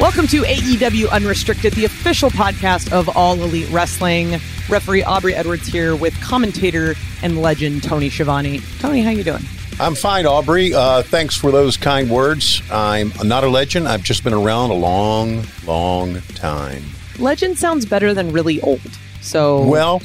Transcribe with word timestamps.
Welcome 0.00 0.26
to 0.28 0.42
AEW 0.42 1.10
Unrestricted, 1.10 1.74
the 1.74 1.84
official 1.84 2.30
podcast 2.30 2.90
of 2.90 3.14
All 3.14 3.34
Elite 3.34 3.68
Wrestling. 3.70 4.40
Referee 4.68 5.02
Aubrey 5.02 5.34
Edwards 5.34 5.66
here 5.66 5.94
with 5.94 6.18
commentator 6.22 6.94
and 7.22 7.42
legend 7.42 7.82
Tony 7.82 8.08
Schiavone. 8.08 8.60
Tony, 8.78 9.02
how 9.02 9.10
you 9.10 9.22
doing? 9.22 9.42
I'm 9.78 9.94
fine, 9.94 10.26
Aubrey. 10.26 10.72
Uh, 10.72 11.02
thanks 11.02 11.36
for 11.36 11.50
those 11.50 11.76
kind 11.76 12.08
words. 12.08 12.62
I'm 12.70 13.12
not 13.24 13.44
a 13.44 13.48
legend. 13.48 13.88
I've 13.88 14.02
just 14.02 14.24
been 14.24 14.32
around 14.32 14.70
a 14.70 14.74
long, 14.74 15.44
long 15.66 16.20
time. 16.34 16.82
Legend 17.18 17.58
sounds 17.58 17.84
better 17.84 18.14
than 18.14 18.32
really 18.32 18.60
old. 18.62 18.80
So, 19.20 19.64
well, 19.66 20.02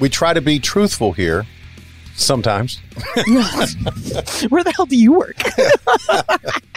we 0.00 0.08
try 0.08 0.32
to 0.32 0.40
be 0.40 0.58
truthful 0.58 1.12
here 1.12 1.46
sometimes. 2.14 2.76
Where 4.48 4.64
the 4.64 4.72
hell 4.74 4.86
do 4.86 4.96
you 4.96 5.12
work? 5.12 5.36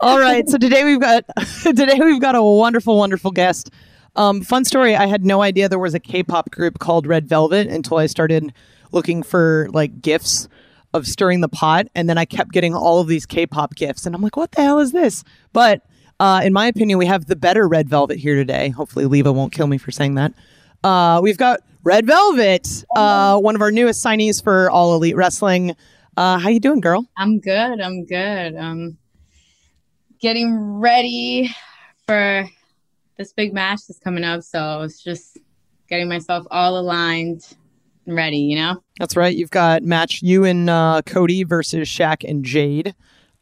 All 0.00 0.20
right. 0.20 0.48
So 0.48 0.58
today 0.58 0.84
we've 0.84 1.00
got 1.00 1.24
today 1.62 1.98
we've 1.98 2.20
got 2.20 2.36
a 2.36 2.42
wonderful, 2.42 2.96
wonderful 2.96 3.32
guest. 3.32 3.70
Um, 4.14 4.42
fun 4.42 4.64
story. 4.64 4.94
I 4.94 5.06
had 5.06 5.24
no 5.24 5.42
idea 5.42 5.68
there 5.68 5.78
was 5.78 5.94
a 5.94 6.00
K-pop 6.00 6.50
group 6.50 6.78
called 6.78 7.06
Red 7.06 7.28
Velvet 7.28 7.66
until 7.66 7.98
I 7.98 8.06
started 8.06 8.52
looking 8.92 9.22
for 9.22 9.68
like 9.72 10.00
gifts 10.00 10.48
of 10.94 11.06
stirring 11.06 11.40
the 11.40 11.48
pot, 11.48 11.86
and 11.94 12.08
then 12.08 12.16
I 12.16 12.24
kept 12.24 12.50
getting 12.52 12.74
all 12.74 13.00
of 13.00 13.08
these 13.08 13.26
K-pop 13.26 13.74
gifts, 13.74 14.06
and 14.06 14.14
I'm 14.14 14.22
like, 14.22 14.36
what 14.36 14.52
the 14.52 14.62
hell 14.62 14.78
is 14.78 14.92
this? 14.92 15.22
But 15.52 15.82
uh, 16.20 16.40
in 16.44 16.52
my 16.52 16.66
opinion, 16.66 16.98
we 16.98 17.06
have 17.06 17.26
the 17.26 17.36
better 17.36 17.68
Red 17.68 17.88
Velvet 17.88 18.18
here 18.18 18.34
today. 18.34 18.70
Hopefully, 18.70 19.06
Leva 19.06 19.32
won't 19.32 19.52
kill 19.52 19.66
me 19.66 19.78
for 19.78 19.90
saying 19.90 20.14
that. 20.14 20.32
Uh, 20.84 21.20
we've 21.22 21.38
got 21.38 21.60
Red 21.84 22.06
Velvet, 22.06 22.84
uh, 22.96 23.38
one 23.38 23.54
of 23.54 23.62
our 23.62 23.70
newest 23.70 24.04
signees 24.04 24.42
for 24.42 24.70
All 24.70 24.94
Elite 24.94 25.16
Wrestling. 25.16 25.74
Uh, 26.16 26.38
how 26.38 26.48
you 26.48 26.60
doing, 26.60 26.80
girl? 26.80 27.06
I'm 27.16 27.38
good. 27.38 27.80
I'm 27.80 28.04
good. 28.04 28.56
Um, 28.56 28.98
getting 30.20 30.80
ready 30.80 31.50
for 32.06 32.48
this 33.16 33.32
big 33.32 33.52
match 33.52 33.80
that's 33.86 34.00
coming 34.00 34.24
up. 34.24 34.42
So 34.42 34.82
it's 34.82 35.02
just 35.02 35.38
getting 35.88 36.08
myself 36.08 36.46
all 36.50 36.78
aligned 36.78 37.56
and 38.06 38.16
ready, 38.16 38.38
you 38.38 38.56
know? 38.56 38.82
That's 38.98 39.16
right. 39.16 39.34
You've 39.34 39.50
got 39.50 39.82
match 39.82 40.22
you 40.22 40.44
and 40.44 40.68
uh, 40.68 41.02
Cody 41.06 41.44
versus 41.44 41.88
Shaq 41.88 42.28
and 42.28 42.44
Jade, 42.44 42.94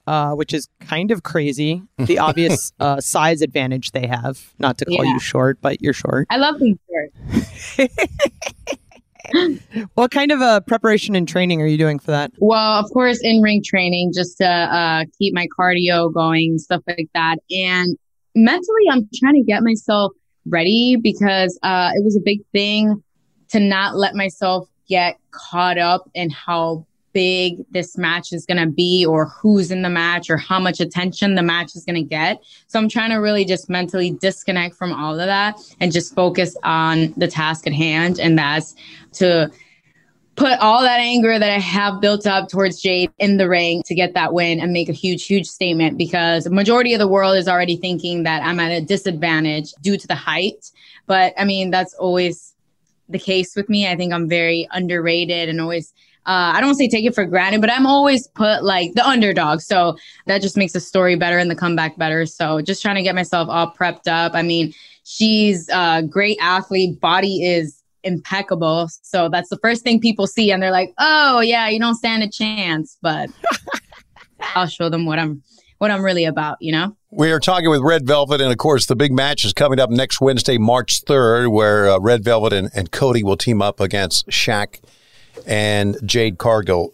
uh, 0.06 0.32
which 0.32 0.52
is 0.52 0.68
kind 0.80 1.10
of 1.10 1.22
crazy. 1.22 1.82
The 1.98 2.18
obvious 2.20 2.72
uh, 2.80 3.00
size 3.00 3.42
advantage 3.42 3.92
they 3.92 4.06
have. 4.06 4.54
Not 4.58 4.78
to 4.78 4.84
call 4.84 5.04
yeah. 5.04 5.12
you 5.14 5.20
short, 5.20 5.58
but 5.60 5.80
you're 5.80 5.92
short. 5.92 6.26
I 6.30 6.36
love 6.36 6.58
being 6.58 6.78
short. 6.88 7.90
what 9.94 10.10
kind 10.10 10.30
of 10.30 10.40
a 10.40 10.62
preparation 10.66 11.16
and 11.16 11.26
training 11.26 11.60
are 11.60 11.66
you 11.66 11.78
doing 11.78 11.98
for 11.98 12.10
that? 12.12 12.32
Well, 12.38 12.78
of 12.78 12.90
course, 12.92 13.20
in 13.22 13.42
ring 13.42 13.62
training, 13.64 14.12
just 14.14 14.38
to 14.38 14.48
uh, 14.48 15.04
keep 15.18 15.34
my 15.34 15.46
cardio 15.58 16.12
going, 16.12 16.50
and 16.52 16.60
stuff 16.60 16.82
like 16.86 17.08
that. 17.14 17.38
And 17.50 17.96
mentally, 18.34 18.84
I'm 18.90 19.08
trying 19.14 19.34
to 19.34 19.42
get 19.42 19.62
myself 19.62 20.12
ready 20.46 20.96
because 20.96 21.58
uh, 21.62 21.90
it 21.94 22.04
was 22.04 22.16
a 22.16 22.20
big 22.24 22.40
thing 22.52 23.02
to 23.48 23.60
not 23.60 23.96
let 23.96 24.14
myself 24.14 24.68
get 24.88 25.18
caught 25.32 25.78
up 25.78 26.08
in 26.14 26.30
how 26.30 26.86
big 27.16 27.64
this 27.70 27.96
match 27.96 28.30
is 28.30 28.44
going 28.44 28.58
to 28.58 28.70
be 28.70 29.06
or 29.06 29.24
who's 29.24 29.70
in 29.70 29.80
the 29.80 29.88
match 29.88 30.28
or 30.28 30.36
how 30.36 30.60
much 30.60 30.80
attention 30.80 31.34
the 31.34 31.42
match 31.42 31.74
is 31.74 31.82
going 31.82 31.94
to 31.94 32.02
get. 32.02 32.42
So 32.66 32.78
I'm 32.78 32.90
trying 32.90 33.08
to 33.08 33.16
really 33.16 33.46
just 33.46 33.70
mentally 33.70 34.10
disconnect 34.10 34.74
from 34.74 34.92
all 34.92 35.18
of 35.18 35.26
that 35.26 35.58
and 35.80 35.90
just 35.90 36.14
focus 36.14 36.54
on 36.62 37.14
the 37.16 37.26
task 37.26 37.66
at 37.66 37.72
hand. 37.72 38.20
And 38.20 38.38
that's 38.38 38.74
to 39.14 39.50
put 40.34 40.58
all 40.58 40.82
that 40.82 41.00
anger 41.00 41.38
that 41.38 41.50
I 41.50 41.58
have 41.58 42.02
built 42.02 42.26
up 42.26 42.50
towards 42.50 42.82
Jade 42.82 43.10
in 43.18 43.38
the 43.38 43.48
ring 43.48 43.82
to 43.86 43.94
get 43.94 44.12
that 44.12 44.34
win 44.34 44.60
and 44.60 44.74
make 44.74 44.90
a 44.90 44.92
huge, 44.92 45.24
huge 45.24 45.46
statement 45.46 45.96
because 45.96 46.44
the 46.44 46.50
majority 46.50 46.92
of 46.92 46.98
the 46.98 47.08
world 47.08 47.38
is 47.38 47.48
already 47.48 47.76
thinking 47.76 48.24
that 48.24 48.42
I'm 48.42 48.60
at 48.60 48.72
a 48.72 48.84
disadvantage 48.84 49.72
due 49.80 49.96
to 49.96 50.06
the 50.06 50.14
height. 50.14 50.70
But 51.06 51.32
I 51.38 51.46
mean, 51.46 51.70
that's 51.70 51.94
always 51.94 52.54
the 53.08 53.18
case 53.18 53.56
with 53.56 53.70
me. 53.70 53.88
I 53.88 53.96
think 53.96 54.12
I'm 54.12 54.28
very 54.28 54.68
underrated 54.70 55.48
and 55.48 55.62
always 55.62 55.94
uh, 56.26 56.54
I 56.56 56.60
don't 56.60 56.74
say 56.74 56.88
take 56.88 57.04
it 57.04 57.14
for 57.14 57.24
granted, 57.24 57.60
but 57.60 57.70
I'm 57.70 57.86
always 57.86 58.26
put 58.26 58.64
like 58.64 58.94
the 58.94 59.06
underdog. 59.06 59.60
So 59.60 59.96
that 60.26 60.42
just 60.42 60.56
makes 60.56 60.72
the 60.72 60.80
story 60.80 61.14
better 61.14 61.38
and 61.38 61.48
the 61.48 61.54
comeback 61.54 61.96
better. 61.98 62.26
So 62.26 62.60
just 62.60 62.82
trying 62.82 62.96
to 62.96 63.02
get 63.02 63.14
myself 63.14 63.48
all 63.48 63.72
prepped 63.72 64.08
up. 64.08 64.34
I 64.34 64.42
mean, 64.42 64.74
she's 65.04 65.68
a 65.68 66.02
great 66.02 66.36
athlete, 66.40 67.00
body 67.00 67.44
is 67.44 67.80
impeccable. 68.02 68.88
So 69.02 69.28
that's 69.28 69.48
the 69.50 69.58
first 69.58 69.84
thing 69.84 70.00
people 70.00 70.26
see. 70.26 70.50
And 70.50 70.60
they're 70.60 70.72
like, 70.72 70.92
oh, 70.98 71.38
yeah, 71.40 71.68
you 71.68 71.78
don't 71.78 71.94
stand 71.94 72.24
a 72.24 72.28
chance. 72.28 72.98
But 73.00 73.30
I'll 74.56 74.66
show 74.66 74.88
them 74.88 75.06
what 75.06 75.18
I'm. 75.18 75.42
What 75.78 75.90
I'm 75.90 76.02
really 76.02 76.24
about, 76.24 76.56
you 76.58 76.72
know? 76.72 76.96
We 77.10 77.30
are 77.32 77.38
talking 77.38 77.68
with 77.68 77.82
Red 77.82 78.06
Velvet, 78.06 78.40
and 78.40 78.50
of 78.50 78.56
course, 78.56 78.86
the 78.86 78.96
big 78.96 79.12
match 79.12 79.44
is 79.44 79.52
coming 79.52 79.78
up 79.78 79.90
next 79.90 80.22
Wednesday, 80.22 80.56
March 80.56 81.04
3rd, 81.04 81.52
where 81.52 81.90
uh, 81.90 81.98
Red 81.98 82.24
Velvet 82.24 82.54
and, 82.54 82.70
and 82.74 82.90
Cody 82.90 83.22
will 83.22 83.36
team 83.36 83.60
up 83.60 83.78
against 83.78 84.26
Shaq 84.28 84.80
and 85.46 85.96
Jade 86.04 86.38
Cargill. 86.38 86.92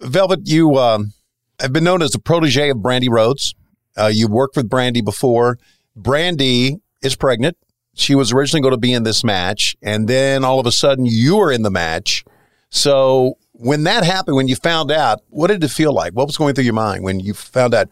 Velvet, 0.00 0.40
you 0.44 0.76
um, 0.76 1.12
have 1.60 1.72
been 1.72 1.84
known 1.84 2.02
as 2.02 2.10
the 2.10 2.18
protege 2.18 2.70
of 2.70 2.78
Brandi 2.78 3.08
Rhodes. 3.10 3.54
Uh, 3.96 4.10
you've 4.12 4.30
worked 4.30 4.56
with 4.56 4.68
Brandi 4.68 5.04
before. 5.04 5.58
Brandi 5.98 6.80
is 7.02 7.16
pregnant. 7.16 7.56
She 7.94 8.14
was 8.14 8.32
originally 8.32 8.60
going 8.60 8.74
to 8.74 8.78
be 8.78 8.92
in 8.92 9.04
this 9.04 9.24
match, 9.24 9.74
and 9.82 10.06
then 10.06 10.44
all 10.44 10.60
of 10.60 10.66
a 10.66 10.72
sudden 10.72 11.06
you 11.06 11.36
were 11.36 11.50
in 11.50 11.62
the 11.62 11.70
match. 11.70 12.24
So 12.68 13.38
when 13.52 13.84
that 13.84 14.04
happened, 14.04 14.36
when 14.36 14.48
you 14.48 14.56
found 14.56 14.90
out, 14.90 15.22
what 15.30 15.46
did 15.46 15.64
it 15.64 15.68
feel 15.68 15.94
like? 15.94 16.12
What 16.12 16.26
was 16.26 16.36
going 16.36 16.54
through 16.54 16.64
your 16.64 16.74
mind 16.74 17.04
when 17.04 17.20
you 17.20 17.32
found 17.32 17.74
out? 17.74 17.88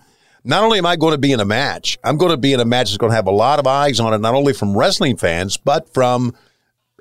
Not 0.46 0.62
only 0.62 0.76
am 0.76 0.84
I 0.84 0.96
going 0.96 1.12
to 1.12 1.18
be 1.18 1.32
in 1.32 1.40
a 1.40 1.46
match, 1.46 1.96
I'm 2.04 2.18
going 2.18 2.32
to 2.32 2.36
be 2.36 2.52
in 2.52 2.60
a 2.60 2.66
match 2.66 2.88
that's 2.88 2.98
going 2.98 3.10
to 3.10 3.16
have 3.16 3.26
a 3.26 3.32
lot 3.32 3.58
of 3.58 3.66
eyes 3.66 3.98
on 3.98 4.12
it, 4.12 4.18
not 4.18 4.34
only 4.34 4.52
from 4.52 4.76
wrestling 4.76 5.16
fans, 5.16 5.56
but 5.56 5.92
from 5.94 6.34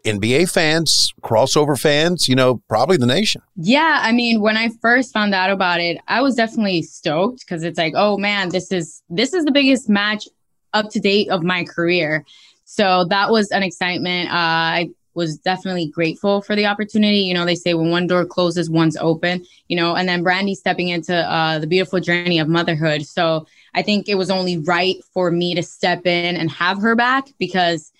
NBA 0.04 0.52
fans, 0.52 1.14
crossover 1.22 1.80
fans, 1.80 2.28
you 2.28 2.36
know, 2.36 2.62
probably 2.68 2.98
the 2.98 3.06
nation. 3.06 3.42
Yeah. 3.56 4.00
I 4.02 4.12
mean, 4.12 4.42
when 4.42 4.58
I 4.58 4.70
first 4.82 5.14
found 5.14 5.34
out 5.34 5.50
about 5.50 5.80
it, 5.80 5.98
I 6.08 6.22
was 6.22 6.36
definitely 6.36 6.82
stoked 6.82 7.40
because 7.40 7.64
it's 7.64 7.78
like, 7.78 7.94
oh 7.96 8.18
man, 8.18 8.50
this 8.50 8.72
is 8.72 9.02
this 9.10 9.34
is 9.34 9.46
the 9.46 9.52
biggest 9.52 9.90
match 9.90 10.28
up 10.74 10.90
to 10.92 11.00
date 11.00 11.30
of 11.30 11.44
my 11.44 11.64
career. 11.64 12.26
So 12.66 13.06
that 13.10 13.32
was 13.32 13.50
an 13.52 13.64
excitement. 13.64 14.30
Uh, 14.30 14.34
I 14.34 14.90
was 15.14 15.38
definitely 15.38 15.88
grateful 15.88 16.42
for 16.42 16.56
the 16.56 16.66
opportunity. 16.66 17.20
You 17.20 17.34
know, 17.34 17.46
they 17.46 17.56
say 17.56 17.74
when 17.74 17.92
one 17.92 18.08
door 18.08 18.26
closes, 18.26 18.70
one's 18.70 18.98
open, 18.98 19.46
you 19.68 19.76
know, 19.76 19.96
and 19.96 20.10
then 20.10 20.24
Brandi 20.24 20.56
stepping 20.56 20.90
into 20.90 21.16
uh, 21.16 21.60
the 21.60 21.68
beautiful 21.68 22.00
journey 22.00 22.40
of 22.40 22.48
motherhood. 22.48 23.06
So 23.06 23.46
I 23.76 23.84
think 23.84 24.10
it 24.10 24.16
was 24.16 24.32
only 24.32 24.58
right 24.58 24.96
for 25.14 25.32
me 25.32 25.56
to 25.56 25.64
step 25.64 26.06
in 26.06 26.36
and 26.36 26.50
have 26.52 26.82
her 26.82 26.96
back 26.96 27.28
because 27.38 27.92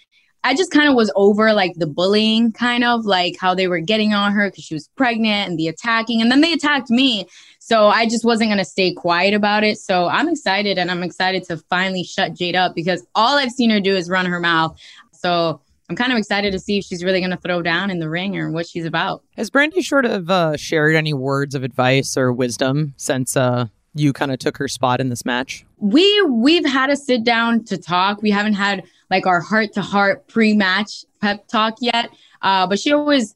I 0.44 0.56
just 0.56 0.72
kind 0.72 0.90
of 0.90 0.96
was 0.96 1.12
over 1.16 1.54
like 1.54 1.76
the 1.76 1.88
bullying, 1.88 2.52
kind 2.52 2.84
of 2.84 3.06
like 3.06 3.38
how 3.40 3.56
they 3.56 3.68
were 3.68 3.80
getting 3.80 4.14
on 4.14 4.34
her 4.34 4.50
because 4.50 4.64
she 4.64 4.74
was 4.74 4.90
pregnant 4.96 5.50
and 5.50 5.58
the 5.58 5.68
attacking. 5.68 6.22
And 6.22 6.30
then 6.30 6.42
they 6.42 6.54
attacked 6.54 6.90
me. 6.90 7.28
So 7.60 7.88
I 7.88 8.06
just 8.06 8.26
wasn't 8.26 8.50
going 8.50 8.58
to 8.58 8.66
stay 8.66 8.94
quiet 8.94 9.34
about 9.34 9.64
it. 9.64 9.78
So 9.78 10.08
I'm 10.08 10.28
excited 10.28 10.78
and 10.78 10.92
I'm 10.92 11.02
excited 11.02 11.44
to 11.46 11.58
finally 11.70 12.04
shut 12.04 12.34
Jade 12.34 12.56
up 12.56 12.76
because 12.76 13.06
all 13.16 13.38
I've 13.38 13.52
seen 13.52 13.70
her 13.70 13.80
do 13.80 13.96
is 13.96 14.10
run 14.10 14.26
her 14.26 14.40
mouth. 14.40 14.78
So 15.14 15.62
I'm 15.90 15.96
kind 15.96 16.12
of 16.12 16.18
excited 16.18 16.52
to 16.52 16.60
see 16.60 16.80
if 16.80 16.86
she's 16.86 17.04
really 17.04 17.20
going 17.20 17.32
to 17.32 17.38
throw 17.38 17.62
down 17.62 17.90
in 17.90 18.00
the 18.00 18.10
ring 18.10 18.38
or 18.38 18.52
what 18.52 18.68
she's 18.68 18.86
about. 18.86 19.24
Has 19.38 19.50
Brandi 19.50 19.84
sort 19.84 20.06
of 20.06 20.30
uh, 20.30 20.58
shared 20.58 20.96
any 20.96 21.14
words 21.14 21.56
of 21.56 21.64
advice 21.64 22.18
or 22.18 22.34
wisdom 22.34 22.94
since 22.98 23.38
uh, 23.38 23.68
you 23.94 24.12
kind 24.12 24.32
of 24.32 24.40
took 24.40 24.58
her 24.58 24.68
spot 24.68 25.00
in 25.00 25.10
this 25.10 25.26
match? 25.26 25.66
We 25.78 26.22
we've 26.24 26.66
had 26.66 26.90
a 26.90 26.96
sit 26.96 27.24
down 27.24 27.64
to 27.66 27.78
talk. 27.78 28.22
We 28.22 28.32
haven't 28.32 28.54
had 28.54 28.84
like 29.14 29.28
our 29.28 29.40
heart 29.40 29.74
to 29.74 29.82
heart 29.82 30.28
pre 30.28 30.56
match 30.56 31.06
pep 31.22 31.48
talk 31.48 31.76
yet, 31.80 32.10
uh, 32.42 32.66
but 32.66 32.80
she 32.80 32.92
always 32.92 33.36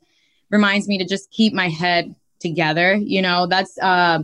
reminds 0.49 0.87
me 0.87 0.97
to 0.97 1.05
just 1.05 1.29
keep 1.29 1.53
my 1.53 1.69
head 1.69 2.15
together. 2.39 2.95
You 2.95 3.21
know, 3.21 3.45
that's 3.45 3.77
uh, 3.77 4.23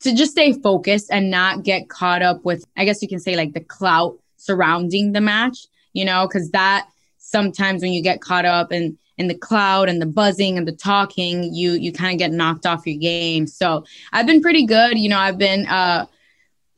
to 0.00 0.14
just 0.14 0.32
stay 0.32 0.52
focused 0.52 1.08
and 1.10 1.30
not 1.30 1.62
get 1.62 1.88
caught 1.88 2.20
up 2.20 2.44
with, 2.44 2.66
I 2.76 2.84
guess 2.84 3.00
you 3.00 3.08
can 3.08 3.18
say, 3.18 3.34
like 3.34 3.54
the 3.54 3.60
clout 3.60 4.18
surrounding 4.36 5.12
the 5.12 5.22
match. 5.22 5.68
You 5.94 6.04
know, 6.04 6.28
because 6.28 6.50
that 6.50 6.86
sometimes 7.16 7.80
when 7.80 7.92
you 7.92 8.02
get 8.02 8.20
caught 8.20 8.44
up 8.44 8.70
in 8.70 8.98
in 9.16 9.26
the 9.26 9.34
cloud 9.34 9.88
and 9.88 10.02
the 10.02 10.06
buzzing 10.06 10.58
and 10.58 10.68
the 10.68 10.72
talking, 10.72 11.54
you 11.54 11.72
you 11.72 11.92
kind 11.92 12.12
of 12.12 12.18
get 12.18 12.30
knocked 12.30 12.66
off 12.66 12.86
your 12.86 12.98
game. 12.98 13.46
So 13.46 13.84
I've 14.12 14.26
been 14.26 14.42
pretty 14.42 14.66
good. 14.66 14.98
You 14.98 15.08
know, 15.08 15.18
I've 15.18 15.38
been 15.38 15.66
uh, 15.66 16.04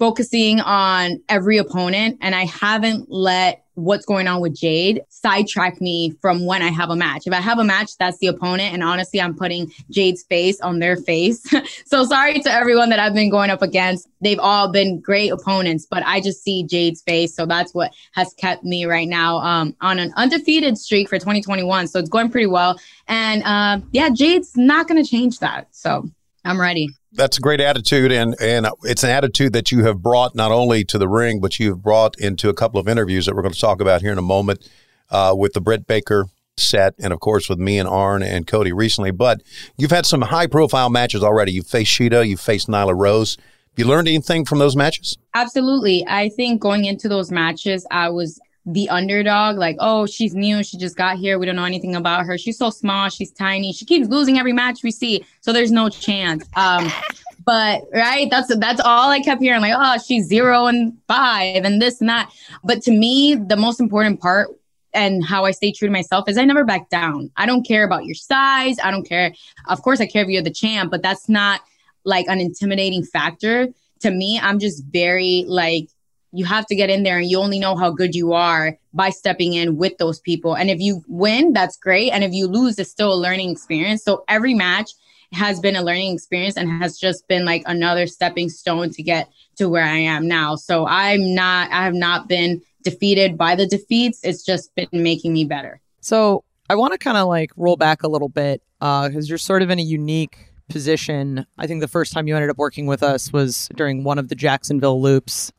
focusing 0.03 0.59
on 0.59 1.23
every 1.29 1.59
opponent, 1.59 2.19
and 2.23 2.35
I 2.35 2.45
haven't 2.45 3.09
let 3.09 3.65
what's 3.75 4.05
going 4.05 4.27
on 4.27 4.41
with 4.41 4.53
Jade 4.53 5.01
sidetrack 5.11 5.81
me 5.81 6.13
from 6.21 6.45
when 6.45 6.61
I 6.61 6.71
have 6.71 6.91
a 6.91 6.97
match. 6.97 7.29
If 7.29 7.33
I 7.33 7.41
have 7.41 7.61
a 7.61 7.65
match, 7.65 7.97
that's 7.99 8.19
the 8.19 8.27
opponent. 8.27 8.75
And 8.75 8.83
honestly, 8.83 9.21
I'm 9.21 9.33
putting 9.33 9.73
Jade's 9.91 10.25
face 10.25 10.61
on 10.61 10.81
their 10.81 10.97
face. 10.97 11.47
so 11.87 12.05
sorry 12.05 12.41
to 12.41 12.53
everyone 12.53 12.91
that 12.91 12.99
I've 12.99 13.15
been 13.15 13.31
going 13.31 13.49
up 13.49 13.63
against. 13.63 14.09
They've 14.21 14.41
all 14.41 14.73
been 14.73 14.99
great 14.99 15.29
opponents, 15.29 15.87
but 15.89 16.03
I 16.05 16.21
just 16.21 16.43
see 16.43 16.65
Jade's 16.65 17.01
face. 17.03 17.33
So 17.33 17.47
that's 17.47 17.73
what 17.73 17.93
has 18.11 18.35
kept 18.35 18.65
me 18.65 18.87
right 18.87 19.09
now 19.09 19.37
um, 19.37 19.77
on 19.83 20.01
an 20.01 20.13
undefeated 20.17 20.79
streak 20.79 21.09
for 21.09 21.21
2021. 21.21 21.87
So 21.87 22.01
it's 22.01 22.11
going 22.11 22.29
pretty 22.29 22.49
well. 22.49 22.77
And 23.07 23.45
uh, 23.45 23.79
yeah, 23.93 24.11
Jade's 24.11 24.57
not 24.57 24.89
going 24.89 25.01
to 25.01 25.09
change 25.09 25.39
that. 25.39 25.69
So 25.71 26.11
I'm 26.44 26.61
ready 26.61 26.89
that's 27.12 27.39
a 27.39 27.41
great 27.41 27.61
attitude, 27.61 28.11
and 28.11 28.35
and 28.41 28.67
it's 28.85 29.05
an 29.05 29.11
attitude 29.11 29.53
that 29.53 29.71
you 29.71 29.85
have 29.85 30.03
brought 30.03 30.35
not 30.35 30.50
only 30.50 30.85
to 30.85 30.99
the 30.99 31.09
ring, 31.09 31.41
but 31.41 31.59
you've 31.59 31.83
brought 31.83 32.19
into 32.19 32.49
a 32.49 32.55
couple 32.55 32.81
of 32.81 32.89
interviews 32.89 33.27
that 33.27 33.35
we're 33.35 33.43
going 33.43 33.55
to 33.55 33.61
talk 33.61 33.81
about 33.81 34.00
here 34.00 34.12
in 34.12 34.19
a 34.19 34.23
moment 34.23 34.69
uh, 35.11 35.35
with 35.37 35.53
the 35.53 35.61
Britt 35.61 35.87
Baker 35.87 36.27
set, 36.56 36.94
and 36.99 37.12
of 37.12 37.21
course 37.21 37.49
with 37.49 37.59
me 37.59 37.79
and 37.79 37.89
Arn 37.89 38.23
and 38.23 38.47
Cody 38.47 38.73
recently. 38.73 39.11
But 39.11 39.43
you've 39.77 39.91
had 39.91 40.06
some 40.06 40.23
high 40.23 40.47
profile 40.47 40.91
matches 40.91 41.23
already. 41.23 41.53
You've 41.53 41.67
faced 41.67 41.99
Shida, 41.99 42.27
you've 42.27 42.41
faced 42.41 42.69
Nyla 42.69 42.97
Rose. 42.97 43.37
Have 43.37 43.79
you 43.79 43.87
learned 43.87 44.09
anything 44.09 44.44
from 44.44 44.59
those 44.59 44.77
matches? 44.77 45.17
Absolutely. 45.35 46.05
I 46.06 46.29
think 46.29 46.61
going 46.61 46.85
into 46.85 47.09
those 47.09 47.31
matches, 47.31 47.87
I 47.91 48.11
was 48.11 48.39
the 48.64 48.88
underdog, 48.88 49.56
like, 49.56 49.76
oh, 49.81 50.06
she's 50.06 50.35
new, 50.35 50.62
she 50.62 50.76
just 50.79 50.97
got 50.97 51.19
here, 51.19 51.38
we 51.38 51.47
don't 51.47 51.56
know 51.56 51.64
anything 51.64 51.97
about 51.97 52.26
her. 52.26 52.38
She's 52.38 52.59
so 52.59 52.70
small, 52.70 53.09
she's 53.09 53.32
tiny, 53.32 53.73
she 53.73 53.85
keeps 53.85 54.09
losing 54.09 54.38
every 54.38 54.53
match 54.53 54.82
we 54.82 54.91
see, 54.93 55.25
so 55.41 55.53
there's 55.53 55.73
no 55.73 55.88
chance. 55.88 56.49
Um, 56.55 56.91
but 57.44 57.82
right, 57.93 58.29
that's 58.31 58.55
that's 58.56 58.81
all 58.81 59.11
I 59.11 59.20
kept 59.20 59.43
hearing, 59.43 59.61
like, 59.61 59.75
oh, 59.76 59.99
she's 60.06 60.26
zero 60.26 60.67
and 60.67 60.97
five 61.09 61.64
and 61.64 61.82
this 61.82 62.00
and 62.00 62.09
that. 62.09 62.32
But 62.62 62.82
to 62.82 62.93
me, 62.93 63.35
the 63.35 63.56
most 63.56 63.81
important 63.81 64.20
part 64.20 64.49
and 64.94 65.25
how 65.25 65.44
I 65.44 65.50
stay 65.53 65.73
true 65.73 65.88
to 65.88 65.93
myself 65.93 66.29
is 66.29 66.38
I 66.38 66.44
never 66.44 66.65
back 66.65 66.88
down. 66.88 67.31
I 67.37 67.47
don't 67.47 67.67
care 67.67 67.85
about 67.85 68.05
your 68.05 68.15
size. 68.15 68.76
I 68.82 68.91
don't 68.91 69.08
care. 69.08 69.32
Of 69.69 69.82
course, 69.82 70.00
I 70.00 70.06
care 70.06 70.23
if 70.23 70.29
you're 70.29 70.43
the 70.43 70.50
champ, 70.50 70.91
but 70.91 71.03
that's 71.03 71.29
not 71.29 71.62
like 72.05 72.26
an 72.29 72.41
intimidating 72.41 73.03
factor 73.03 73.69
to 74.00 74.11
me. 74.11 74.38
I'm 74.41 74.58
just 74.58 74.85
very 74.85 75.44
like 75.49 75.88
you 76.32 76.44
have 76.44 76.67
to 76.67 76.75
get 76.75 76.90
in 76.90 77.02
there 77.02 77.19
and 77.19 77.31
you 77.31 77.38
only 77.38 77.58
know 77.58 77.76
how 77.76 77.90
good 77.90 78.14
you 78.14 78.32
are 78.32 78.76
by 78.94 79.11
stepping 79.11 79.52
in 79.52 79.76
with 79.76 79.96
those 79.99 80.20
people. 80.20 80.55
And 80.55 80.70
if 80.70 80.81
you 80.81 81.02
win, 81.06 81.52
that's 81.52 81.76
great. 81.76 82.11
And 82.11 82.25
if 82.25 82.32
you 82.32 82.46
lose, 82.46 82.79
it's 82.79 82.90
still 82.90 83.12
a 83.12 83.14
learning 83.14 83.50
experience. 83.50 84.02
So 84.02 84.25
every 84.29 84.55
match 84.55 84.93
has 85.32 85.61
been 85.61 85.76
a 85.76 85.82
learning 85.82 86.14
experience 86.14 86.56
and 86.56 86.82
has 86.82 86.99
just 86.99 87.26
been 87.29 87.44
like 87.44 87.62
another 87.67 88.06
stepping 88.06 88.49
stone 88.49 88.90
to 88.90 89.02
get 89.02 89.29
to 89.56 89.69
where 89.69 89.84
I 89.84 89.99
am 89.99 90.26
now. 90.26 90.56
So 90.56 90.87
I'm 90.87 91.34
not, 91.34 91.70
I 91.70 91.84
have 91.84 91.94
not 91.94 92.29
been 92.29 92.62
defeated 92.82 93.38
by 93.38 93.55
the 93.55 93.67
defeats. 93.67 94.20
It's 94.23 94.44
just 94.44 94.75
been 94.75 94.88
making 94.93 95.32
me 95.32 95.44
better. 95.44 95.81
So 96.00 96.44
I 96.69 96.75
want 96.75 96.93
to 96.93 96.99
kind 96.99 97.17
of 97.17 97.29
like 97.29 97.50
roll 97.56 97.76
back 97.76 98.02
a 98.02 98.08
little 98.08 98.29
bit 98.29 98.62
because 98.81 99.17
uh, 99.17 99.20
you're 99.25 99.38
sort 99.38 99.62
of 99.62 99.70
in 99.70 99.79
a 99.79 99.82
unique 99.82 100.50
position. 100.69 101.46
I 101.58 101.67
think 101.67 101.81
the 101.81 101.88
first 101.88 102.12
time 102.12 102.26
you 102.26 102.34
ended 102.34 102.50
up 102.50 102.58
working 102.58 102.87
with 102.87 103.02
us 103.02 103.32
was 103.32 103.69
during 103.76 104.05
one 104.05 104.19
of 104.19 104.29
the 104.29 104.34
Jacksonville 104.34 105.00
loops. 105.00 105.52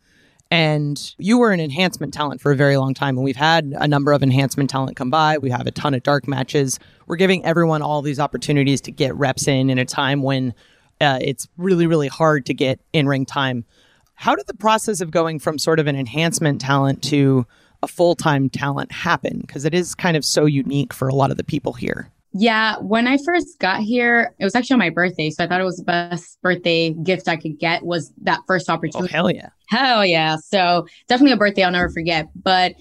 And 0.54 1.16
you 1.18 1.40
were 1.40 1.52
an 1.52 1.60
enhancement 1.60 2.14
talent 2.14 2.40
for 2.40 2.52
a 2.52 2.56
very 2.56 2.78
long 2.78 2.94
time. 2.94 3.18
And 3.18 3.24
we've 3.24 3.36
had 3.36 3.74
a 3.76 3.88
number 3.88 4.12
of 4.12 4.22
enhancement 4.22 4.70
talent 4.70 4.96
come 4.96 5.10
by. 5.10 5.40
We 5.40 5.50
have 5.50 5.66
a 5.66 5.72
ton 5.72 5.96
of 5.96 6.04
dark 6.04 6.28
matches. 6.28 6.78
We're 7.08 7.16
giving 7.16 7.44
everyone 7.44 7.82
all 7.82 8.04
these 8.04 8.20
opportunities 8.20 8.80
to 8.82 8.92
get 8.92 9.16
reps 9.16 9.48
in 9.48 9.72
in 9.72 9.80
a 9.80 9.86
time 9.86 10.22
when 10.22 10.54
uh, 11.02 11.18
it's 11.20 11.48
really, 11.58 11.88
really 11.88 12.08
hard 12.08 12.46
to 12.46 12.54
get 12.54 12.80
in 12.94 13.08
ring 13.08 13.26
time. 13.26 13.66
How 14.14 14.36
did 14.36 14.46
the 14.46 14.54
process 14.54 15.02
of 15.02 15.10
going 15.10 15.40
from 15.40 15.58
sort 15.58 15.80
of 15.80 15.88
an 15.88 15.96
enhancement 15.96 16.62
talent 16.62 17.02
to 17.06 17.48
a 17.82 17.88
full 17.88 18.14
time 18.14 18.48
talent 18.48 18.92
happen? 18.92 19.40
Because 19.40 19.66
it 19.66 19.74
is 19.74 19.96
kind 19.96 20.16
of 20.16 20.24
so 20.24 20.46
unique 20.46 20.94
for 20.94 21.08
a 21.08 21.16
lot 21.16 21.32
of 21.32 21.38
the 21.38 21.44
people 21.44 21.74
here. 21.74 22.12
Yeah, 22.36 22.78
when 22.80 23.08
I 23.08 23.18
first 23.24 23.60
got 23.60 23.82
here, 23.82 24.34
it 24.40 24.44
was 24.44 24.56
actually 24.56 24.74
on 24.76 24.80
my 24.80 24.90
birthday, 24.90 25.30
so 25.30 25.44
I 25.44 25.48
thought 25.48 25.62
it 25.62 25.66
was 25.66 25.78
the 25.78 25.84
best 25.84 26.42
birthday 26.42 26.90
gift 26.92 27.28
I 27.28 27.36
could 27.36 27.60
get 27.60 27.86
was 27.86 28.12
that 28.24 28.40
first 28.48 28.70
oh, 28.70 28.74
opportunity. 28.74 29.14
Oh 29.14 29.18
hell 29.18 29.32
yeah. 29.32 29.50
Hell 29.68 30.06
yeah. 30.06 30.38
So, 30.38 30.88
definitely 31.08 31.34
a 31.34 31.38
birthday 31.38 31.64
I'll 31.64 31.72
never 31.72 31.90
forget, 31.90 32.28
but 32.36 32.74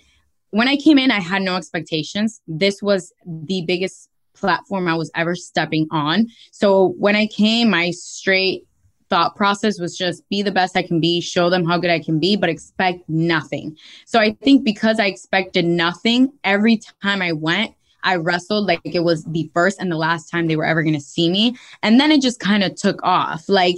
when 0.50 0.69
I 0.69 0.76
came 0.76 0.99
in, 0.99 1.10
I 1.10 1.20
had 1.20 1.43
no 1.43 1.56
expectations. 1.56 2.40
This 2.46 2.82
was 2.82 3.12
the 3.26 3.64
biggest 3.66 4.08
platform 4.34 4.88
I 4.88 4.94
was 4.94 5.10
ever 5.14 5.34
stepping 5.34 5.87
on. 5.90 6.28
So, 6.50 6.94
when 6.99 7.14
I 7.14 7.26
came, 7.26 7.69
my 7.69 7.90
straight 7.90 8.66
thought 9.10 9.37
process 9.37 9.78
was 9.78 9.99
just 9.99 10.26
be 10.31 10.40
the 10.40 10.50
best 10.50 10.78
I 10.78 10.82
can 10.82 10.99
be, 10.99 11.20
show 11.20 11.50
them 11.50 11.66
how 11.66 11.76
good 11.76 11.90
I 11.90 12.00
can 12.00 12.19
be, 12.19 12.37
but 12.37 12.49
expect 12.49 13.06
nothing. 13.06 13.76
So, 14.06 14.19
I 14.19 14.32
think 14.43 14.64
because 14.64 14.99
I 14.99 15.06
expected 15.06 15.66
nothing, 15.66 16.32
every 16.43 16.81
time 17.02 17.20
I 17.20 17.32
went, 17.32 17.75
I 18.02 18.16
wrestled 18.16 18.66
like 18.66 18.81
it 18.84 19.04
was 19.04 19.25
the 19.25 19.50
first 19.54 19.81
and 19.81 19.90
the 19.90 19.96
last 19.96 20.31
time 20.31 20.46
they 20.46 20.56
were 20.56 20.64
ever 20.64 20.82
going 20.82 20.94
to 20.94 21.00
see 21.00 21.31
me. 21.31 21.56
And 21.82 22.00
then 22.00 22.10
it 22.10 22.22
just 22.22 22.40
kind 22.40 22.62
of 22.62 22.75
took 22.75 23.02
off. 23.02 23.49
Like 23.49 23.76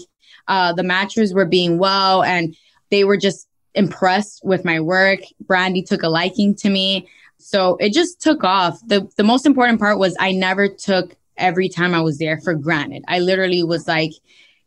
uh, 0.48 0.72
the 0.72 0.82
matches 0.82 1.34
were 1.34 1.46
being 1.46 1.78
well 1.78 2.22
and 2.22 2.56
they 2.90 3.04
were 3.04 3.16
just 3.16 3.48
impressed 3.74 4.40
with 4.44 4.64
my 4.64 4.80
work. 4.80 5.20
Brandi 5.44 5.84
took 5.84 6.02
a 6.02 6.08
liking 6.08 6.54
to 6.56 6.70
me. 6.70 7.08
So 7.38 7.76
it 7.76 7.92
just 7.92 8.20
took 8.20 8.44
off. 8.44 8.80
The, 8.86 9.08
the 9.16 9.24
most 9.24 9.46
important 9.46 9.80
part 9.80 9.98
was 9.98 10.16
I 10.18 10.32
never 10.32 10.68
took 10.68 11.16
every 11.36 11.68
time 11.68 11.94
I 11.94 12.00
was 12.00 12.18
there 12.18 12.40
for 12.40 12.54
granted. 12.54 13.04
I 13.08 13.18
literally 13.18 13.62
was 13.62 13.88
like, 13.88 14.12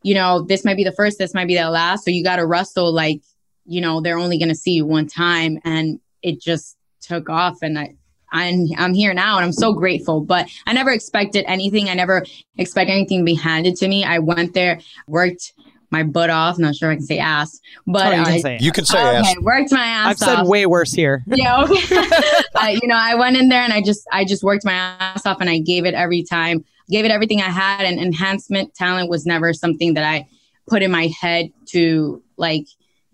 you 0.03 0.13
know, 0.13 0.43
this 0.43 0.63
might 0.63 0.77
be 0.77 0.83
the 0.83 0.91
first, 0.91 1.17
this 1.17 1.33
might 1.33 1.47
be 1.47 1.55
the 1.55 1.69
last. 1.69 2.03
So 2.03 2.11
you 2.11 2.23
got 2.23 2.35
to 2.35 2.45
wrestle 2.45 2.93
like, 2.93 3.21
you 3.65 3.81
know, 3.81 4.01
they're 4.01 4.19
only 4.19 4.37
going 4.37 4.49
to 4.49 4.55
see 4.55 4.71
you 4.71 4.85
one 4.85 5.07
time. 5.07 5.59
And 5.63 5.99
it 6.21 6.39
just 6.39 6.77
took 7.01 7.29
off. 7.29 7.57
And 7.61 7.79
I, 7.79 7.95
I'm 8.31 8.67
I'm 8.77 8.93
here 8.93 9.13
now 9.13 9.37
and 9.37 9.45
I'm 9.45 9.53
so 9.53 9.73
grateful. 9.73 10.21
But 10.21 10.49
I 10.65 10.73
never 10.73 10.91
expected 10.91 11.45
anything. 11.47 11.89
I 11.89 11.93
never 11.93 12.25
expect 12.57 12.89
anything 12.89 13.19
to 13.19 13.25
be 13.25 13.35
handed 13.35 13.75
to 13.77 13.87
me. 13.87 14.03
I 14.03 14.19
went 14.19 14.53
there, 14.53 14.79
worked 15.07 15.53
my 15.89 16.03
butt 16.03 16.29
off. 16.29 16.59
Not 16.59 16.75
sure 16.75 16.91
I 16.91 16.95
can 16.95 17.05
say 17.05 17.19
ass, 17.19 17.59
but 17.85 18.13
oh, 18.13 18.17
you, 18.17 18.25
can 18.25 18.39
say, 18.39 18.57
you 18.59 18.71
can 18.71 18.85
say 18.85 18.99
okay, 18.99 19.17
ass. 19.17 19.35
Worked 19.41 19.71
my 19.71 19.85
ass. 19.85 20.07
I've 20.07 20.17
said 20.17 20.43
way 20.43 20.65
worse 20.65 20.91
here. 20.91 21.23
Yeah, 21.27 21.63
okay. 21.63 21.97
uh, 22.55 22.67
you 22.67 22.87
know, 22.87 22.97
I 22.97 23.15
went 23.15 23.37
in 23.37 23.49
there 23.49 23.61
and 23.61 23.73
I 23.73 23.81
just 23.81 24.05
I 24.11 24.25
just 24.25 24.43
worked 24.43 24.65
my 24.65 24.73
ass 24.73 25.25
off 25.25 25.41
and 25.41 25.49
I 25.49 25.59
gave 25.59 25.85
it 25.85 25.93
every 25.93 26.23
time, 26.23 26.65
gave 26.89 27.05
it 27.05 27.11
everything 27.11 27.41
I 27.41 27.49
had. 27.49 27.85
And 27.85 27.99
enhancement 27.99 28.73
talent 28.75 29.09
was 29.09 29.25
never 29.25 29.53
something 29.53 29.93
that 29.93 30.03
I 30.03 30.27
put 30.67 30.83
in 30.83 30.91
my 30.91 31.09
head 31.19 31.51
to 31.67 32.21
like 32.35 32.65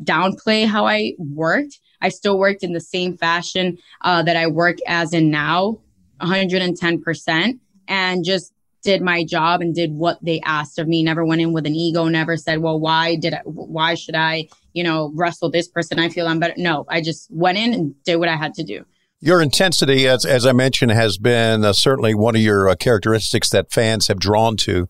downplay 0.03 0.65
how 0.65 0.85
I 0.85 1.13
worked. 1.17 1.79
I 2.03 2.10
still 2.10 2.38
worked 2.38 2.63
in 2.63 2.74
the 2.74 2.81
same 2.81 3.17
fashion 3.17 3.79
uh, 4.01 4.22
that 4.24 4.36
I 4.36 4.48
work 4.48 4.77
as 4.86 5.13
in 5.13 5.31
now, 5.31 5.79
110%, 6.22 7.60
and 7.88 8.25
just 8.25 8.53
did 8.83 9.01
my 9.01 9.24
job 9.24 9.62
and 9.62 9.74
did 9.74 9.93
what 9.93 10.19
they 10.22 10.41
asked 10.41 10.77
of 10.77 10.88
me. 10.88 11.01
Never 11.01 11.25
went 11.25 11.41
in 11.41 11.53
with 11.53 11.65
an 11.65 11.74
ego. 11.74 12.07
Never 12.07 12.36
said, 12.36 12.60
"Well, 12.60 12.79
why 12.79 13.15
did 13.15 13.33
I? 13.33 13.41
Why 13.45 13.95
should 13.95 14.15
I? 14.15 14.50
You 14.74 14.83
know, 14.83 15.12
wrestle 15.15 15.50
this 15.50 15.69
person? 15.69 16.00
I 16.00 16.10
feel 16.10 16.27
I'm 16.27 16.39
better." 16.39 16.53
No, 16.57 16.86
I 16.89 17.01
just 17.01 17.31
went 17.31 17.57
in 17.57 17.74
and 17.74 18.03
did 18.03 18.17
what 18.17 18.27
I 18.27 18.36
had 18.36 18.53
to 18.55 18.63
do. 18.63 18.86
Your 19.22 19.41
intensity, 19.41 20.05
as 20.05 20.25
as 20.25 20.45
I 20.45 20.51
mentioned, 20.51 20.91
has 20.91 21.17
been 21.17 21.63
uh, 21.63 21.72
certainly 21.72 22.13
one 22.13 22.36
of 22.36 22.41
your 22.41 22.67
uh, 22.67 22.75
characteristics 22.75 23.50
that 23.51 23.72
fans 23.72 24.07
have 24.07 24.19
drawn 24.19 24.57
to. 24.57 24.89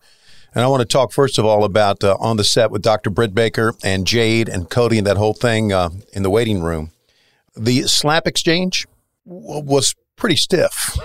And 0.56 0.64
I 0.64 0.68
want 0.68 0.82
to 0.82 0.88
talk 0.88 1.12
first 1.12 1.38
of 1.38 1.44
all 1.44 1.64
about 1.64 2.02
uh, 2.04 2.16
on 2.20 2.36
the 2.36 2.44
set 2.44 2.70
with 2.70 2.82
Dr. 2.82 3.10
Britt 3.10 3.34
Baker 3.34 3.74
and 3.82 4.06
Jade 4.06 4.48
and 4.48 4.70
Cody 4.70 4.98
and 4.98 5.06
that 5.06 5.16
whole 5.16 5.34
thing 5.34 5.72
uh, 5.72 5.90
in 6.12 6.22
the 6.22 6.30
waiting 6.30 6.62
room 6.62 6.92
the 7.56 7.82
slap 7.82 8.26
exchange 8.26 8.86
w- 9.26 9.62
was 9.64 9.94
pretty 10.16 10.36
stiff. 10.36 10.98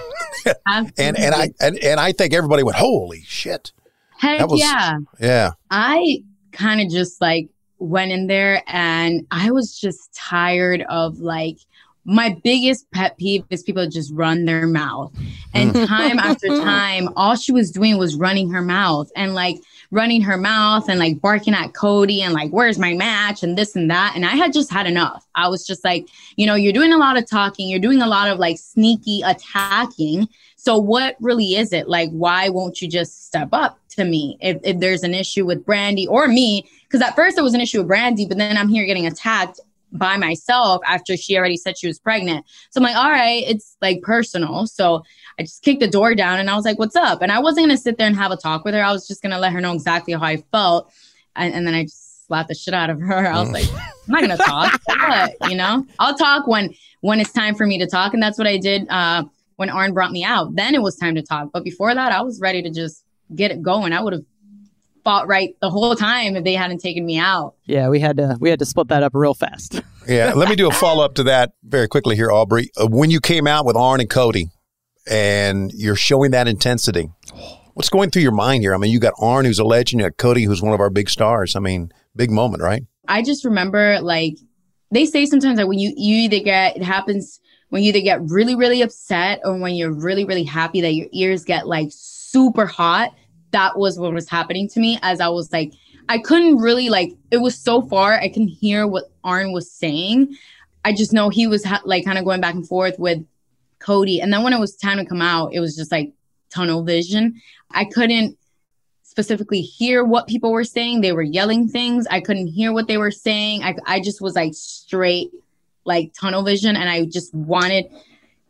and 0.66 0.92
and 0.98 1.36
I 1.36 1.50
and, 1.60 1.78
and 1.80 2.00
I 2.00 2.12
think 2.12 2.34
everybody 2.34 2.64
went, 2.64 2.78
holy 2.78 3.24
shit. 3.26 3.72
Heck 4.18 4.48
was, 4.48 4.60
yeah. 4.60 4.98
Yeah. 5.20 5.52
I 5.72 6.24
kind 6.52 6.82
of 6.82 6.90
just 6.90 7.22
like 7.22 7.48
went 7.78 8.12
in 8.12 8.28
there 8.28 8.62
and 8.68 9.26
I 9.32 9.52
was 9.52 9.80
just 9.80 10.14
tired 10.14 10.84
of 10.90 11.20
like 11.20 11.58
my 12.06 12.36
biggest 12.44 12.90
pet 12.92 13.18
peeve 13.18 13.44
is 13.50 13.64
people 13.64 13.88
just 13.88 14.12
run 14.14 14.46
their 14.46 14.68
mouth. 14.68 15.14
And 15.54 15.74
mm. 15.74 15.88
time 15.88 16.20
after 16.20 16.48
time, 16.48 17.10
all 17.16 17.36
she 17.36 17.52
was 17.52 17.72
doing 17.72 17.98
was 17.98 18.16
running 18.16 18.50
her 18.52 18.62
mouth. 18.62 19.10
And 19.16 19.36
like 19.36 19.58
running 19.92 20.22
her 20.22 20.38
mouth 20.38 20.88
and 20.88 21.00
like 21.00 21.20
barking 21.20 21.54
at 21.54 21.74
Cody 21.74 22.22
and 22.22 22.34
like, 22.34 22.52
where's 22.52 22.78
my 22.78 22.94
match 22.94 23.42
and 23.42 23.58
this 23.58 23.76
and 23.76 23.90
that. 23.90 24.14
And 24.16 24.26
I 24.26 24.36
had 24.36 24.54
just 24.54 24.72
had 24.72 24.86
enough. 24.86 25.26
I 25.36 25.48
was 25.48 25.66
just 25.66 25.84
like, 25.84 26.08
you 26.36 26.46
know, 26.46 26.56
you're 26.56 26.74
doing 26.74 26.94
a 26.94 26.98
lot 26.98 27.18
of 27.18 27.28
talking, 27.28 27.70
you're 27.70 27.80
doing 27.80 28.02
a 28.02 28.08
lot 28.08 28.30
of 28.30 28.38
like 28.38 28.60
sneaky 28.60 29.22
attacking. 29.26 30.30
So 30.58 30.78
what 30.78 31.16
really 31.20 31.56
is 31.56 31.74
it? 31.74 31.90
Like, 31.90 32.12
why 32.12 32.50
won't 32.50 32.82
you 32.82 32.88
just 32.88 33.26
step 33.26 33.50
up 33.52 33.80
to 33.90 34.06
me 34.06 34.38
if, 34.42 34.58
if 34.64 34.80
there's 34.80 35.04
an 35.04 35.16
issue 35.16 35.46
with 35.46 35.66
Brandi 35.66 36.08
or 36.08 36.28
me? 36.28 36.70
Because 36.84 37.02
at 37.02 37.16
first 37.16 37.38
it 37.38 37.42
was 37.42 37.56
an 37.56 37.62
issue 37.62 37.80
with 37.80 37.90
Brandi, 37.90 38.28
but 38.28 38.38
then 38.38 38.58
I'm 38.58 38.70
here 38.70 38.86
getting 38.86 39.08
attacked 39.08 39.60
by 39.92 40.18
myself 40.18 40.82
after 40.88 41.18
she 41.18 41.38
already 41.38 41.58
said 41.58 41.78
she 41.78 41.88
was 41.88 42.00
pregnant. 42.00 42.46
So 42.70 42.80
I'm 42.80 42.84
like, 42.84 42.96
all 42.96 43.10
right, 43.10 43.44
it's 43.48 43.76
like 43.82 44.02
personal. 44.02 44.68
So 44.68 45.04
I 45.40 45.44
just 45.44 45.64
kicked 45.64 45.80
the 45.80 45.88
door 45.88 46.14
down 46.16 46.38
and 46.40 46.50
I 46.50 46.56
was 46.56 46.66
like, 46.66 46.78
what's 46.78 46.98
up? 46.98 47.22
And 47.22 47.32
I 47.32 47.40
wasn't 47.40 47.68
going 47.68 47.78
to 47.78 47.82
sit 47.82 47.98
there 47.98 48.08
and 48.08 48.16
have 48.18 48.32
a 48.32 48.36
talk 48.36 48.66
with 48.66 48.74
her. 48.74 48.84
I 48.84 48.92
was 48.92 49.08
just 49.08 49.22
going 49.22 49.32
to 49.32 49.40
let 49.40 49.54
her 49.54 49.62
know 49.62 49.74
exactly 49.74 50.14
how 50.14 50.24
I 50.24 50.44
felt. 50.52 50.92
And, 51.38 51.54
and 51.54 51.66
then 51.66 51.74
I 51.74 51.84
just 51.84 52.28
slapped 52.28 52.50
the 52.50 52.56
shit 52.56 52.74
out 52.74 52.90
of 52.90 53.00
her. 53.00 53.26
I 53.26 53.40
was 53.40 53.50
like, 53.50 53.66
I'm 53.74 53.80
not 54.10 54.22
going 54.22 54.38
to 54.38 54.44
talk. 54.44 54.82
what? 54.86 55.50
You 55.50 55.56
know, 55.56 55.86
I'll 55.98 56.18
talk 56.18 56.46
when, 56.46 56.74
when 57.00 57.22
it's 57.22 57.32
time 57.32 57.56
for 57.56 57.66
me 57.66 57.80
to 57.80 57.88
talk. 57.88 58.14
And 58.14 58.22
that's 58.22 58.38
what 58.38 58.48
I 58.48 58.58
did 58.58 58.86
uh, 58.90 59.24
when 59.56 59.70
Arn 59.70 59.94
brought 59.94 60.12
me 60.12 60.26
out. 60.26 60.56
Then 60.56 60.76
it 60.76 60.82
was 60.82 60.98
time 60.98 61.16
to 61.16 61.22
talk. 61.22 61.52
But 61.54 61.64
before 61.64 61.96
that, 61.96 62.12
I 62.12 62.22
was 62.22 62.42
ready 62.42 62.62
to 62.62 62.70
just 62.70 63.06
get 63.34 63.50
it 63.50 63.62
going. 63.62 63.94
I 63.94 64.02
would 64.02 64.12
have 64.12 64.26
fought 65.06 65.28
right 65.28 65.56
the 65.62 65.70
whole 65.70 65.96
time 65.96 66.36
if 66.36 66.44
they 66.44 66.54
hadn't 66.54 66.80
taken 66.80 67.06
me 67.06 67.18
out. 67.18 67.56
Yeah, 67.66 67.88
we 67.88 68.02
had 68.02 68.18
to 68.18 68.36
we 68.42 68.50
had 68.50 68.60
to 68.60 68.66
split 68.66 68.90
that 68.90 69.04
up 69.04 69.14
real 69.16 69.34
fast. 69.34 69.82
yeah, 70.08 70.34
let 70.34 70.50
me 70.50 70.58
do 70.58 70.68
a 70.68 70.72
follow 70.74 71.06
up 71.06 71.16
to 71.16 71.24
that 71.24 71.54
very 71.64 71.88
quickly 71.88 72.18
here, 72.18 72.30
Aubrey. 72.30 72.70
Uh, 72.76 72.88
when 72.88 73.10
you 73.10 73.22
came 73.22 73.48
out 73.48 73.66
with 73.66 73.78
Arn 73.78 74.02
and 74.02 74.10
Cody, 74.10 74.50
and 75.10 75.72
you're 75.74 75.96
showing 75.96 76.32
that 76.32 76.48
intensity, 76.48 77.10
what's 77.74 77.90
going 77.90 78.10
through 78.10 78.22
your 78.22 78.32
mind 78.32 78.64
here? 78.64 78.74
I 78.74 78.78
mean, 78.78 78.92
you 78.92 79.00
got 79.00 79.14
Arn, 79.20 79.46
who's 79.46 79.60
a 79.60 79.64
legend, 79.64 80.02
you 80.02 80.08
got 80.08 80.18
Cody, 80.18 80.44
who's 80.44 80.62
one 80.62 80.74
of 80.74 80.80
our 80.80 80.90
big 80.90 81.10
stars. 81.10 81.56
I 81.56 81.60
mean, 81.60 81.92
big 82.16 82.32
moment, 82.32 82.64
right? 82.64 82.84
I 83.08 83.22
just 83.22 83.44
remember 83.44 84.00
like 84.02 84.36
they 84.92 85.06
say 85.06 85.26
sometimes 85.26 85.58
that 85.58 85.68
when 85.68 85.80
you 85.80 85.94
you 85.98 86.18
either 86.18 86.40
get 86.40 86.78
it 86.78 86.84
happens 86.84 87.40
when 87.70 87.84
you 87.84 87.90
either 87.90 88.02
get 88.02 88.22
really 88.30 88.56
really 88.56 88.82
upset 88.82 89.40
or 89.44 89.58
when 89.58 89.76
you're 89.76 89.92
really 89.92 90.26
really 90.26 90.44
happy 90.44 90.82
that 90.82 90.94
your 90.94 91.08
ears 91.12 91.44
get 91.44 91.68
like 91.68 91.90
super 91.92 92.66
hot 92.66 93.12
that 93.52 93.78
was 93.78 93.98
what 94.00 94.14
was 94.14 94.30
happening 94.30 94.68
to 94.70 94.80
me 94.80 95.00
as 95.02 95.20
I 95.20 95.30
was 95.30 95.52
like, 95.52 95.74
I 96.08 96.20
couldn't 96.20 96.58
really 96.58 96.90
like, 96.90 97.14
it 97.32 97.38
was 97.38 97.58
so 97.58 97.82
far, 97.82 98.14
I 98.14 98.30
can 98.30 98.48
hear 98.48 98.88
what 98.88 99.06
Arn 99.24 99.52
was 99.52 99.72
saying. 99.72 100.36
I 100.86 100.94
just 100.94 101.14
know 101.14 101.30
he 101.30 101.48
was 101.48 101.64
ha- 101.64 101.82
like 101.86 102.06
kind 102.06 102.18
of 102.18 102.26
going 102.26 102.42
back 102.42 102.56
and 102.56 102.68
forth 102.68 102.98
with 102.98 103.20
Cody. 103.80 104.22
And 104.22 104.32
then 104.32 104.44
when 104.44 104.54
it 104.54 104.60
was 104.60 104.76
time 104.76 104.98
to 104.98 105.06
come 105.06 105.22
out, 105.22 105.54
it 105.54 105.60
was 105.60 105.76
just 105.76 105.92
like 105.92 106.14
tunnel 106.50 106.84
vision. 106.84 107.42
I 107.72 107.86
couldn't 107.86 108.38
specifically 109.04 109.62
hear 109.62 110.04
what 110.04 110.28
people 110.28 110.52
were 110.52 110.64
saying. 110.64 111.02
They 111.02 111.12
were 111.12 111.22
yelling 111.22 111.68
things. 111.68 112.06
I 112.10 112.22
couldn't 112.22 112.48
hear 112.48 112.72
what 112.72 112.88
they 112.88 112.98
were 112.98 113.12
saying. 113.12 113.64
I, 113.64 113.76
I 113.86 114.00
just 114.00 114.22
was 114.22 114.36
like 114.36 114.54
straight 114.54 115.32
like 115.86 116.14
tunnel 116.14 116.44
vision. 116.44 116.76
And 116.76 116.90
I 116.90 117.06
just 117.06 117.34
wanted 117.34 117.86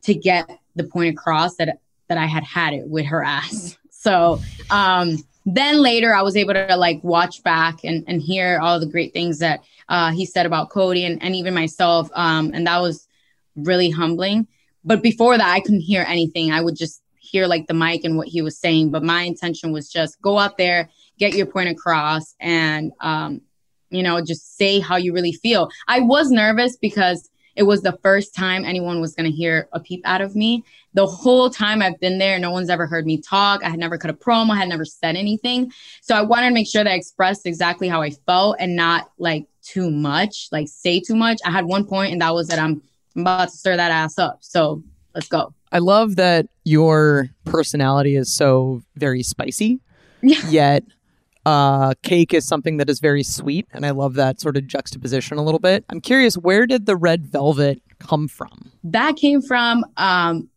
to 0.03 0.13
get 0.13 0.50
the 0.75 0.83
point 0.83 1.17
across 1.17 1.55
that 1.55 1.79
that 2.07 2.17
I 2.17 2.25
had 2.25 2.43
had 2.43 2.74
it 2.74 2.88
with 2.88 3.05
her 3.05 3.24
ass. 3.24 3.77
So 3.91 4.39
um, 4.69 5.17
then 5.45 5.81
later 5.81 6.15
I 6.15 6.21
was 6.21 6.38
able 6.38 6.53
to 6.53 6.77
like 6.77 7.03
watch 7.03 7.43
back 7.43 7.83
and, 7.83 8.05
and 8.07 8.21
hear 8.21 8.57
all 8.62 8.79
the 8.79 8.86
great 8.86 9.12
things 9.12 9.39
that 9.39 9.59
uh, 9.89 10.12
he 10.12 10.25
said 10.25 10.45
about 10.45 10.69
Cody 10.69 11.03
and, 11.03 11.21
and 11.21 11.36
even 11.36 11.53
myself. 11.53 12.09
Um, 12.13 12.51
and 12.53 12.65
that 12.65 12.79
was 12.79 13.09
really 13.57 13.89
humbling. 13.89 14.48
But 14.83 15.01
before 15.03 15.38
that, 15.38 15.48
I 15.48 15.59
couldn't 15.59 15.81
hear 15.81 16.05
anything. 16.07 16.51
I 16.51 16.62
would 16.62 16.75
just 16.75 17.01
hear 17.19 17.48
like 17.48 17.67
the 17.67 17.74
mic 17.74 18.03
and 18.03 18.17
what 18.17 18.27
he 18.27 18.41
was 18.41 18.57
saying. 18.57 18.91
But 18.91 19.03
my 19.03 19.24
intention 19.24 19.71
was 19.71 19.89
just 19.89 20.21
go 20.21 20.39
out 20.39 20.57
there, 20.57 20.89
get 21.17 21.36
your 21.36 21.45
point 21.45 21.69
across, 21.69 22.36
and, 22.39 22.91
um, 23.01 23.41
you 23.89 24.03
know, 24.03 24.21
just 24.21 24.57
say 24.57 24.79
how 24.79 24.95
you 24.95 25.13
really 25.13 25.33
feel. 25.33 25.69
I 25.88 26.00
was 26.00 26.31
nervous 26.31 26.77
because 26.77 27.29
it 27.55 27.63
was 27.63 27.81
the 27.81 27.98
first 28.01 28.33
time 28.33 28.63
anyone 28.63 29.01
was 29.01 29.15
going 29.15 29.29
to 29.29 29.36
hear 29.36 29.67
a 29.74 29.79
peep 29.79 30.01
out 30.05 30.21
of 30.21 30.36
me. 30.36 30.63
The 30.93 31.05
whole 31.05 31.50
time 31.50 31.81
I've 31.81 32.00
been 32.00 32.17
there, 32.17 32.39
no 32.39 32.51
one's 32.51 32.69
ever 32.69 32.88
heard 32.88 33.05
me 33.05 33.19
talk. 33.19 33.63
I 33.65 33.69
had 33.69 33.79
never 33.79 33.98
cut 33.98 34.09
a 34.09 34.13
promo, 34.13 34.51
I 34.51 34.57
had 34.57 34.69
never 34.69 34.86
said 34.86 35.15
anything. 35.15 35.74
So 36.01 36.15
I 36.15 36.21
wanted 36.21 36.48
to 36.48 36.53
make 36.53 36.69
sure 36.69 36.83
that 36.83 36.89
I 36.89 36.95
expressed 36.95 37.45
exactly 37.45 37.89
how 37.89 38.01
I 38.01 38.12
felt 38.12 38.55
and 38.59 38.75
not 38.75 39.12
like 39.17 39.48
too 39.62 39.91
much, 39.91 40.48
like 40.51 40.67
say 40.69 41.00
too 41.00 41.15
much. 41.15 41.39
I 41.45 41.51
had 41.51 41.65
one 41.65 41.86
point, 41.86 42.13
and 42.13 42.21
that 42.21 42.33
was 42.33 42.48
that 42.48 42.59
I'm, 42.59 42.81
I'm 43.20 43.22
about 43.22 43.50
to 43.50 43.58
stir 43.58 43.76
that 43.76 43.92
ass 43.92 44.18
up. 44.18 44.38
So 44.42 44.84
let's 45.14 45.28
go. 45.28 45.54
I 45.72 45.80
love 45.80 46.16
that 46.16 46.48
your 46.64 47.30
personality 47.46 48.16
is 48.16 48.34
so 48.34 48.82
very 48.96 49.24
spicy, 49.24 49.80
yeah. 50.22 50.40
yet 50.50 50.84
uh, 51.46 51.94
cake 52.02 52.34
is 52.34 52.48
something 52.48 52.78
that 52.78 52.90
is 52.90 53.00
very 53.00 53.24
sweet, 53.24 53.68
and 53.72 53.86
I 53.86 53.92
love 53.92 54.16
that 54.16 54.40
sort 54.40 54.56
of 54.58 54.68
juxtaposition 54.68 55.38
a 55.38 55.44
little 55.44 55.60
bit. 55.60 55.84
I'm 55.90 56.02
curious, 56.02 56.36
where 56.36 56.66
did 56.66 56.86
the 56.86 56.96
red 56.96 57.26
velvet 57.26 57.82
come 58.00 58.28
from? 58.28 58.72
That 58.84 59.16
came 59.16 59.42
from, 59.42 59.86
um, 59.98 60.50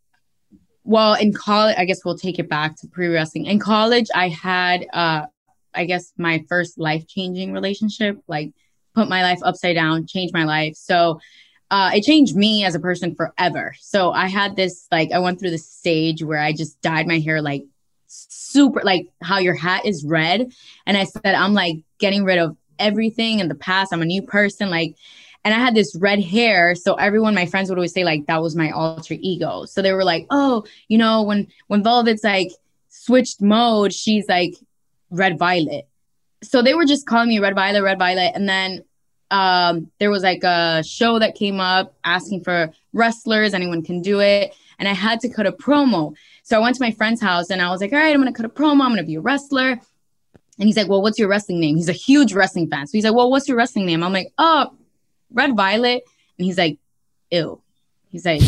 well, 0.84 1.14
in 1.14 1.32
college, 1.32 1.76
I 1.78 1.84
guess 1.84 2.04
we'll 2.04 2.18
take 2.18 2.38
it 2.38 2.48
back 2.48 2.76
to 2.80 2.88
pre 2.88 3.08
wrestling. 3.08 3.46
In 3.46 3.58
college, 3.58 4.06
I 4.14 4.28
had, 4.28 4.86
uh, 4.92 5.26
I 5.74 5.84
guess, 5.84 6.12
my 6.16 6.44
first 6.48 6.78
life 6.78 7.06
changing 7.06 7.52
relationship, 7.52 8.18
like 8.28 8.52
put 8.94 9.08
my 9.08 9.22
life 9.22 9.40
upside 9.42 9.76
down, 9.76 10.06
changed 10.06 10.32
my 10.32 10.44
life. 10.44 10.74
So, 10.76 11.20
uh, 11.72 11.90
it 11.94 12.02
changed 12.02 12.36
me 12.36 12.64
as 12.64 12.74
a 12.74 12.78
person 12.78 13.14
forever. 13.14 13.74
So 13.80 14.12
I 14.12 14.26
had 14.26 14.56
this, 14.56 14.86
like, 14.92 15.10
I 15.10 15.18
went 15.18 15.40
through 15.40 15.52
this 15.52 15.66
stage 15.66 16.22
where 16.22 16.38
I 16.38 16.52
just 16.52 16.78
dyed 16.82 17.06
my 17.06 17.18
hair 17.18 17.40
like 17.40 17.64
super 18.08 18.82
like 18.84 19.08
how 19.22 19.38
your 19.38 19.54
hat 19.54 19.86
is 19.86 20.04
red. 20.04 20.52
And 20.84 20.98
I 20.98 21.04
said, 21.04 21.34
I'm 21.34 21.54
like 21.54 21.76
getting 21.98 22.24
rid 22.24 22.38
of 22.38 22.58
everything 22.78 23.38
in 23.38 23.48
the 23.48 23.54
past. 23.54 23.90
I'm 23.90 24.02
a 24.02 24.04
new 24.04 24.20
person. 24.20 24.68
Like, 24.68 24.96
and 25.46 25.54
I 25.54 25.58
had 25.58 25.74
this 25.74 25.96
red 25.96 26.22
hair. 26.22 26.74
So 26.74 26.92
everyone, 26.96 27.34
my 27.34 27.46
friends 27.46 27.70
would 27.70 27.78
always 27.78 27.94
say, 27.94 28.04
like, 28.04 28.26
that 28.26 28.42
was 28.42 28.54
my 28.54 28.70
alter 28.70 29.16
ego. 29.18 29.64
So 29.64 29.80
they 29.80 29.94
were 29.94 30.04
like, 30.04 30.26
oh, 30.28 30.64
you 30.88 30.98
know, 30.98 31.22
when 31.22 31.48
when 31.68 31.82
Velvet's 31.82 32.22
like 32.22 32.52
switched 32.90 33.40
mode, 33.40 33.94
she's 33.94 34.28
like 34.28 34.56
red 35.08 35.38
violet. 35.38 35.88
So 36.42 36.60
they 36.60 36.74
were 36.74 36.84
just 36.84 37.06
calling 37.06 37.30
me 37.30 37.38
red 37.38 37.54
violet, 37.54 37.82
red 37.82 37.98
violet. 37.98 38.32
And 38.34 38.46
then 38.46 38.84
um, 39.32 39.90
there 39.98 40.10
was 40.10 40.22
like 40.22 40.44
a 40.44 40.82
show 40.84 41.18
that 41.18 41.34
came 41.34 41.58
up 41.58 41.94
asking 42.04 42.44
for 42.44 42.70
wrestlers, 42.92 43.54
anyone 43.54 43.82
can 43.82 44.02
do 44.02 44.20
it. 44.20 44.54
And 44.78 44.88
I 44.88 44.92
had 44.92 45.20
to 45.20 45.28
cut 45.28 45.46
a 45.46 45.52
promo. 45.52 46.14
So 46.42 46.56
I 46.56 46.60
went 46.60 46.76
to 46.76 46.82
my 46.82 46.90
friend's 46.90 47.20
house 47.20 47.50
and 47.50 47.62
I 47.62 47.70
was 47.70 47.80
like, 47.80 47.92
all 47.92 47.98
right, 47.98 48.14
I'm 48.14 48.20
going 48.20 48.32
to 48.32 48.36
cut 48.36 48.46
a 48.46 48.54
promo. 48.54 48.82
I'm 48.82 48.90
going 48.90 48.96
to 48.98 49.04
be 49.04 49.14
a 49.14 49.20
wrestler. 49.20 49.70
And 49.70 50.68
he's 50.68 50.76
like, 50.76 50.88
well, 50.88 51.00
what's 51.00 51.18
your 51.18 51.28
wrestling 51.28 51.60
name? 51.60 51.76
He's 51.76 51.88
a 51.88 51.94
huge 51.94 52.34
wrestling 52.34 52.68
fan. 52.68 52.86
So 52.86 52.92
he's 52.92 53.04
like, 53.04 53.14
well, 53.14 53.30
what's 53.30 53.48
your 53.48 53.56
wrestling 53.56 53.86
name? 53.86 54.02
I'm 54.02 54.12
like, 54.12 54.32
oh, 54.38 54.74
Red 55.32 55.56
Violet. 55.56 56.02
And 56.38 56.44
he's 56.44 56.58
like, 56.58 56.78
ew. 57.30 57.60
He's 58.10 58.26
like, 58.26 58.42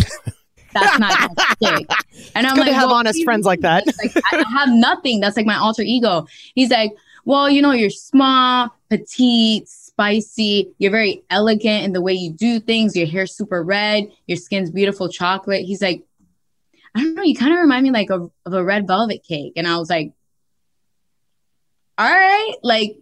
that's 0.75 0.99
not 0.99 1.31
big. 1.61 1.89
And 2.35 2.47
I'm 2.47 2.57
like, 2.57 2.69
to 2.69 2.75
have 2.75 2.89
well, 2.89 2.97
honest 2.97 3.25
friends 3.25 3.47
like 3.47 3.61
that. 3.61 3.87
like, 3.87 4.15
I 4.33 4.45
have 4.51 4.69
nothing. 4.69 5.21
That's 5.21 5.37
like 5.37 5.47
my 5.47 5.57
alter 5.57 5.83
ego. 5.83 6.27
He's 6.55 6.71
like, 6.71 6.93
well, 7.25 7.49
you 7.49 7.63
know, 7.63 7.73
you're 7.73 7.89
small, 7.89 8.75
petite, 8.91 9.69
spicy. 9.95 10.73
You're 10.79 10.91
very 10.91 11.23
elegant 11.31 11.85
in 11.85 11.93
the 11.93 12.01
way 12.01 12.13
you 12.13 12.33
do 12.33 12.61
things. 12.61 12.97
Your 12.97 13.07
hair's 13.07 13.37
super 13.37 13.63
red. 13.63 14.11
Your 14.27 14.37
skin's 14.37 14.71
beautiful 14.71 15.09
chocolate. 15.09 15.65
He's 15.65 15.83
like, 15.83 16.03
I 16.95 17.01
don't 17.01 17.15
know, 17.15 17.23
you 17.23 17.35
kind 17.35 17.53
of 17.53 17.61
remind 17.61 17.85
me 17.85 17.91
like 17.91 18.11
of, 18.11 18.31
of 18.47 18.53
a 18.53 18.65
red 18.65 18.87
velvet 18.87 19.25
cake. 19.25 19.55
And 19.57 19.67
I 19.67 19.79
was 19.79 19.91
like, 19.91 20.13
all 21.97 22.11
right, 22.11 22.55
like, 22.63 22.97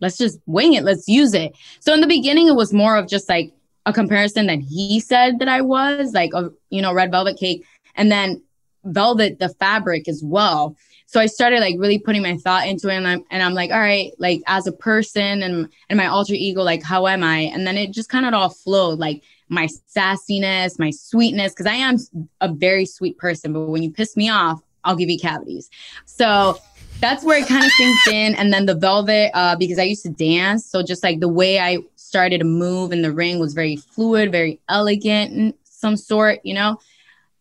let's 0.00 0.18
just 0.18 0.38
wing 0.46 0.74
it. 0.74 0.84
Let's 0.84 1.08
use 1.08 1.34
it. 1.34 1.56
So 1.80 1.94
in 1.94 2.00
the 2.00 2.06
beginning, 2.06 2.46
it 2.46 2.54
was 2.54 2.72
more 2.72 2.96
of 2.96 3.08
just 3.08 3.28
like 3.28 3.52
a 3.86 3.92
comparison 3.92 4.46
that 4.46 4.60
he 4.60 5.00
said 5.00 5.38
that 5.38 5.48
I 5.48 5.62
was 5.62 6.12
like, 6.12 6.30
a, 6.34 6.50
you 6.70 6.82
know, 6.82 6.92
red 6.92 7.10
velvet 7.10 7.38
cake. 7.38 7.64
And 7.94 8.12
then 8.12 8.42
velvet, 8.84 9.38
the 9.38 9.48
fabric 9.48 10.08
as 10.08 10.22
well. 10.22 10.76
So 11.08 11.18
I 11.20 11.24
started 11.24 11.60
like 11.60 11.76
really 11.78 11.98
putting 11.98 12.20
my 12.20 12.36
thought 12.36 12.68
into 12.68 12.90
it. 12.90 12.96
And 12.96 13.08
I'm, 13.08 13.24
and 13.30 13.42
I'm 13.42 13.54
like, 13.54 13.70
all 13.70 13.80
right, 13.80 14.12
like 14.18 14.42
as 14.46 14.66
a 14.66 14.72
person 14.72 15.42
and, 15.42 15.66
and 15.88 15.96
my 15.96 16.06
alter 16.06 16.34
ego, 16.34 16.62
like, 16.62 16.82
how 16.82 17.06
am 17.06 17.24
I? 17.24 17.38
And 17.38 17.66
then 17.66 17.78
it 17.78 17.92
just 17.92 18.10
kind 18.10 18.26
of 18.26 18.34
all 18.34 18.50
flowed. 18.50 18.98
Like 18.98 19.22
my 19.48 19.68
sassiness, 19.96 20.78
my 20.78 20.90
sweetness, 20.90 21.54
because 21.54 21.64
I 21.64 21.76
am 21.76 21.96
a 22.42 22.52
very 22.52 22.84
sweet 22.84 23.16
person. 23.16 23.54
But 23.54 23.68
when 23.68 23.82
you 23.82 23.90
piss 23.90 24.18
me 24.18 24.28
off, 24.28 24.60
I'll 24.84 24.96
give 24.96 25.08
you 25.08 25.18
cavities. 25.18 25.70
So 26.04 26.58
that's 27.00 27.24
where 27.24 27.38
it 27.38 27.48
kind 27.48 27.64
of 27.64 27.70
sinks 27.78 28.08
in. 28.08 28.34
And 28.34 28.52
then 28.52 28.66
the 28.66 28.74
velvet, 28.74 29.30
uh, 29.32 29.56
because 29.56 29.78
I 29.78 29.84
used 29.84 30.02
to 30.02 30.10
dance. 30.10 30.66
So 30.66 30.82
just 30.82 31.02
like 31.02 31.20
the 31.20 31.28
way 31.28 31.58
I 31.58 31.78
started 31.96 32.40
to 32.40 32.44
move 32.44 32.92
in 32.92 33.00
the 33.00 33.12
ring 33.12 33.38
was 33.38 33.54
very 33.54 33.76
fluid, 33.76 34.30
very 34.30 34.60
elegant 34.68 35.32
in 35.32 35.54
some 35.64 35.96
sort, 35.96 36.40
you 36.44 36.52
know? 36.52 36.78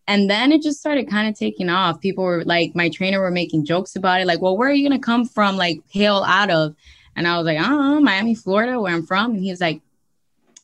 And 0.08 0.30
then 0.30 0.52
it 0.54 0.62
just 0.62 0.80
started 0.80 1.10
kind 1.10 1.28
of 1.28 1.38
taking 1.38 1.70
off. 1.70 2.00
People 2.00 2.24
were 2.24 2.44
like, 2.46 2.74
my 2.76 2.90
trainer 2.90 3.20
were 3.20 3.32
making 3.32 3.66
jokes 3.66 3.96
about 3.96 4.22
it, 4.22 4.28
like, 4.28 4.42
well, 4.42 4.58
where 4.58 4.70
are 4.70 4.74
you 4.74 4.88
going 4.88 5.00
to 5.00 5.06
come 5.06 5.26
from, 5.26 5.58
like, 5.58 5.82
hail 5.90 6.24
out 6.26 6.50
of? 6.50 6.76
And 7.16 7.28
I 7.28 7.38
was 7.38 7.46
like, 7.46 7.58
I 7.58 7.64
don't 7.64 7.96
know, 7.96 8.00
Miami, 8.00 8.34
Florida, 8.36 8.80
where 8.80 8.94
I'm 8.94 9.06
from. 9.06 9.32
And 9.32 9.44
he 9.44 9.50
was 9.50 9.60
like, 9.60 9.82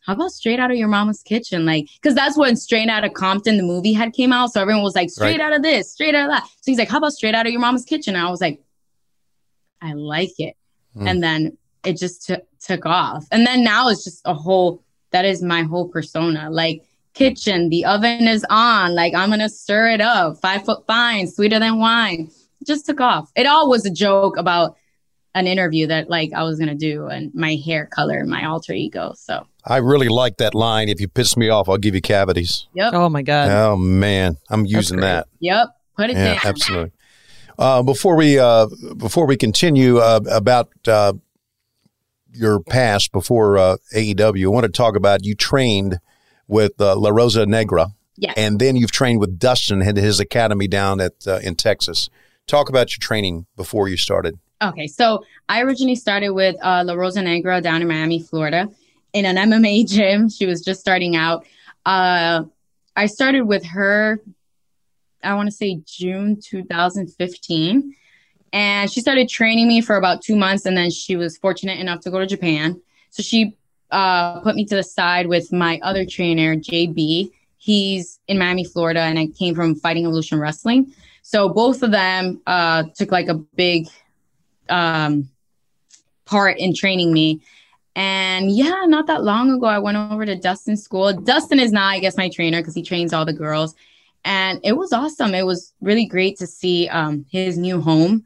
how 0.05 0.13
about 0.13 0.31
straight 0.31 0.59
out 0.59 0.69
of 0.69 0.77
your 0.77 0.87
mama's 0.87 1.23
kitchen? 1.23 1.65
Like, 1.65 1.87
because 1.95 2.13
that's 2.13 2.37
when 2.37 2.55
straight 2.55 2.89
out 2.89 3.03
of 3.03 3.13
Compton, 3.13 3.57
the 3.57 3.63
movie 3.63 3.93
had 3.93 4.13
came 4.13 4.31
out. 4.33 4.51
So 4.51 4.61
everyone 4.61 4.83
was 4.83 4.95
like, 4.95 5.09
straight 5.09 5.39
right. 5.39 5.47
out 5.47 5.53
of 5.53 5.63
this, 5.63 5.91
straight 5.91 6.13
out 6.13 6.29
of 6.29 6.35
that. 6.35 6.45
So 6.45 6.71
he's 6.71 6.77
like, 6.77 6.89
how 6.89 6.97
about 6.97 7.13
straight 7.13 7.35
out 7.35 7.45
of 7.45 7.51
your 7.51 7.61
mama's 7.61 7.85
kitchen? 7.85 8.15
And 8.15 8.25
I 8.25 8.29
was 8.29 8.41
like, 8.41 8.61
I 9.81 9.93
like 9.93 10.39
it. 10.39 10.55
Mm. 10.95 11.09
And 11.09 11.23
then 11.23 11.57
it 11.83 11.97
just 11.97 12.27
t- 12.27 12.35
took 12.61 12.85
off. 12.85 13.25
And 13.31 13.47
then 13.47 13.63
now 13.63 13.89
it's 13.89 14.03
just 14.03 14.21
a 14.25 14.33
whole, 14.33 14.83
that 15.11 15.25
is 15.25 15.41
my 15.41 15.63
whole 15.63 15.87
persona. 15.87 16.49
Like, 16.49 16.83
kitchen, 17.13 17.69
the 17.69 17.85
oven 17.85 18.27
is 18.27 18.45
on. 18.49 18.95
Like, 18.95 19.13
I'm 19.13 19.29
going 19.29 19.39
to 19.39 19.49
stir 19.49 19.89
it 19.91 20.01
up. 20.01 20.37
Five 20.41 20.65
foot 20.65 20.85
fine, 20.87 21.27
sweeter 21.27 21.59
than 21.59 21.79
wine. 21.79 22.29
Just 22.65 22.85
took 22.85 23.01
off. 23.01 23.31
It 23.35 23.45
all 23.45 23.69
was 23.69 23.85
a 23.85 23.91
joke 23.91 24.37
about 24.37 24.77
an 25.35 25.47
interview 25.47 25.87
that 25.87 26.09
like 26.11 26.31
I 26.31 26.43
was 26.43 26.59
gonna 26.59 26.75
do 26.75 27.07
and 27.07 27.33
my 27.33 27.55
hair 27.55 27.87
color 27.87 28.19
and 28.19 28.29
my 28.29 28.45
alter 28.45 28.71
ego. 28.71 29.13
So 29.17 29.47
I 29.65 29.77
really 29.77 30.07
like 30.07 30.37
that 30.37 30.53
line. 30.53 30.89
If 30.89 31.01
you 31.01 31.07
piss 31.07 31.35
me 31.35 31.49
off, 31.49 31.67
I'll 31.67 31.79
give 31.79 31.95
you 31.95 32.01
cavities. 32.01 32.67
Yep. 32.75 32.93
Oh 32.93 33.09
my 33.09 33.23
god. 33.23 33.49
Oh 33.49 33.75
man, 33.75 34.37
I'm 34.51 34.67
using 34.67 34.99
that. 34.99 35.27
Yep. 35.39 35.69
Put 35.97 36.11
it 36.11 36.17
Yeah, 36.17 36.35
down. 36.35 36.39
absolutely. 36.45 36.91
Uh, 37.57 37.81
before 37.81 38.15
we 38.15 38.37
uh, 38.37 38.67
before 38.97 39.25
we 39.25 39.35
continue 39.35 39.97
uh, 39.97 40.19
about 40.31 40.69
uh, 40.87 41.13
your 42.31 42.59
past 42.61 43.11
before 43.11 43.57
uh, 43.57 43.77
AEW, 43.95 44.45
I 44.45 44.47
want 44.49 44.65
to 44.65 44.71
talk 44.71 44.95
about 44.95 45.25
you 45.25 45.35
trained 45.35 45.97
with 46.47 46.79
uh, 46.79 46.95
La 46.95 47.09
Rosa 47.09 47.45
Negra, 47.45 47.87
Yes. 48.17 48.33
and 48.37 48.59
then 48.59 48.75
you've 48.75 48.91
trained 48.91 49.19
with 49.19 49.39
Dustin 49.39 49.81
at 49.81 49.97
his 49.97 50.19
academy 50.19 50.67
down 50.67 51.01
at 51.01 51.13
uh, 51.27 51.39
in 51.43 51.55
Texas. 51.55 52.09
Talk 52.47 52.69
about 52.69 52.91
your 52.95 52.99
training 53.01 53.45
before 53.55 53.87
you 53.87 53.97
started. 53.97 54.37
Okay, 54.61 54.87
so 54.87 55.23
I 55.49 55.61
originally 55.61 55.95
started 55.95 56.29
with 56.31 56.55
uh, 56.61 56.83
La 56.85 56.93
Rosa 56.93 57.21
Negra 57.21 57.59
down 57.61 57.81
in 57.81 57.87
Miami, 57.87 58.21
Florida, 58.21 58.69
in 59.13 59.25
an 59.25 59.35
MMA 59.35 59.87
gym. 59.89 60.29
She 60.29 60.45
was 60.45 60.61
just 60.61 60.79
starting 60.79 61.15
out. 61.15 61.45
Uh, 61.85 62.43
I 62.95 63.07
started 63.07 63.41
with 63.43 63.65
her, 63.65 64.21
I 65.23 65.33
want 65.35 65.47
to 65.47 65.51
say 65.55 65.81
June 65.85 66.39
2015. 66.39 67.95
And 68.53 68.91
she 68.91 69.01
started 69.01 69.27
training 69.29 69.67
me 69.67 69.81
for 69.81 69.95
about 69.97 70.21
two 70.21 70.35
months. 70.35 70.65
And 70.65 70.77
then 70.77 70.91
she 70.91 71.15
was 71.15 71.37
fortunate 71.37 71.79
enough 71.79 72.01
to 72.01 72.11
go 72.11 72.19
to 72.19 72.27
Japan. 72.27 72.79
So 73.09 73.23
she 73.23 73.57
uh, 73.93 74.39
put 74.41 74.55
me 74.55 74.65
to 74.65 74.75
the 74.75 74.83
side 74.83 75.27
with 75.27 75.53
my 75.53 75.79
other 75.83 76.03
trainer, 76.05 76.55
JB. 76.55 77.31
He's 77.57 78.19
in 78.27 78.39
Miami, 78.39 78.65
Florida, 78.65 79.01
and 79.01 79.19
I 79.19 79.27
came 79.27 79.53
from 79.53 79.75
Fighting 79.75 80.05
Evolution 80.05 80.39
Wrestling. 80.39 80.93
So 81.21 81.47
both 81.47 81.83
of 81.83 81.91
them 81.91 82.41
uh, 82.47 82.83
took 82.95 83.11
like 83.11 83.27
a 83.27 83.35
big 83.35 83.87
um, 84.67 85.29
part 86.25 86.57
in 86.57 86.73
training 86.73 87.13
me. 87.13 87.41
And 87.95 88.51
yeah, 88.51 88.83
not 88.87 89.05
that 89.07 89.23
long 89.23 89.51
ago, 89.51 89.67
I 89.67 89.77
went 89.77 89.97
over 89.97 90.25
to 90.25 90.35
Dustin's 90.35 90.83
school. 90.83 91.13
Dustin 91.13 91.59
is 91.59 91.71
now, 91.71 91.87
I 91.87 91.99
guess, 91.99 92.17
my 92.17 92.29
trainer 92.29 92.59
because 92.59 92.73
he 92.73 92.81
trains 92.81 93.13
all 93.13 93.25
the 93.25 93.31
girls. 93.31 93.75
And 94.25 94.59
it 94.63 94.73
was 94.73 94.91
awesome. 94.91 95.35
It 95.35 95.45
was 95.45 95.73
really 95.81 96.05
great 96.05 96.37
to 96.39 96.47
see 96.47 96.89
um, 96.89 97.25
his 97.29 97.57
new 97.57 97.79
home 97.79 98.25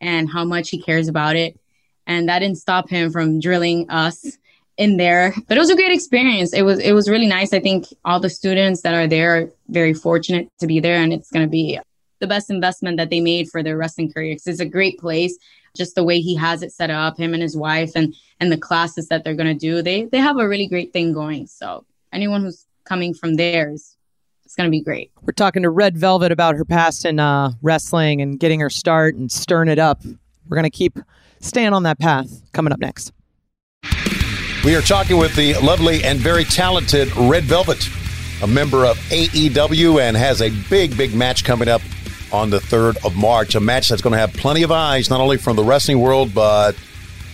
and 0.00 0.28
how 0.28 0.44
much 0.44 0.70
he 0.70 0.82
cares 0.82 1.06
about 1.06 1.36
it. 1.36 1.58
And 2.06 2.28
that 2.28 2.40
didn't 2.40 2.58
stop 2.58 2.90
him 2.90 3.12
from 3.12 3.38
drilling 3.38 3.88
us 3.88 4.36
in 4.76 4.96
there. 4.96 5.34
But 5.48 5.56
it 5.56 5.60
was 5.60 5.70
a 5.70 5.76
great 5.76 5.92
experience. 5.92 6.52
It 6.52 6.62
was 6.62 6.78
it 6.78 6.92
was 6.92 7.08
really 7.08 7.26
nice. 7.26 7.52
I 7.52 7.60
think 7.60 7.86
all 8.04 8.20
the 8.20 8.30
students 8.30 8.82
that 8.82 8.94
are 8.94 9.06
there 9.06 9.36
are 9.36 9.50
very 9.68 9.94
fortunate 9.94 10.48
to 10.60 10.66
be 10.66 10.80
there, 10.80 10.96
and 10.96 11.12
it's 11.12 11.30
going 11.30 11.44
to 11.46 11.50
be 11.50 11.78
the 12.20 12.26
best 12.26 12.50
investment 12.50 12.96
that 12.96 13.10
they 13.10 13.20
made 13.20 13.48
for 13.48 13.62
their 13.62 13.76
wrestling 13.76 14.12
career. 14.12 14.34
'Cause 14.34 14.46
it's 14.46 14.60
a 14.60 14.66
great 14.66 14.98
place 14.98 15.36
just 15.76 15.96
the 15.96 16.04
way 16.04 16.20
he 16.20 16.36
has 16.36 16.62
it 16.62 16.72
set 16.72 16.88
up, 16.88 17.18
him 17.18 17.34
and 17.34 17.42
his 17.42 17.56
wife, 17.56 17.92
and 17.94 18.14
and 18.40 18.50
the 18.50 18.56
classes 18.56 19.08
that 19.08 19.24
they're 19.24 19.34
gonna 19.34 19.54
do. 19.54 19.82
They 19.82 20.04
they 20.04 20.18
have 20.18 20.38
a 20.38 20.48
really 20.48 20.66
great 20.66 20.92
thing 20.92 21.12
going. 21.12 21.46
So 21.46 21.84
anyone 22.12 22.42
who's 22.42 22.66
coming 22.84 23.14
from 23.14 23.34
there 23.34 23.70
is 23.72 23.96
it's 24.44 24.54
gonna 24.54 24.70
be 24.70 24.80
great. 24.82 25.10
We're 25.22 25.32
talking 25.32 25.62
to 25.62 25.70
Red 25.70 25.96
Velvet 25.96 26.30
about 26.30 26.54
her 26.56 26.64
past 26.64 27.04
in 27.04 27.18
uh, 27.18 27.52
wrestling 27.62 28.20
and 28.20 28.38
getting 28.38 28.60
her 28.60 28.70
start 28.70 29.14
and 29.16 29.30
stirring 29.32 29.68
it 29.68 29.78
up. 29.78 30.02
We're 30.48 30.56
gonna 30.56 30.70
keep 30.70 30.98
staying 31.40 31.72
on 31.72 31.82
that 31.84 31.98
path. 31.98 32.42
Coming 32.52 32.72
up 32.72 32.78
next. 32.78 33.12
We 34.64 34.74
are 34.76 34.80
talking 34.80 35.18
with 35.18 35.36
the 35.36 35.52
lovely 35.62 36.02
and 36.04 36.18
very 36.18 36.42
talented 36.42 37.14
Red 37.16 37.44
Velvet, 37.44 37.86
a 38.42 38.46
member 38.46 38.86
of 38.86 38.96
AEW, 39.10 40.00
and 40.00 40.16
has 40.16 40.40
a 40.40 40.48
big, 40.70 40.96
big 40.96 41.14
match 41.14 41.44
coming 41.44 41.68
up 41.68 41.82
on 42.32 42.48
the 42.48 42.60
3rd 42.60 43.04
of 43.04 43.14
March. 43.14 43.54
A 43.56 43.60
match 43.60 43.90
that's 43.90 44.00
going 44.00 44.14
to 44.14 44.18
have 44.18 44.32
plenty 44.32 44.62
of 44.62 44.72
eyes, 44.72 45.10
not 45.10 45.20
only 45.20 45.36
from 45.36 45.56
the 45.56 45.62
wrestling 45.62 46.00
world, 46.00 46.32
but 46.34 46.74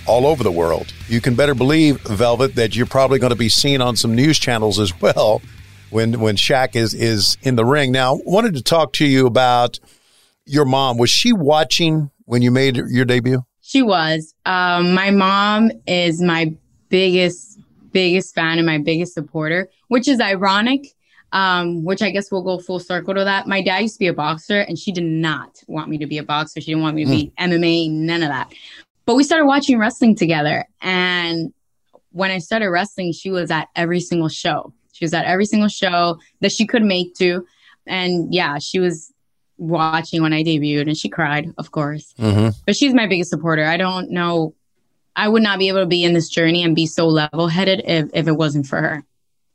all 0.09 0.27
over 0.27 0.43
the 0.43 0.51
world. 0.51 0.93
You 1.07 1.21
can 1.21 1.37
better 1.37 1.55
believe, 1.55 2.01
Velvet, 2.01 2.57
that 2.57 2.75
you're 2.75 2.85
probably 2.87 3.21
going 3.21 3.31
to 3.31 3.39
be 3.39 3.49
seen 3.49 3.81
on 3.81 3.95
some 3.95 4.17
news 4.17 4.37
channels 4.37 4.81
as 4.81 5.01
well 5.01 5.41
when 5.91 6.19
when 6.19 6.35
Shaq 6.35 6.75
is 6.75 6.95
is 6.95 7.39
in 7.43 7.55
the 7.55 7.65
ring. 7.65 7.93
Now, 7.93 8.19
wanted 8.25 8.55
to 8.55 8.63
talk 8.63 8.93
to 8.95 9.07
you 9.07 9.29
about 9.29 9.79
your 10.47 10.65
mom. 10.65 10.99
Was 10.99 11.11
she 11.11 11.33
watching 11.33 12.11
when 12.25 12.43
you 12.43 12.51
made 12.51 12.77
your 12.77 13.05
debut? 13.05 13.45
She 13.61 13.83
was. 13.83 14.35
Um, 14.45 14.95
my 14.95 15.13
mom 15.13 15.71
is 15.87 16.21
my 16.21 16.57
biggest, 16.91 17.59
biggest 17.93 18.35
fan 18.35 18.59
and 18.59 18.67
my 18.67 18.79
biggest 18.79 19.15
supporter, 19.15 19.71
which 19.89 20.07
is 20.09 20.21
ironic. 20.21 20.87
Um, 21.33 21.85
which 21.85 22.03
I 22.03 22.11
guess 22.11 22.33
we'll 22.33 22.43
go 22.43 22.59
full 22.59 22.81
circle 22.81 23.15
to 23.15 23.23
that. 23.23 23.47
My 23.47 23.63
dad 23.63 23.79
used 23.83 23.95
to 23.95 23.99
be 24.01 24.09
a 24.09 24.13
boxer, 24.13 24.63
and 24.63 24.77
she 24.77 24.91
did 24.91 25.05
not 25.05 25.63
want 25.69 25.89
me 25.89 25.97
to 25.99 26.07
be 26.09 26.19
a 26.19 26.25
boxer. 26.25 26.61
She 26.61 26.73
didn't 26.73 26.83
want 26.83 26.97
me 26.97 27.05
to 27.05 27.11
be 27.11 27.33
MMA, 27.39 27.89
none 27.89 28.25
of 28.25 28.31
that. 28.31 28.53
But 29.07 29.15
we 29.15 29.23
started 29.23 29.47
watching 29.47 29.79
wrestling 29.79 30.17
together, 30.17 30.65
and 30.83 31.53
when 32.11 32.33
I 32.33 32.39
started 32.39 32.71
wrestling, 32.71 33.13
she 33.13 33.31
was 33.31 33.49
at 33.53 33.69
every 33.77 34.01
single 34.01 34.29
show. 34.29 34.73
She 34.93 35.05
was 35.05 35.15
at 35.15 35.25
every 35.25 35.45
single 35.47 35.69
show 35.69 36.19
that 36.41 36.51
she 36.51 36.67
could 36.67 36.83
make 36.83 37.15
to, 37.19 37.47
and 37.87 38.35
yeah, 38.35 38.59
she 38.59 38.81
was 38.81 39.13
watching 39.57 40.23
when 40.23 40.33
I 40.33 40.43
debuted, 40.43 40.89
and 40.89 40.97
she 40.97 41.09
cried, 41.09 41.47
of 41.59 41.71
course 41.71 42.13
Mm-hmm. 42.19 42.49
but 42.67 42.75
she's 42.75 42.93
my 42.93 43.07
biggest 43.07 43.31
supporter. 43.31 43.67
I 43.67 43.77
don't 43.77 44.11
know. 44.11 44.55
I 45.17 45.29
would 45.29 45.43
not 45.43 45.59
be 45.59 45.69
able 45.69 45.81
to 45.81 45.87
be 45.87 46.05
in 46.05 46.13
this 46.13 46.29
journey 46.29 46.63
and 46.63 46.75
be 46.75 46.87
so 46.87 47.07
level 47.09 47.49
headed 47.49 47.83
if, 47.85 48.11
if 48.15 48.29
it 48.29 48.33
wasn't 48.33 48.67
for 48.67 48.81
her. 48.81 49.05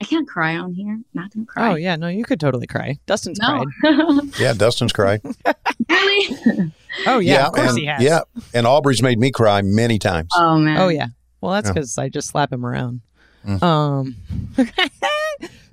I 0.02 0.06
can't 0.06 0.28
cry 0.28 0.58
on 0.58 0.74
here. 0.74 1.00
Not 1.14 1.34
gonna 1.34 1.46
cry. 1.46 1.72
Oh 1.72 1.76
yeah, 1.76 1.96
no, 1.96 2.08
you 2.08 2.26
could 2.26 2.40
totally 2.40 2.68
cry. 2.68 3.00
Dustin's 3.06 3.40
no. 3.40 3.64
cried. 3.80 3.96
Yeah, 4.40 4.54
Dustin's 4.54 4.94
cried. 4.94 5.22
really? 5.90 6.72
Oh 7.08 7.20
yeah, 7.20 7.48
of 7.48 7.54
course 7.54 7.72
and, 7.72 7.78
he 7.78 7.86
has. 7.88 8.02
Yeah, 8.02 8.22
and 8.54 8.66
Aubrey's 8.66 9.02
made 9.02 9.20
me 9.20 9.30
cry 9.30 9.62
many 9.62 10.00
times. 10.00 10.30
Oh 10.34 10.58
man. 10.58 10.78
Oh 10.78 10.88
yeah. 10.88 11.08
Well, 11.42 11.52
that's 11.52 11.68
Yeah. 11.68 11.74
because 11.74 11.98
I 11.98 12.08
just 12.08 12.30
slap 12.30 12.54
him 12.54 12.66
around. 12.66 13.02
Mm. 13.46 13.62
Um. 13.62 14.16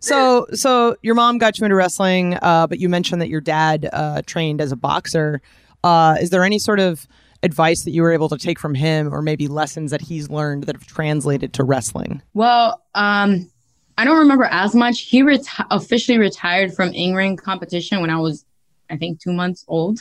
so 0.01 0.47
so 0.53 0.97
your 1.01 1.15
mom 1.15 1.39
got 1.39 1.59
you 1.59 1.65
into 1.65 1.77
wrestling, 1.77 2.37
uh, 2.43 2.67
but 2.67 2.81
you 2.81 2.89
mentioned 2.89 3.23
that 3.23 3.29
your 3.29 3.41
dad 3.41 3.89
uh, 3.93 4.23
trained 4.27 4.61
as 4.61 4.73
a 4.73 4.77
boxer. 4.77 5.41
Uh, 5.85 6.17
is 6.21 6.31
there 6.31 6.43
any 6.43 6.59
sort 6.59 6.81
of 6.81 7.07
advice 7.43 7.83
that 7.83 7.91
you 7.91 8.03
were 8.03 8.13
able 8.13 8.29
to 8.29 8.39
take 8.39 8.59
from 8.59 8.75
him, 8.75 9.13
or 9.13 9.23
maybe 9.23 9.49
lessons 9.49 9.91
that 9.91 10.01
he's 10.01 10.31
learned 10.31 10.65
that 10.65 10.77
have 10.77 10.87
translated 10.87 11.53
to 11.55 11.65
wrestling? 11.65 12.23
Well, 12.35 12.83
um, 12.95 13.51
I 13.99 14.05
don't 14.05 14.19
remember 14.19 14.45
as 14.45 14.75
much. 14.75 15.01
He 15.03 15.23
reti- 15.23 15.67
officially 15.71 16.19
retired 16.19 16.75
from 16.75 16.93
in 16.93 17.15
ring 17.15 17.37
competition 17.37 18.01
when 18.01 18.11
I 18.11 18.19
was, 18.19 18.45
I 18.91 18.97
think, 18.97 19.21
two 19.21 19.33
months 19.33 19.65
old. 19.69 20.01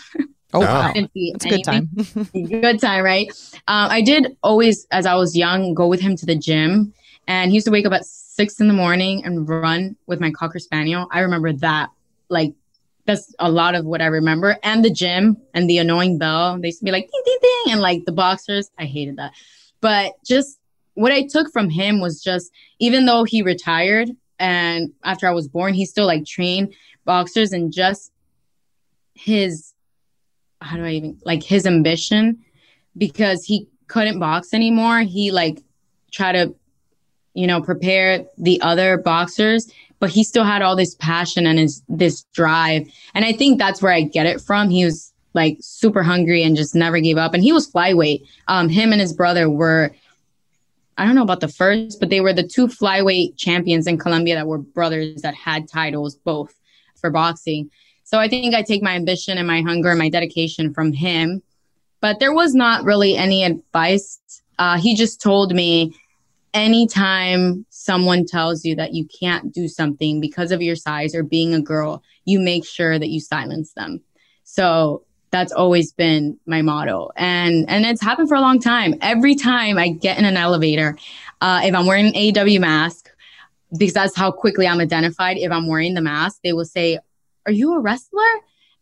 Oh 0.53 0.59
wow, 0.59 0.89
I 0.89 0.93
didn't 0.93 1.13
see 1.13 1.31
that's 1.33 1.45
a 1.45 1.49
good 1.49 1.63
time. 1.63 1.89
good 2.33 2.79
time, 2.79 3.03
right? 3.03 3.27
Um, 3.67 3.89
I 3.91 4.01
did 4.01 4.37
always, 4.43 4.85
as 4.91 5.05
I 5.05 5.15
was 5.15 5.35
young, 5.35 5.73
go 5.73 5.87
with 5.87 5.99
him 5.99 6.15
to 6.17 6.25
the 6.25 6.35
gym, 6.35 6.93
and 7.27 7.51
he 7.51 7.55
used 7.55 7.65
to 7.65 7.71
wake 7.71 7.85
up 7.85 7.93
at 7.93 8.05
six 8.05 8.59
in 8.59 8.67
the 8.67 8.73
morning 8.73 9.25
and 9.25 9.47
run 9.47 9.95
with 10.07 10.19
my 10.19 10.31
cocker 10.31 10.59
spaniel. 10.59 11.07
I 11.11 11.19
remember 11.19 11.53
that, 11.53 11.89
like, 12.29 12.53
that's 13.11 13.33
a 13.39 13.51
lot 13.51 13.75
of 13.75 13.85
what 13.85 14.01
I 14.01 14.07
remember. 14.07 14.57
And 14.63 14.83
the 14.83 14.89
gym 14.89 15.37
and 15.53 15.69
the 15.69 15.77
annoying 15.77 16.17
bell. 16.17 16.59
They 16.59 16.69
used 16.69 16.79
to 16.79 16.85
be 16.85 16.91
like 16.91 17.09
ding 17.11 17.21
ding 17.25 17.37
ding, 17.41 17.73
and 17.73 17.81
like 17.81 18.05
the 18.05 18.11
boxers. 18.11 18.69
I 18.77 18.85
hated 18.85 19.17
that, 19.17 19.33
but 19.81 20.13
just 20.25 20.57
what 20.93 21.11
I 21.11 21.25
took 21.25 21.51
from 21.51 21.69
him 21.69 22.01
was 22.01 22.21
just, 22.21 22.51
even 22.79 23.05
though 23.05 23.23
he 23.23 23.41
retired 23.41 24.09
and 24.39 24.91
after 25.03 25.27
I 25.27 25.31
was 25.31 25.47
born, 25.47 25.73
he 25.73 25.85
still 25.85 26.05
like 26.05 26.25
trained 26.25 26.73
boxers 27.05 27.53
and 27.53 27.71
just 27.71 28.11
his 29.13 29.73
how 30.61 30.77
do 30.77 30.83
I 30.83 30.91
even 30.91 31.17
like 31.23 31.43
his 31.43 31.65
ambition 31.65 32.39
because 32.97 33.43
he 33.45 33.67
couldn't 33.87 34.19
box 34.19 34.53
anymore. 34.53 35.01
He 35.01 35.31
like 35.31 35.59
tried 36.11 36.33
to, 36.33 36.55
you 37.33 37.47
know, 37.47 37.61
prepare 37.61 38.25
the 38.37 38.61
other 38.61 38.97
boxers, 38.97 39.71
but 40.01 40.09
he 40.09 40.23
still 40.23 40.43
had 40.43 40.63
all 40.63 40.75
this 40.75 40.95
passion 40.95 41.45
and 41.45 41.59
his 41.59 41.81
this 41.87 42.23
drive. 42.33 42.91
And 43.13 43.23
I 43.23 43.31
think 43.31 43.59
that's 43.59 43.81
where 43.81 43.93
I 43.93 44.01
get 44.01 44.25
it 44.25 44.41
from. 44.41 44.69
He 44.69 44.83
was 44.83 45.13
like 45.33 45.57
super 45.61 46.03
hungry 46.03 46.43
and 46.43 46.57
just 46.57 46.75
never 46.75 46.99
gave 46.99 47.17
up. 47.17 47.33
And 47.33 47.43
he 47.43 47.53
was 47.53 47.71
flyweight. 47.71 48.27
Um, 48.49 48.67
him 48.67 48.91
and 48.91 48.99
his 48.99 49.13
brother 49.13 49.49
were 49.49 49.95
I 50.97 51.05
don't 51.05 51.15
know 51.15 51.23
about 51.23 51.39
the 51.39 51.47
first, 51.47 51.99
but 51.99 52.09
they 52.09 52.19
were 52.19 52.33
the 52.33 52.47
two 52.47 52.67
flyweight 52.67 53.37
champions 53.37 53.87
in 53.87 53.97
Colombia 53.97 54.35
that 54.35 54.47
were 54.47 54.57
brothers 54.57 55.21
that 55.21 55.35
had 55.35 55.69
titles 55.69 56.15
both 56.15 56.53
for 56.95 57.09
boxing. 57.09 57.71
So 58.03 58.19
I 58.19 58.27
think 58.27 58.53
I 58.53 58.61
take 58.61 58.83
my 58.83 58.95
ambition 58.95 59.37
and 59.37 59.47
my 59.47 59.61
hunger 59.61 59.89
and 59.89 59.99
my 59.99 60.09
dedication 60.09 60.73
from 60.73 60.91
him. 60.93 61.41
But 62.01 62.19
there 62.19 62.33
was 62.33 62.53
not 62.53 62.83
really 62.83 63.15
any 63.15 63.43
advice. 63.43 64.19
Uh, 64.59 64.79
he 64.79 64.95
just 64.95 65.21
told 65.21 65.53
me 65.53 65.95
anytime 66.53 67.65
someone 67.81 68.25
tells 68.25 68.63
you 68.63 68.75
that 68.75 68.93
you 68.93 69.07
can't 69.19 69.51
do 69.51 69.67
something 69.67 70.21
because 70.21 70.51
of 70.51 70.61
your 70.61 70.75
size 70.75 71.15
or 71.15 71.23
being 71.23 71.53
a 71.53 71.61
girl, 71.61 72.03
you 72.25 72.39
make 72.39 72.65
sure 72.65 72.99
that 72.99 73.09
you 73.09 73.19
silence 73.19 73.73
them. 73.73 74.01
So 74.43 75.03
that's 75.31 75.51
always 75.51 75.91
been 75.91 76.37
my 76.45 76.61
motto. 76.61 77.09
And 77.15 77.67
and 77.69 77.85
it's 77.85 78.01
happened 78.01 78.27
for 78.27 78.35
a 78.35 78.41
long 78.41 78.59
time. 78.59 78.95
Every 79.01 79.33
time 79.33 79.77
I 79.79 79.89
get 79.89 80.19
in 80.19 80.25
an 80.25 80.37
elevator, 80.37 80.95
uh, 81.39 81.61
if 81.63 81.73
I'm 81.73 81.87
wearing 81.87 82.07
an 82.07 82.13
AEW 82.13 82.59
mask, 82.59 83.09
because 83.75 83.93
that's 83.93 84.15
how 84.15 84.31
quickly 84.31 84.67
I'm 84.67 84.79
identified. 84.79 85.37
If 85.37 85.51
I'm 85.51 85.67
wearing 85.67 85.95
the 85.95 86.01
mask, 86.01 86.41
they 86.43 86.53
will 86.53 86.65
say, 86.65 86.99
Are 87.47 87.51
you 87.51 87.73
a 87.73 87.79
wrestler? 87.79 88.33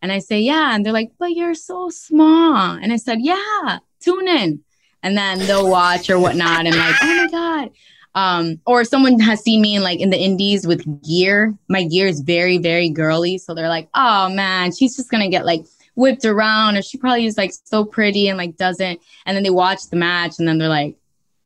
And 0.02 0.12
I 0.12 0.20
say, 0.20 0.42
Yeah. 0.42 0.76
And 0.76 0.86
they're 0.86 0.92
like, 0.92 1.12
But 1.18 1.32
you're 1.32 1.56
so 1.56 1.90
small. 1.90 2.78
And 2.82 2.92
I 2.92 2.98
said, 2.98 3.20
Yeah, 3.22 3.80
tune 4.02 4.28
in. 4.28 4.64
And 5.04 5.18
then 5.18 5.40
they'll 5.40 5.70
watch 5.70 6.10
or 6.10 6.20
whatnot. 6.20 6.66
And 6.66 6.76
like, 6.76 6.96
oh 7.02 7.16
my 7.16 7.28
God. 7.32 7.70
Um, 8.16 8.60
or 8.66 8.84
someone 8.84 9.20
has 9.20 9.42
seen 9.42 9.62
me 9.62 9.76
in 9.76 9.84
like 9.84 10.00
in 10.00 10.10
the 10.10 10.20
indies 10.20 10.66
with 10.66 10.84
gear. 11.04 11.56
My 11.68 11.84
gear 11.84 12.08
is 12.08 12.22
very, 12.22 12.58
very 12.58 12.90
girly. 12.90 13.38
So 13.38 13.54
they're 13.54 13.70
like, 13.70 13.90
oh 13.94 14.30
man, 14.30 14.72
she's 14.72 14.96
just 14.96 15.12
gonna 15.12 15.30
get 15.30 15.46
like 15.46 15.66
whipped 15.96 16.26
around, 16.26 16.78
or 16.78 16.82
she 16.82 16.98
probably 16.98 17.26
is 17.26 17.38
like 17.38 17.54
so 17.66 17.86
pretty 17.86 18.28
and 18.28 18.38
like 18.38 18.58
doesn't. 18.58 19.00
And 19.26 19.36
then 19.36 19.44
they 19.44 19.50
watch 19.50 19.90
the 19.90 19.98
match 19.98 20.40
and 20.40 20.48
then 20.48 20.58
they're 20.58 20.70
like, 20.70 20.96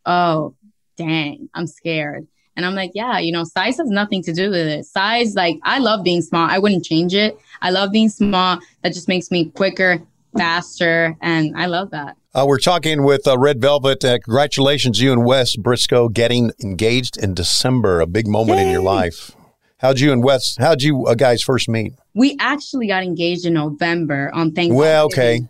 oh, 0.06 0.56
dang, 0.96 1.50
I'm 1.54 1.68
scared. 1.68 2.28
And 2.56 2.66
I'm 2.66 2.76
like, 2.76 2.92
yeah, 2.94 3.18
you 3.18 3.32
know, 3.32 3.44
size 3.44 3.78
has 3.78 3.90
nothing 3.90 4.22
to 4.24 4.34
do 4.34 4.52
with 4.52 4.68
it. 4.68 4.86
Size, 4.86 5.34
like, 5.34 5.60
I 5.64 5.80
love 5.80 6.04
being 6.04 6.22
small. 6.22 6.48
I 6.48 6.60
wouldn't 6.60 6.86
change 6.86 7.16
it. 7.16 7.38
I 7.64 7.72
love 7.72 7.92
being 7.92 8.10
small. 8.10 8.60
That 8.84 8.94
just 8.94 9.08
makes 9.08 9.32
me 9.32 9.46
quicker, 9.46 10.04
faster. 10.38 11.18
And 11.22 11.58
I 11.58 11.66
love 11.66 11.90
that. 11.92 12.16
Uh, 12.36 12.46
we're 12.48 12.58
talking 12.58 13.04
with 13.04 13.28
uh, 13.28 13.38
Red 13.38 13.62
Velvet. 13.62 14.04
Uh, 14.04 14.18
congratulations, 14.18 15.00
you 15.00 15.12
and 15.12 15.24
Wes 15.24 15.56
Briscoe 15.56 16.10
getting 16.10 16.52
engaged 16.64 17.16
in 17.16 17.36
December, 17.36 18.02
a 18.02 18.08
big 18.08 18.26
moment 18.26 18.58
Yay. 18.58 18.66
in 18.66 18.72
your 18.72 18.82
life. 18.82 19.36
How'd 19.78 20.00
you 20.00 20.12
and 20.12 20.24
Wes, 20.24 20.56
how'd 20.58 20.82
you 20.82 21.06
uh, 21.06 21.14
guys 21.14 21.44
first 21.44 21.70
meet? 21.70 21.94
We 22.16 22.36
actually 22.40 22.88
got 22.88 23.04
engaged 23.04 23.46
in 23.46 23.54
November 23.54 24.32
on 24.34 24.52
Thanksgiving. 24.52 24.78
Well, 24.78 25.06
okay. 25.06 25.48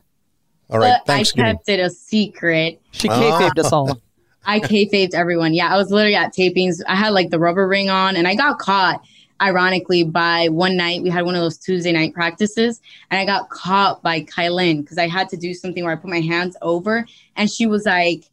All 0.70 0.78
right. 0.78 1.00
But 1.06 1.14
I 1.14 1.24
kept 1.24 1.70
it 1.70 1.80
a 1.80 1.90
secret. 1.90 2.82
She 2.92 3.08
kayfabed 3.08 3.60
us 3.60 3.72
all. 3.72 4.02
I 4.46 4.60
kayfabed 4.60 5.14
everyone. 5.14 5.54
Yeah, 5.54 5.74
I 5.74 5.78
was 5.78 5.90
literally 5.90 6.16
at 6.16 6.34
tapings. 6.34 6.82
I 6.86 6.98
had 6.98 7.12
like 7.12 7.30
the 7.30 7.40
rubber 7.40 7.66
ring 7.66 7.90
on, 7.90 8.18
and 8.18 8.28
I 8.28 8.36
got 8.36 8.60
caught. 8.60 9.02
Ironically, 9.44 10.04
by 10.04 10.48
one 10.48 10.78
night 10.78 11.04
we 11.04 11.10
had 11.10 11.26
one 11.26 11.36
of 11.36 11.42
those 11.42 11.58
Tuesday 11.58 11.92
night 11.92 12.14
practices, 12.14 12.80
and 13.12 13.20
I 13.20 13.26
got 13.26 13.50
caught 13.50 14.02
by 14.02 14.22
Kylan 14.22 14.82
because 14.82 14.98
I 14.98 15.08
had 15.08 15.28
to 15.30 15.38
do 15.38 15.54
something 15.54 15.84
where 15.84 15.92
I 15.92 15.98
put 15.98 16.10
my 16.10 16.22
hands 16.22 16.56
over, 16.62 17.06
and 17.36 17.52
she 17.52 17.66
was 17.66 17.86
like, 17.86 18.24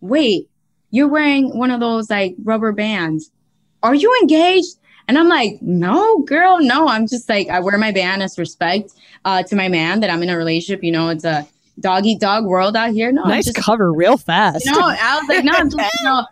"Wait, 0.00 0.48
you're 0.90 1.08
wearing 1.08 1.58
one 1.58 1.72
of 1.72 1.80
those 1.80 2.08
like 2.08 2.36
rubber 2.44 2.70
bands. 2.72 3.32
Are 3.82 3.94
you 3.94 4.16
engaged?" 4.22 4.76
And 5.08 5.18
I'm 5.18 5.28
like, 5.28 5.60
no, 5.60 6.20
girl, 6.20 6.60
no. 6.60 6.86
I'm 6.86 7.08
just 7.08 7.28
like, 7.28 7.48
I 7.48 7.58
wear 7.58 7.76
my 7.76 7.90
band 7.90 8.22
as 8.22 8.38
respect 8.38 8.92
uh, 9.24 9.42
to 9.42 9.56
my 9.56 9.68
man 9.68 9.98
that 10.00 10.10
I'm 10.10 10.22
in 10.22 10.30
a 10.30 10.36
relationship. 10.36 10.84
You 10.84 10.92
know, 10.92 11.08
it's 11.08 11.24
a 11.24 11.46
dog 11.80 12.06
eat 12.06 12.20
dog 12.20 12.44
world 12.44 12.76
out 12.76 12.92
here. 12.92 13.10
No, 13.10 13.24
nice 13.24 13.46
just, 13.46 13.56
cover, 13.56 13.92
real 13.92 14.16
fast. 14.16 14.64
You 14.64 14.72
know, 14.72 14.80
I 14.80 15.18
was 15.18 15.28
like, 15.28 15.44
no, 15.44 15.52
I'm 15.52 15.70
just, 15.70 15.92
you 16.00 16.04
know, 16.04 16.24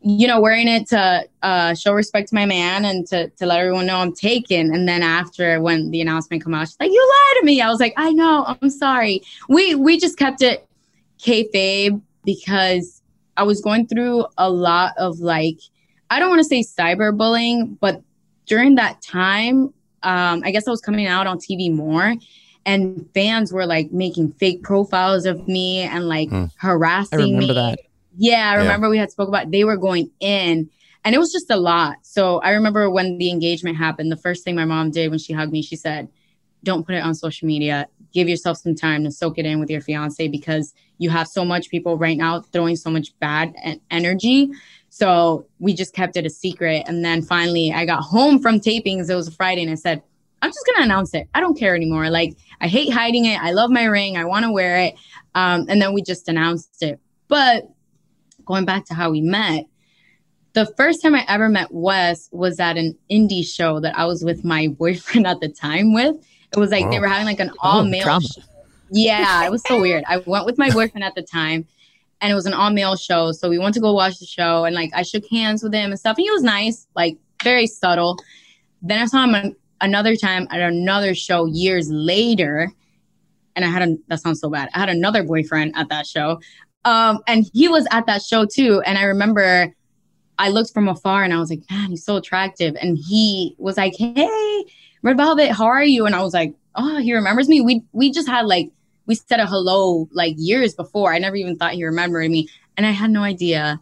you 0.00 0.26
know, 0.26 0.40
wearing 0.40 0.68
it 0.68 0.88
to 0.88 1.26
uh, 1.42 1.74
show 1.74 1.92
respect 1.92 2.28
to 2.28 2.34
my 2.34 2.46
man 2.46 2.84
and 2.84 3.06
to, 3.08 3.28
to 3.30 3.46
let 3.46 3.58
everyone 3.58 3.86
know 3.86 3.96
I'm 3.96 4.14
taken. 4.14 4.74
And 4.74 4.88
then 4.88 5.02
after 5.02 5.60
when 5.60 5.90
the 5.90 6.00
announcement 6.00 6.44
come 6.44 6.54
out, 6.54 6.68
she's 6.68 6.76
like, 6.78 6.90
you 6.92 7.00
lied 7.00 7.40
to 7.40 7.46
me. 7.46 7.60
I 7.60 7.68
was 7.68 7.80
like, 7.80 7.94
I 7.96 8.12
know, 8.12 8.44
I'm 8.46 8.70
sorry. 8.70 9.22
We 9.48 9.74
we 9.74 9.98
just 9.98 10.18
kept 10.18 10.42
it 10.42 10.66
kayfabe 11.18 12.00
because 12.24 13.02
I 13.36 13.42
was 13.42 13.60
going 13.60 13.86
through 13.86 14.26
a 14.38 14.48
lot 14.50 14.94
of 14.96 15.18
like, 15.20 15.58
I 16.10 16.20
don't 16.20 16.28
want 16.28 16.40
to 16.40 16.44
say 16.44 16.62
cyberbullying, 16.62 17.78
but 17.80 18.02
during 18.46 18.76
that 18.76 19.02
time, 19.02 19.74
um, 20.02 20.42
I 20.44 20.52
guess 20.52 20.68
I 20.68 20.70
was 20.70 20.80
coming 20.80 21.06
out 21.06 21.26
on 21.26 21.38
TV 21.38 21.74
more 21.74 22.14
and 22.66 23.08
fans 23.14 23.52
were 23.52 23.64
like 23.64 23.92
making 23.92 24.32
fake 24.32 24.62
profiles 24.62 25.24
of 25.24 25.46
me 25.48 25.80
and 25.80 26.08
like 26.08 26.28
mm. 26.28 26.50
harassing 26.58 27.18
I 27.18 27.22
remember 27.22 27.46
me. 27.46 27.54
that. 27.54 27.78
Yeah, 28.16 28.50
I 28.50 28.54
remember 28.54 28.86
yeah. 28.86 28.90
we 28.90 28.98
had 28.98 29.10
spoke 29.10 29.28
about 29.28 29.50
they 29.50 29.64
were 29.64 29.76
going 29.76 30.10
in 30.20 30.70
and 31.04 31.14
it 31.14 31.18
was 31.18 31.32
just 31.32 31.50
a 31.50 31.56
lot. 31.56 31.98
So 32.02 32.40
I 32.40 32.50
remember 32.50 32.90
when 32.90 33.18
the 33.18 33.30
engagement 33.30 33.76
happened, 33.76 34.10
the 34.10 34.16
first 34.16 34.42
thing 34.42 34.56
my 34.56 34.64
mom 34.64 34.90
did 34.90 35.10
when 35.10 35.20
she 35.20 35.32
hugged 35.32 35.52
me, 35.52 35.62
she 35.62 35.76
said, 35.76 36.08
"Don't 36.64 36.84
put 36.84 36.96
it 36.96 37.04
on 37.04 37.14
social 37.14 37.46
media. 37.46 37.86
Give 38.12 38.28
yourself 38.28 38.58
some 38.58 38.74
time 38.74 39.04
to 39.04 39.12
soak 39.12 39.38
it 39.38 39.46
in 39.46 39.60
with 39.60 39.70
your 39.70 39.80
fiance 39.80 40.26
because 40.26 40.74
you 40.98 41.10
have 41.10 41.28
so 41.28 41.44
much 41.44 41.68
people 41.68 41.96
right 41.96 42.16
now 42.16 42.40
throwing 42.40 42.74
so 42.74 42.90
much 42.90 43.16
bad 43.20 43.54
energy." 43.90 44.50
So 44.88 45.46
we 45.58 45.74
just 45.74 45.94
kept 45.94 46.16
it 46.16 46.26
a 46.26 46.30
secret. 46.30 46.84
And 46.86 47.04
then 47.04 47.22
finally, 47.22 47.72
I 47.72 47.84
got 47.84 48.02
home 48.02 48.40
from 48.40 48.58
tapings. 48.58 49.10
It 49.10 49.14
was 49.14 49.28
a 49.28 49.32
Friday, 49.32 49.62
and 49.62 49.70
I 49.70 49.74
said, 49.74 50.02
I'm 50.42 50.50
just 50.50 50.66
gonna 50.66 50.84
announce 50.84 51.14
it. 51.14 51.28
I 51.34 51.40
don't 51.40 51.58
care 51.58 51.74
anymore. 51.74 52.10
Like 52.10 52.36
I 52.60 52.68
hate 52.68 52.92
hiding 52.92 53.26
it. 53.26 53.40
I 53.40 53.52
love 53.52 53.70
my 53.70 53.84
ring. 53.84 54.16
I 54.16 54.24
want 54.24 54.44
to 54.44 54.50
wear 54.50 54.78
it. 54.78 54.94
Um, 55.34 55.66
and 55.68 55.80
then 55.80 55.92
we 55.92 56.02
just 56.02 56.28
announced 56.28 56.82
it. 56.82 57.00
But 57.28 57.68
going 58.46 58.64
back 58.64 58.86
to 58.86 58.94
how 58.94 59.10
we 59.10 59.20
met, 59.20 59.66
the 60.54 60.66
first 60.78 61.02
time 61.02 61.14
I 61.14 61.24
ever 61.28 61.50
met 61.50 61.68
Wes 61.70 62.30
was 62.32 62.58
at 62.58 62.78
an 62.78 62.96
indie 63.10 63.44
show 63.44 63.78
that 63.80 63.96
I 63.96 64.06
was 64.06 64.24
with 64.24 64.42
my 64.42 64.68
boyfriend 64.78 65.26
at 65.26 65.40
the 65.40 65.48
time 65.48 65.92
with. 65.92 66.16
It 66.52 66.58
was 66.58 66.70
like 66.70 66.88
they 66.90 66.98
were 66.98 67.08
having 67.08 67.26
like 67.26 67.40
an 67.40 67.52
all 67.58 67.80
oh, 67.80 67.84
male. 67.84 68.06
Oh, 68.08 68.20
sh- 68.20 68.38
yeah, 68.90 69.44
it 69.44 69.50
was 69.50 69.62
so 69.66 69.80
weird. 69.80 70.04
I 70.08 70.18
went 70.18 70.46
with 70.46 70.56
my 70.56 70.70
boyfriend 70.70 71.04
at 71.04 71.14
the 71.14 71.22
time, 71.22 71.66
and 72.20 72.32
it 72.32 72.34
was 72.34 72.46
an 72.46 72.54
all 72.54 72.70
male 72.70 72.96
show. 72.96 73.32
So 73.32 73.50
we 73.50 73.58
went 73.58 73.74
to 73.74 73.80
go 73.80 73.92
watch 73.92 74.18
the 74.18 74.26
show, 74.26 74.64
and 74.64 74.74
like 74.74 74.90
I 74.94 75.02
shook 75.02 75.24
hands 75.30 75.62
with 75.62 75.74
him 75.74 75.90
and 75.90 76.00
stuff. 76.00 76.16
And 76.16 76.24
he 76.24 76.30
was 76.30 76.42
nice, 76.42 76.86
like 76.94 77.18
very 77.42 77.66
subtle. 77.66 78.18
Then 78.80 79.02
I 79.02 79.06
saw 79.06 79.26
him 79.26 79.56
another 79.80 80.16
time 80.16 80.46
at 80.50 80.60
another 80.60 81.14
show 81.14 81.46
years 81.46 81.90
later, 81.90 82.72
and 83.56 83.64
I 83.64 83.68
had 83.68 83.82
a 83.82 83.96
that 84.08 84.20
sounds 84.20 84.40
so 84.40 84.48
bad. 84.48 84.70
I 84.72 84.78
had 84.78 84.88
another 84.88 85.22
boyfriend 85.22 85.74
at 85.76 85.88
that 85.88 86.06
show. 86.06 86.40
Um, 86.86 87.18
and 87.26 87.44
he 87.52 87.66
was 87.66 87.86
at 87.90 88.06
that 88.06 88.22
show 88.22 88.46
too. 88.46 88.80
And 88.86 88.96
I 88.96 89.02
remember 89.02 89.74
I 90.38 90.50
looked 90.50 90.72
from 90.72 90.88
afar 90.88 91.24
and 91.24 91.34
I 91.34 91.38
was 91.38 91.50
like, 91.50 91.62
man, 91.68 91.90
he's 91.90 92.04
so 92.04 92.16
attractive. 92.16 92.76
And 92.80 92.96
he 92.96 93.56
was 93.58 93.76
like, 93.76 93.94
Hey, 93.96 94.64
Red 95.02 95.16
Velvet, 95.16 95.50
how 95.50 95.66
are 95.66 95.84
you? 95.84 96.06
And 96.06 96.14
I 96.14 96.22
was 96.22 96.32
like, 96.32 96.54
Oh, 96.76 96.98
he 96.98 97.12
remembers 97.12 97.48
me. 97.48 97.60
We 97.60 97.82
we 97.92 98.12
just 98.12 98.28
had 98.28 98.46
like 98.46 98.70
we 99.06 99.16
said 99.16 99.40
a 99.40 99.46
hello 99.46 100.08
like 100.12 100.34
years 100.38 100.74
before. 100.74 101.12
I 101.12 101.18
never 101.18 101.36
even 101.36 101.56
thought 101.56 101.72
he 101.72 101.84
remembered 101.84 102.30
me. 102.30 102.48
And 102.76 102.86
I 102.86 102.92
had 102.92 103.10
no 103.10 103.22
idea 103.22 103.80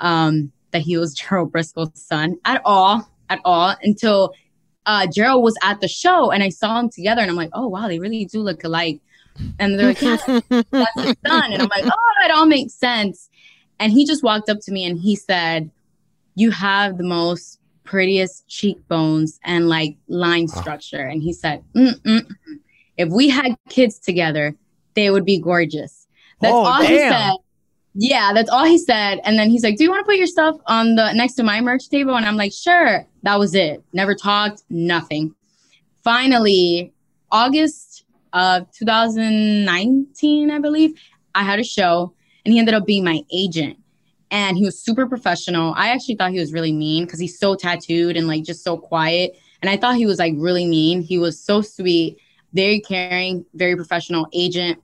um 0.00 0.52
that 0.70 0.82
he 0.82 0.96
was 0.96 1.12
Gerald 1.18 1.50
Briscoe's 1.50 1.90
son 1.94 2.36
at 2.44 2.62
all, 2.64 3.10
at 3.30 3.40
all 3.44 3.74
until 3.82 4.32
uh, 4.86 5.06
Gerald 5.06 5.42
was 5.42 5.56
at 5.62 5.80
the 5.80 5.88
show 5.88 6.30
and 6.30 6.42
I 6.42 6.50
saw 6.50 6.76
them 6.76 6.90
together 6.90 7.22
and 7.22 7.30
I'm 7.30 7.36
like, 7.36 7.50
oh 7.52 7.66
wow, 7.66 7.88
they 7.88 7.98
really 7.98 8.26
do 8.26 8.40
look 8.40 8.62
alike. 8.62 9.00
And 9.58 9.78
they're 9.78 9.88
like, 9.88 10.02
yeah, 10.02 10.16
that's 10.70 11.02
his 11.02 11.16
son. 11.26 11.52
And 11.52 11.62
I'm 11.62 11.68
like, 11.68 11.84
oh, 11.86 12.24
it 12.24 12.30
all 12.30 12.46
makes 12.46 12.74
sense. 12.74 13.28
And 13.78 13.92
he 13.92 14.06
just 14.06 14.22
walked 14.22 14.48
up 14.48 14.58
to 14.62 14.72
me 14.72 14.84
and 14.84 14.98
he 14.98 15.16
said, 15.16 15.70
You 16.34 16.50
have 16.50 16.98
the 16.98 17.04
most 17.04 17.60
prettiest 17.84 18.46
cheekbones 18.48 19.38
and 19.44 19.68
like 19.68 19.96
line 20.08 20.48
structure. 20.48 21.06
And 21.06 21.22
he 21.22 21.32
said, 21.32 21.62
Mm-mm-mm. 21.74 22.26
If 22.96 23.08
we 23.10 23.28
had 23.28 23.56
kids 23.68 23.98
together, 23.98 24.54
they 24.94 25.10
would 25.10 25.24
be 25.24 25.40
gorgeous. 25.40 26.06
That's 26.40 26.52
oh, 26.52 26.64
all 26.64 26.82
damn. 26.82 26.90
he 26.90 26.98
said. 26.98 27.32
Yeah, 27.96 28.32
that's 28.32 28.50
all 28.50 28.64
he 28.64 28.78
said. 28.78 29.20
And 29.24 29.38
then 29.38 29.50
he's 29.50 29.62
like, 29.62 29.76
Do 29.76 29.84
you 29.84 29.90
want 29.90 30.04
to 30.04 30.06
put 30.06 30.16
your 30.16 30.26
stuff 30.26 30.56
on 30.66 30.94
the 30.94 31.12
next 31.12 31.34
to 31.34 31.42
my 31.42 31.60
merch 31.60 31.88
table? 31.88 32.16
And 32.16 32.26
I'm 32.26 32.36
like, 32.36 32.52
Sure. 32.52 33.06
That 33.22 33.38
was 33.38 33.54
it. 33.54 33.82
Never 33.92 34.14
talked, 34.14 34.62
nothing. 34.68 35.34
Finally, 36.02 36.92
August 37.30 37.93
of 38.34 38.70
2019, 38.72 40.50
I 40.50 40.58
believe, 40.58 41.00
I 41.34 41.42
had 41.42 41.58
a 41.58 41.64
show 41.64 42.12
and 42.44 42.52
he 42.52 42.58
ended 42.58 42.74
up 42.74 42.84
being 42.84 43.04
my 43.04 43.22
agent. 43.32 43.78
And 44.30 44.56
he 44.56 44.64
was 44.64 44.78
super 44.78 45.06
professional. 45.06 45.74
I 45.76 45.88
actually 45.90 46.16
thought 46.16 46.32
he 46.32 46.40
was 46.40 46.52
really 46.52 46.72
mean 46.72 47.04
because 47.04 47.20
he's 47.20 47.38
so 47.38 47.54
tattooed 47.54 48.16
and 48.16 48.26
like 48.26 48.42
just 48.42 48.64
so 48.64 48.76
quiet. 48.76 49.38
And 49.62 49.70
I 49.70 49.76
thought 49.76 49.96
he 49.96 50.06
was 50.06 50.18
like 50.18 50.34
really 50.36 50.66
mean. 50.66 51.00
He 51.00 51.18
was 51.18 51.40
so 51.40 51.62
sweet, 51.62 52.18
very 52.52 52.80
caring, 52.80 53.46
very 53.54 53.76
professional 53.76 54.26
agent, 54.32 54.82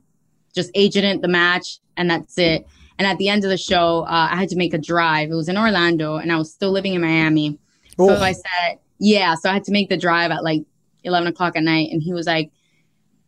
just 0.54 0.70
agent 0.74 1.04
agented 1.04 1.22
the 1.22 1.28
match, 1.28 1.80
and 1.96 2.08
that's 2.08 2.38
it. 2.38 2.66
And 2.98 3.06
at 3.06 3.18
the 3.18 3.28
end 3.28 3.44
of 3.44 3.50
the 3.50 3.56
show, 3.56 4.02
uh, 4.02 4.28
I 4.30 4.36
had 4.36 4.48
to 4.50 4.56
make 4.56 4.72
a 4.72 4.78
drive. 4.78 5.30
It 5.30 5.34
was 5.34 5.48
in 5.48 5.56
Orlando, 5.56 6.16
and 6.16 6.30
I 6.30 6.36
was 6.36 6.52
still 6.52 6.70
living 6.70 6.94
in 6.94 7.00
Miami. 7.00 7.58
Ooh. 8.00 8.06
So 8.08 8.20
I 8.20 8.32
said, 8.32 8.78
yeah. 8.98 9.34
So 9.34 9.50
I 9.50 9.54
had 9.54 9.64
to 9.64 9.72
make 9.72 9.88
the 9.88 9.96
drive 9.96 10.30
at 10.30 10.44
like 10.44 10.62
11 11.02 11.28
o'clock 11.28 11.56
at 11.56 11.62
night. 11.62 11.88
And 11.90 12.02
he 12.02 12.12
was 12.12 12.26
like, 12.26 12.52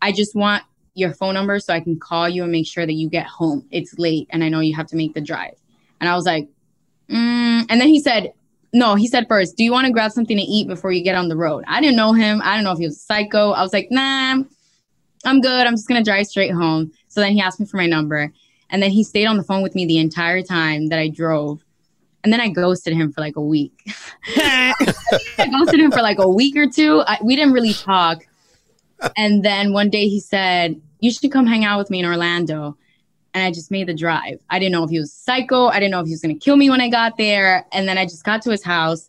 I 0.02 0.12
just 0.12 0.34
want 0.34 0.64
your 0.94 1.14
phone 1.14 1.34
number 1.34 1.58
so 1.58 1.72
I 1.72 1.80
can 1.80 1.98
call 1.98 2.28
you 2.28 2.42
and 2.42 2.52
make 2.52 2.66
sure 2.66 2.84
that 2.84 2.92
you 2.92 3.08
get 3.08 3.26
home. 3.26 3.66
It's 3.70 3.98
late, 3.98 4.28
and 4.30 4.44
I 4.44 4.50
know 4.50 4.60
you 4.60 4.74
have 4.76 4.88
to 4.88 4.96
make 4.96 5.14
the 5.14 5.20
drive. 5.20 5.54
And 6.00 6.08
I 6.10 6.14
was 6.14 6.26
like, 6.26 6.48
mm. 7.08 7.64
and 7.68 7.80
then 7.80 7.88
he 7.88 8.00
said, 8.00 8.34
no, 8.72 8.94
he 8.94 9.06
said 9.06 9.26
first, 9.28 9.56
do 9.56 9.64
you 9.64 9.72
want 9.72 9.86
to 9.86 9.92
grab 9.92 10.10
something 10.10 10.36
to 10.36 10.42
eat 10.42 10.66
before 10.66 10.92
you 10.92 11.02
get 11.02 11.14
on 11.14 11.28
the 11.28 11.36
road? 11.36 11.64
I 11.68 11.80
didn't 11.80 11.96
know 11.96 12.12
him. 12.12 12.40
I 12.42 12.54
don't 12.54 12.64
know 12.64 12.72
if 12.72 12.78
he 12.78 12.86
was 12.86 12.96
a 12.96 13.00
psycho. 13.00 13.52
I 13.52 13.62
was 13.62 13.72
like, 13.72 13.88
nah, 13.90 14.42
I'm 15.24 15.40
good. 15.40 15.66
I'm 15.66 15.74
just 15.74 15.88
going 15.88 16.02
to 16.02 16.10
drive 16.10 16.26
straight 16.26 16.52
home. 16.52 16.90
So 17.08 17.20
then 17.20 17.32
he 17.32 17.40
asked 17.40 17.60
me 17.60 17.66
for 17.66 17.76
my 17.76 17.86
number. 17.86 18.32
And 18.70 18.82
then 18.82 18.90
he 18.90 19.04
stayed 19.04 19.26
on 19.26 19.36
the 19.36 19.42
phone 19.42 19.62
with 19.62 19.74
me 19.74 19.84
the 19.84 19.98
entire 19.98 20.42
time 20.42 20.88
that 20.88 20.98
I 20.98 21.08
drove. 21.08 21.62
And 22.24 22.32
then 22.32 22.40
I 22.40 22.48
ghosted 22.48 22.94
him 22.94 23.12
for 23.12 23.20
like 23.20 23.36
a 23.36 23.42
week. 23.42 23.74
I 24.36 25.48
ghosted 25.50 25.80
him 25.80 25.92
for 25.92 26.00
like 26.00 26.18
a 26.18 26.28
week 26.28 26.56
or 26.56 26.66
two. 26.66 27.02
I, 27.06 27.18
we 27.22 27.36
didn't 27.36 27.52
really 27.52 27.74
talk. 27.74 28.26
And 29.16 29.44
then 29.44 29.72
one 29.72 29.90
day 29.90 30.08
he 30.08 30.20
said, 30.20 30.80
You 31.00 31.10
should 31.10 31.32
come 31.32 31.46
hang 31.46 31.64
out 31.64 31.78
with 31.78 31.90
me 31.90 32.00
in 32.00 32.06
Orlando. 32.06 32.76
And 33.34 33.44
I 33.44 33.50
just 33.50 33.70
made 33.70 33.88
the 33.88 33.94
drive. 33.94 34.40
I 34.50 34.58
didn't 34.58 34.72
know 34.72 34.84
if 34.84 34.90
he 34.90 34.98
was 34.98 35.12
psycho. 35.12 35.66
I 35.66 35.80
didn't 35.80 35.92
know 35.92 36.00
if 36.00 36.06
he 36.06 36.12
was 36.12 36.20
going 36.20 36.38
to 36.38 36.44
kill 36.44 36.56
me 36.56 36.68
when 36.68 36.82
I 36.82 36.90
got 36.90 37.16
there. 37.16 37.64
And 37.72 37.88
then 37.88 37.96
I 37.96 38.04
just 38.04 38.24
got 38.24 38.42
to 38.42 38.50
his 38.50 38.62
house 38.62 39.08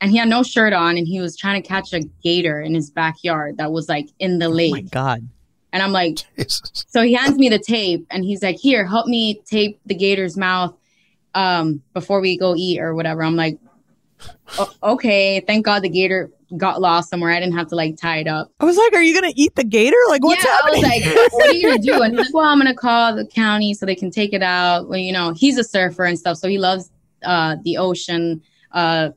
and 0.00 0.10
he 0.10 0.16
had 0.16 0.28
no 0.28 0.42
shirt 0.42 0.72
on 0.72 0.98
and 0.98 1.06
he 1.06 1.20
was 1.20 1.36
trying 1.36 1.62
to 1.62 1.66
catch 1.66 1.92
a 1.92 2.00
gator 2.24 2.60
in 2.60 2.74
his 2.74 2.90
backyard 2.90 3.58
that 3.58 3.70
was 3.70 3.88
like 3.88 4.08
in 4.18 4.40
the 4.40 4.48
lake. 4.48 4.72
Oh 4.72 4.76
my 4.76 4.82
God. 4.82 5.28
And 5.72 5.80
I'm 5.80 5.92
like, 5.92 6.18
Jesus. 6.36 6.84
so 6.88 7.02
he 7.02 7.14
hands 7.14 7.38
me 7.38 7.48
the 7.48 7.60
tape 7.60 8.04
and 8.10 8.24
he's 8.24 8.42
like, 8.42 8.56
here, 8.56 8.84
help 8.84 9.06
me 9.06 9.40
tape 9.46 9.80
the 9.86 9.94
gator's 9.94 10.36
mouth 10.36 10.74
um, 11.34 11.82
before 11.94 12.20
we 12.20 12.36
go 12.36 12.56
eat 12.56 12.80
or 12.80 12.94
whatever. 12.94 13.22
I'm 13.22 13.36
like, 13.36 13.58
okay, 14.82 15.40
thank 15.40 15.64
God 15.64 15.82
the 15.82 15.88
gator 15.88 16.30
got 16.56 16.80
lost 16.80 17.10
somewhere. 17.10 17.30
I 17.30 17.40
didn't 17.40 17.56
have 17.56 17.68
to 17.68 17.76
like 17.76 17.96
tie 17.96 18.18
it 18.18 18.28
up. 18.28 18.52
I 18.60 18.64
was 18.64 18.76
like, 18.76 18.92
are 18.92 19.02
you 19.02 19.20
to 19.20 19.32
eat 19.36 19.54
the 19.54 19.64
gator? 19.64 19.96
Like, 20.08 20.22
what's 20.22 20.44
yeah, 20.44 20.50
happening? 20.50 20.84
I 20.84 20.88
was 20.88 21.14
like, 21.16 21.32
what 21.32 21.48
are 21.48 21.52
you 21.52 21.72
to 21.72 21.78
do? 21.78 22.02
And 22.02 22.14
he's 22.16 22.26
like, 22.26 22.34
well, 22.34 22.44
I'm 22.44 22.60
to 22.60 22.74
call 22.74 23.16
the 23.16 23.26
county 23.26 23.74
so 23.74 23.86
they 23.86 23.94
can 23.94 24.10
take 24.10 24.32
it 24.32 24.42
out. 24.42 24.88
Well, 24.88 24.98
you 24.98 25.12
know, 25.12 25.32
he's 25.34 25.58
a 25.58 25.64
surfer 25.64 26.04
and 26.04 26.18
stuff. 26.18 26.36
So 26.36 26.48
he 26.48 26.58
loves 26.58 26.90
uh, 27.24 27.56
the 27.64 27.78
ocean, 27.78 28.42
uh, 28.72 29.10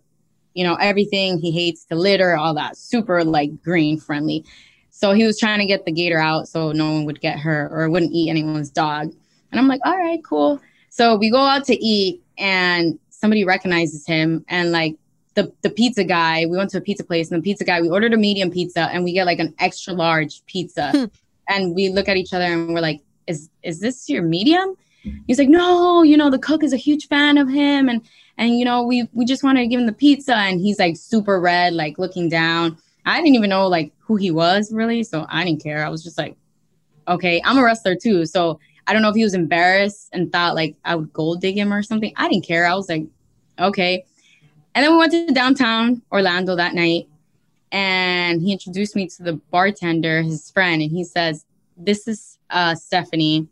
you 0.54 0.64
know, 0.64 0.76
everything. 0.76 1.40
He 1.40 1.52
hates 1.52 1.86
to 1.86 1.96
litter, 1.96 2.38
all 2.38 2.54
that. 2.54 2.78
Super 2.78 3.24
like 3.24 3.62
green 3.62 4.00
friendly. 4.00 4.46
So 4.92 5.12
he 5.12 5.26
was 5.26 5.38
trying 5.38 5.60
to 5.60 5.66
get 5.66 5.84
the 5.84 5.92
gator 5.92 6.20
out 6.20 6.48
so 6.48 6.72
no 6.72 6.92
one 6.92 7.06
would 7.06 7.20
get 7.20 7.38
hurt 7.38 7.72
or 7.74 7.90
wouldn't 7.90 8.14
eat 8.14 8.30
anyone's 8.30 8.70
dog. 8.70 9.12
And 9.52 9.60
I'm 9.60 9.68
like, 9.68 9.82
all 9.86 9.98
right, 9.98 10.24
cool. 10.24 10.62
So 10.90 11.18
we 11.18 11.30
go 11.30 11.40
out 11.40 11.66
to 11.66 11.76
eat 11.76 12.24
and 12.38 12.98
somebody 13.26 13.44
recognizes 13.44 14.06
him 14.06 14.46
and 14.50 14.72
like 14.72 14.96
the 15.34 15.52
the 15.64 15.70
pizza 15.72 16.04
guy, 16.04 16.46
we 16.46 16.56
went 16.56 16.70
to 16.70 16.78
a 16.78 16.82
pizza 16.82 17.04
place 17.04 17.32
and 17.32 17.42
the 17.42 17.44
pizza 17.44 17.66
guy, 17.66 17.82
we 17.82 17.90
ordered 17.90 18.14
a 18.14 18.18
medium 18.18 18.52
pizza 18.52 18.82
and 18.94 19.04
we 19.04 19.14
get 19.14 19.26
like 19.26 19.40
an 19.40 19.52
extra 19.58 19.94
large 19.94 20.46
pizza. 20.46 20.92
Hmm. 20.92 21.06
and 21.50 21.76
we 21.76 21.90
look 21.90 22.08
at 22.08 22.18
each 22.18 22.34
other 22.34 22.46
and 22.46 22.72
we're 22.74 22.82
like, 22.82 23.02
is 23.26 23.50
is 23.64 23.80
this 23.80 24.08
your 24.08 24.22
medium? 24.22 24.76
He's 25.26 25.40
like, 25.40 25.50
no, 25.50 26.04
you 26.04 26.18
know, 26.18 26.30
the 26.30 26.40
cook 26.40 26.64
is 26.64 26.74
a 26.74 26.78
huge 26.78 27.08
fan 27.08 27.40
of 27.40 27.50
him 27.50 27.90
and 27.90 28.08
and 28.38 28.60
you 28.60 28.66
know, 28.66 28.84
we 28.84 29.10
we 29.14 29.26
just 29.26 29.44
wanted 29.44 29.62
to 29.62 29.68
give 29.68 29.80
him 29.80 29.88
the 29.88 30.00
pizza 30.06 30.36
and 30.36 30.62
he's 30.62 30.78
like 30.78 30.96
super 30.96 31.40
red, 31.42 31.74
like 31.74 31.98
looking 31.98 32.30
down. 32.30 32.78
I 33.08 33.18
didn't 33.18 33.36
even 33.36 33.50
know 33.50 33.68
like 33.68 33.92
who 34.06 34.18
he 34.18 34.30
was 34.30 34.72
really, 34.72 35.04
so 35.04 35.26
I 35.30 35.44
didn't 35.46 35.64
care. 35.64 35.84
I 35.84 35.90
was 35.90 36.04
just 36.04 36.20
like, 36.20 36.38
okay, 37.08 37.42
I'm 37.44 37.58
a 37.58 37.64
wrestler 37.64 37.96
too, 37.96 38.28
so 38.28 38.60
I 38.88 38.94
don't 38.94 39.02
know 39.02 39.10
if 39.10 39.16
he 39.16 39.24
was 39.24 39.34
embarrassed 39.34 40.10
and 40.14 40.32
thought 40.32 40.54
like 40.54 40.76
I 40.86 40.96
would 40.96 41.12
gold 41.12 41.42
dig 41.42 41.58
him 41.58 41.74
or 41.74 41.82
something. 41.82 42.14
I 42.16 42.30
didn't 42.30 42.46
care. 42.46 42.68
I 42.68 42.76
was 42.76 42.88
like, 42.88 43.06
okay. 43.60 44.06
And 44.74 44.84
then 44.84 44.92
we 44.92 44.98
went 44.98 45.12
to 45.14 45.28
downtown 45.34 46.02
Orlando 46.12 46.56
that 46.56 46.74
night 46.74 47.08
and 47.72 48.42
he 48.42 48.52
introduced 48.52 48.96
me 48.96 49.08
to 49.08 49.24
the 49.24 49.34
bartender, 49.52 50.22
his 50.22 50.52
friend, 50.52 50.82
and 50.82 50.92
he 50.92 51.04
says, 51.04 51.46
This 51.78 52.08
is 52.08 52.38
uh, 52.50 52.76
Stephanie. 52.76 53.48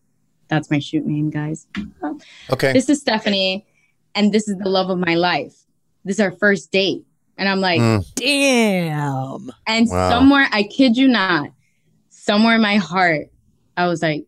That's 0.50 0.70
my 0.70 0.80
shoot 0.80 1.06
name, 1.06 1.30
guys. 1.30 1.66
Okay. 2.52 2.74
This 2.74 2.90
is 2.90 3.00
Stephanie, 3.02 3.66
and 4.14 4.32
this 4.34 4.48
is 4.48 4.58
the 4.58 4.70
love 4.70 4.90
of 4.90 5.00
my 5.00 5.16
life. 5.16 5.56
This 6.06 6.18
is 6.18 6.20
our 6.20 6.32
first 6.32 6.72
date. 6.72 7.06
And 7.38 7.50
I'm 7.50 7.60
like, 7.62 7.80
Mm. 7.82 8.06
Damn. 8.16 9.52
and 9.66 9.88
Wow. 9.90 10.10
somewhere, 10.10 10.48
I 10.52 10.64
kid 10.64 10.96
you 10.98 11.08
not, 11.08 11.50
somewhere 12.10 12.56
in 12.56 12.62
my 12.62 12.76
heart, 12.76 13.28
I 13.76 13.88
was 13.88 14.02
like, 14.02 14.26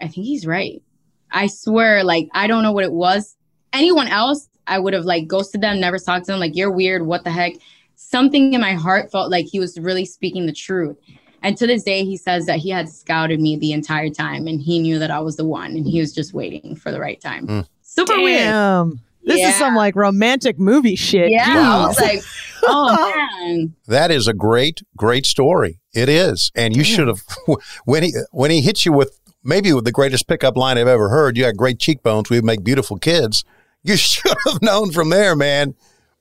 I 0.00 0.08
think 0.08 0.26
he's 0.26 0.46
right. 0.46 0.82
I 1.30 1.46
swear, 1.46 2.02
like, 2.02 2.28
I 2.34 2.46
don't 2.48 2.62
know 2.62 2.72
what 2.72 2.84
it 2.84 2.92
was. 2.92 3.36
Anyone 3.72 4.08
else, 4.08 4.48
I 4.66 4.78
would 4.78 4.94
have 4.94 5.04
like 5.04 5.26
ghosted 5.26 5.60
them, 5.60 5.80
never 5.80 5.98
talked 5.98 6.26
to 6.26 6.32
them, 6.32 6.40
like, 6.40 6.56
you're 6.56 6.70
weird, 6.70 7.06
what 7.06 7.24
the 7.24 7.30
heck? 7.30 7.54
Something 7.96 8.52
in 8.54 8.60
my 8.60 8.74
heart 8.74 9.10
felt 9.12 9.30
like 9.30 9.46
he 9.46 9.58
was 9.60 9.78
really 9.78 10.04
speaking 10.04 10.46
the 10.46 10.52
truth. 10.52 10.96
And 11.42 11.56
to 11.56 11.66
this 11.66 11.82
day, 11.82 12.04
he 12.04 12.16
says 12.16 12.46
that 12.46 12.58
he 12.58 12.70
had 12.70 12.88
scouted 12.88 13.40
me 13.40 13.56
the 13.56 13.72
entire 13.72 14.10
time 14.10 14.46
and 14.46 14.60
he 14.60 14.78
knew 14.78 14.98
that 15.00 15.10
I 15.10 15.18
was 15.20 15.36
the 15.36 15.44
one 15.44 15.72
and 15.72 15.86
he 15.86 15.98
was 16.00 16.12
just 16.12 16.32
waiting 16.32 16.76
for 16.76 16.90
the 16.92 17.00
right 17.00 17.20
time. 17.20 17.46
Mm. 17.46 17.66
Super 17.82 18.16
weird. 18.20 18.92
This 19.24 19.38
Yeah. 19.40 19.48
is 19.50 19.56
some 19.56 19.74
like 19.76 19.94
romantic 19.96 20.58
movie 20.58 20.96
shit. 20.96 21.30
Yeah. 21.30 21.44
I 21.46 21.86
was 21.86 22.00
like, 22.00 22.20
oh 22.64 23.12
man. 23.40 23.74
That 23.86 24.10
is 24.10 24.26
a 24.28 24.34
great, 24.34 24.82
great 24.96 25.26
story. 25.26 25.80
It 25.94 26.08
is, 26.08 26.50
and 26.54 26.74
you 26.76 26.82
should 26.84 27.06
have 27.08 27.20
when 27.84 28.02
he 28.04 28.12
when 28.30 28.50
he 28.50 28.62
hits 28.62 28.84
you 28.86 28.92
with 28.92 29.18
maybe 29.44 29.72
with 29.72 29.84
the 29.84 29.92
greatest 29.92 30.26
pickup 30.26 30.56
line 30.56 30.78
I've 30.78 30.88
ever 30.88 31.08
heard. 31.08 31.36
You 31.36 31.44
got 31.44 31.56
great 31.56 31.78
cheekbones. 31.78 32.30
We 32.30 32.40
make 32.40 32.64
beautiful 32.64 32.96
kids. 32.98 33.44
You 33.82 33.96
should 33.96 34.36
have 34.46 34.62
known 34.62 34.92
from 34.92 35.10
there, 35.10 35.36
man. 35.36 35.74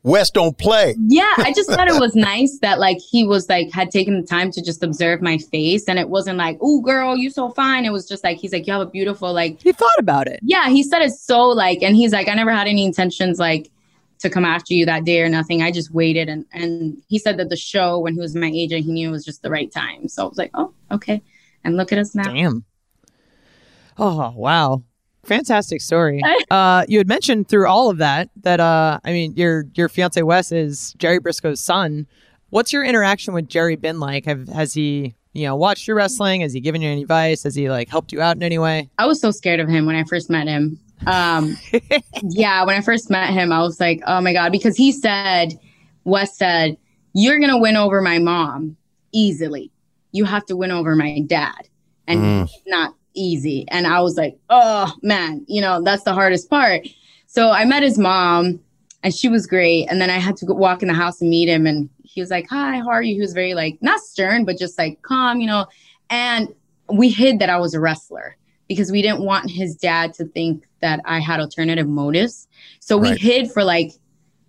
Wes 0.04 0.32
don't 0.32 0.58
play. 0.58 0.95
Yeah, 0.97 1.32
I 1.38 1.54
just 1.54 1.69
thought 1.69 1.88
it 1.88 2.00
was 2.00 2.15
nice 2.15 2.58
that 2.63 2.80
like 2.80 2.97
he 2.97 3.24
was 3.24 3.47
like 3.50 3.71
had 3.71 3.91
taken 3.91 4.19
the 4.19 4.26
time 4.26 4.52
to 4.52 4.62
just 4.62 4.82
observe 4.82 5.21
my 5.21 5.38
face 5.38 5.88
and 5.88 6.00
it 6.00 6.10
wasn't 6.10 6.39
like, 6.39 6.58
"Oh 6.60 6.82
girl, 6.82 7.15
you 7.15 7.30
so 7.30 7.52
fine." 7.52 7.86
It 7.86 7.91
was 7.91 8.08
just 8.08 8.24
like 8.24 8.38
he's 8.38 8.52
like, 8.52 8.65
"You 8.65 8.74
have 8.74 8.82
a 8.82 8.89
beautiful 8.89 9.32
like 9.32 9.62
he 9.62 9.71
thought 9.71 9.89
about 10.00 10.28
it. 10.28 10.39
Yeah, 10.41 10.69
he 10.69 10.82
said 10.82 11.04
it 11.04 11.12
so 11.12 11.50
like 11.50 11.84
and 11.84 11.95
he's 11.95 12.13
like, 12.13 12.28
"I 12.28 12.34
never 12.34 12.52
had 12.52 12.67
any 12.67 12.84
intentions 12.84 13.38
like 13.38 13.69
to 14.19 14.30
come 14.30 14.45
after 14.45 14.74
you 14.74 14.88
that 14.88 15.04
day 15.04 15.21
or 15.21 15.30
nothing. 15.30 15.62
I 15.62 15.71
just 15.71 15.91
waited 15.91 16.30
and 16.30 16.45
and 16.52 17.00
he 17.08 17.19
said 17.19 17.38
that 17.38 17.50
the 17.50 17.56
show 17.56 18.00
when 18.00 18.15
he 18.15 18.19
was 18.19 18.36
my 18.36 18.52
agent, 18.52 18.86
he 18.86 18.91
knew 18.91 19.10
it 19.10 19.12
was 19.12 19.24
just 19.24 19.43
the 19.43 19.52
right 19.52 19.71
time." 19.71 20.08
So 20.08 20.26
I 20.26 20.30
was 20.30 20.38
like, 20.39 20.52
"Oh, 20.56 20.74
okay." 20.89 21.21
And 21.63 21.78
look 21.78 21.91
at 21.91 22.00
us 22.00 22.15
now. 22.15 22.34
Damn. 22.34 22.65
Oh, 24.00 24.34
wow. 24.36 24.82
Fantastic 25.23 25.81
story. 25.81 26.21
Uh, 26.51 26.84
you 26.89 26.97
had 26.97 27.07
mentioned 27.07 27.47
through 27.47 27.65
all 27.67 27.89
of 27.89 27.97
that 27.99 28.29
that 28.41 28.60
uh, 28.60 28.99
I 29.05 29.12
mean, 29.13 29.34
your 29.38 29.65
your 29.75 29.88
fiance 29.88 30.21
Wes 30.21 30.51
is 30.51 30.93
Jerry 30.97 31.17
Briscoe's 31.19 31.62
son. 31.62 32.05
What's 32.49 32.73
your 32.73 32.84
interaction 32.84 33.34
with 33.34 33.47
Jerry 33.47 33.77
been 33.77 34.01
like? 34.01 34.25
Have 34.25 34.49
has 34.49 34.73
he 34.73 35.15
you 35.31 35.45
know 35.45 35.55
watched 35.55 35.88
your 35.88 35.95
wrestling? 35.95 36.41
Has 36.41 36.51
he 36.51 36.60
given 36.60 36.81
you 36.81 36.89
any 36.89 37.03
advice? 37.03 37.43
Has 37.43 37.55
he 37.55 37.69
like 37.69 37.88
helped 37.88 38.12
you 38.12 38.21
out 38.21 38.36
in 38.36 38.43
any 38.43 38.57
way? 38.57 38.89
I 38.97 39.05
was 39.05 39.21
so 39.21 39.31
scared 39.31 39.62
of 39.62 39.69
him 39.69 39.86
when 39.86 39.95
I 39.95 40.03
first 40.03 40.29
met 40.29 40.47
him. 40.47 40.77
Um, 41.07 41.57
yeah, 42.23 42.65
when 42.65 42.75
I 42.75 42.81
first 42.81 43.10
met 43.10 43.29
him, 43.29 43.53
I 43.53 43.62
was 43.62 43.79
like, 43.79 44.01
oh 44.07 44.19
my 44.19 44.34
God, 44.34 44.51
because 44.51 44.75
he 44.75 44.91
said, 44.91 45.57
Wes 46.03 46.38
said, 46.38 46.75
you're 47.13 47.39
going 47.39 47.49
to 47.51 47.57
win 47.57 47.77
over 47.77 48.01
my 48.01 48.19
mom 48.19 48.75
easily. 49.13 49.71
You 50.12 50.25
have 50.25 50.45
to 50.47 50.55
win 50.57 50.71
over 50.71 50.95
my 50.95 51.21
dad. 51.27 51.69
And 52.07 52.19
Mm. 52.21 52.43
it's 52.43 52.62
not 52.67 52.93
easy. 53.13 53.65
And 53.69 53.88
I 53.88 54.02
was 54.02 54.17
like, 54.17 54.38
oh 54.50 54.93
man, 55.02 55.45
you 55.47 55.62
know, 55.62 55.82
that's 55.82 56.04
the 56.04 56.13
hardest 56.13 56.50
part. 56.50 56.88
So 57.28 57.52
I 57.52 57.65
met 57.65 57.84
his 57.84 57.97
mom 57.97 58.60
and 59.04 59.13
she 59.13 59.30
was 59.30 59.47
great. 59.47 59.88
And 59.89 60.02
then 60.02 60.10
I 60.10 60.17
had 60.17 60.36
to 60.38 60.45
go 60.45 60.54
walk 60.54 60.82
in 60.82 60.88
the 60.88 60.93
house 60.93 61.21
and 61.21 61.30
meet 61.30 61.47
him. 61.50 61.65
And 61.65 61.89
he 62.04 62.21
was 62.21 62.30
like, 62.30 62.47
hi, 62.50 62.78
how 62.78 62.89
are 62.89 63.02
you? 63.02 63.15
He 63.15 63.21
was 63.21 63.34
very 63.34 63.54
like, 63.54 63.78
not 63.82 64.00
stern, 64.02 64.45
but 64.45 64.58
just 64.58 64.78
like 64.78 65.02
calm, 65.02 65.39
you 65.39 65.47
know. 65.47 65.65
And 66.10 66.50
we 66.89 67.10
hid 67.10 67.39
that 67.39 67.50
I 67.50 67.58
was 67.58 67.74
a 67.74 67.80
wrestler 67.80 68.38
because 68.67 68.91
we 68.91 69.02
didn't 69.02 69.21
want 69.21 69.50
his 69.50 69.76
dad 69.76 70.13
to 70.15 70.26
think 70.26 70.65
that 70.82 71.00
I 71.06 71.19
had 71.19 71.39
alternative 71.39 71.88
motives. 71.88 72.47
So 72.80 72.97
we 72.97 73.10
Right. 73.10 73.19
hid 73.21 73.52
for 73.52 73.63
like 73.63 73.91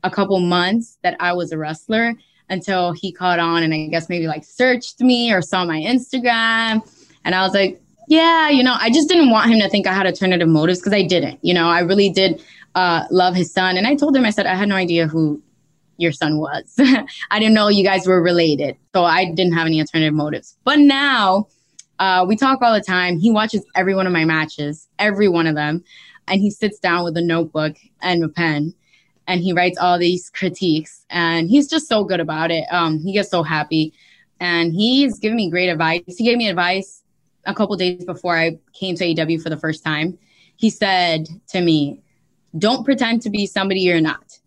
a 0.05 0.11
couple 0.11 0.39
months 0.41 0.99
that 1.03 1.17
I 1.21 1.33
was 1.33 1.53
a 1.53 1.59
wrestler 1.59 2.15
until 2.49 2.93
he 2.93 3.13
caught 3.13 3.39
on 3.39 3.63
and 3.63 3.73
I 3.73 3.87
guess 3.87 4.09
maybe 4.09 4.27
like 4.27 4.45
searched 4.45 5.01
me 5.01 5.33
or 5.33 5.43
saw 5.43 5.65
my 5.65 5.81
Instagram. 5.81 6.83
And 7.25 7.35
I 7.35 7.43
was 7.43 7.55
like, 7.55 7.82
yeah, 8.09 8.49
you 8.49 8.63
know, 8.63 8.77
I 8.79 8.91
just 8.91 9.09
didn't 9.09 9.31
want 9.31 9.51
him 9.51 9.61
to 9.61 9.69
think 9.69 9.87
I 9.87 9.93
had 9.93 10.07
alternative 10.07 10.49
motives 10.49 10.81
because 10.81 10.93
I 10.93 11.03
didn't. 11.03 11.39
You 11.43 11.55
know, 11.55 11.69
I 11.69 11.81
really 11.81 12.11
did 12.11 12.43
uh, 12.75 13.05
love 13.11 13.35
his 13.35 13.53
son. 13.53 13.77
And 13.77 13.87
I 13.87 13.95
told 13.95 14.17
him, 14.17 14.25
I 14.25 14.31
said, 14.31 14.47
I 14.47 14.55
had 14.55 14.69
no 14.69 14.77
idea 14.77 15.07
who 15.07 15.43
your 15.99 16.13
son 16.13 16.39
was. 16.39 16.75
I 17.31 17.39
didn't 17.39 17.55
know 17.55 17.69
you 17.69 17.85
guys 17.85 18.07
were 18.07 18.23
related. 18.23 18.77
So 18.95 19.05
I 19.05 19.27
didn't 19.33 19.55
have 19.55 19.67
any 19.67 19.81
alternative 19.81 20.15
motives. 20.15 20.57
But 20.65 20.79
now 20.79 21.49
uh, 21.99 22.25
we 22.27 22.37
talk 22.37 22.61
all 22.63 22.75
the 22.75 22.81
time. 22.81 23.19
He 23.19 23.31
watches 23.31 23.65
every 23.75 23.95
one 23.95 24.07
of 24.07 24.13
my 24.13 24.25
matches, 24.25 24.89
every 24.99 25.29
one 25.29 25.47
of 25.47 25.55
them. 25.55 25.85
And 26.29 26.41
he 26.41 26.51
sits 26.51 26.79
down 26.79 27.05
with 27.05 27.17
a 27.17 27.23
notebook 27.23 27.77
and 28.01 28.25
a 28.25 28.29
pen 28.29 28.75
and 29.27 29.41
he 29.41 29.53
writes 29.53 29.79
all 29.79 29.99
these 29.99 30.31
critiques. 30.31 31.05
And 31.11 31.49
he's 31.49 31.69
just 31.69 31.89
so 31.89 32.05
good 32.05 32.21
about 32.21 32.51
it. 32.51 32.65
Um, 32.71 32.99
he 32.99 33.13
gets 33.13 33.31
so 33.31 33.43
happy. 33.43 33.93
And 34.41 34.73
he's 34.73 35.19
giving 35.19 35.37
me 35.37 35.51
great 35.51 35.69
advice. 35.69 36.03
He 36.07 36.25
gave 36.25 36.37
me 36.37 36.49
advice 36.49 37.02
a 37.45 37.55
couple 37.55 37.77
days 37.77 38.05
before 38.05 38.37
I 38.37 38.59
came 38.73 38.95
to 38.97 39.05
AEW 39.05 39.43
for 39.43 39.51
the 39.51 39.57
first 39.57 39.85
time. 39.85 40.19
He 40.57 40.71
said 40.71 41.29
to 41.49 41.61
me, 41.61 42.01
Don't 42.59 42.85
pretend 42.85 43.23
to 43.23 43.31
be 43.31 43.47
somebody 43.47 43.81
you're 43.81 44.01
not 44.01 44.39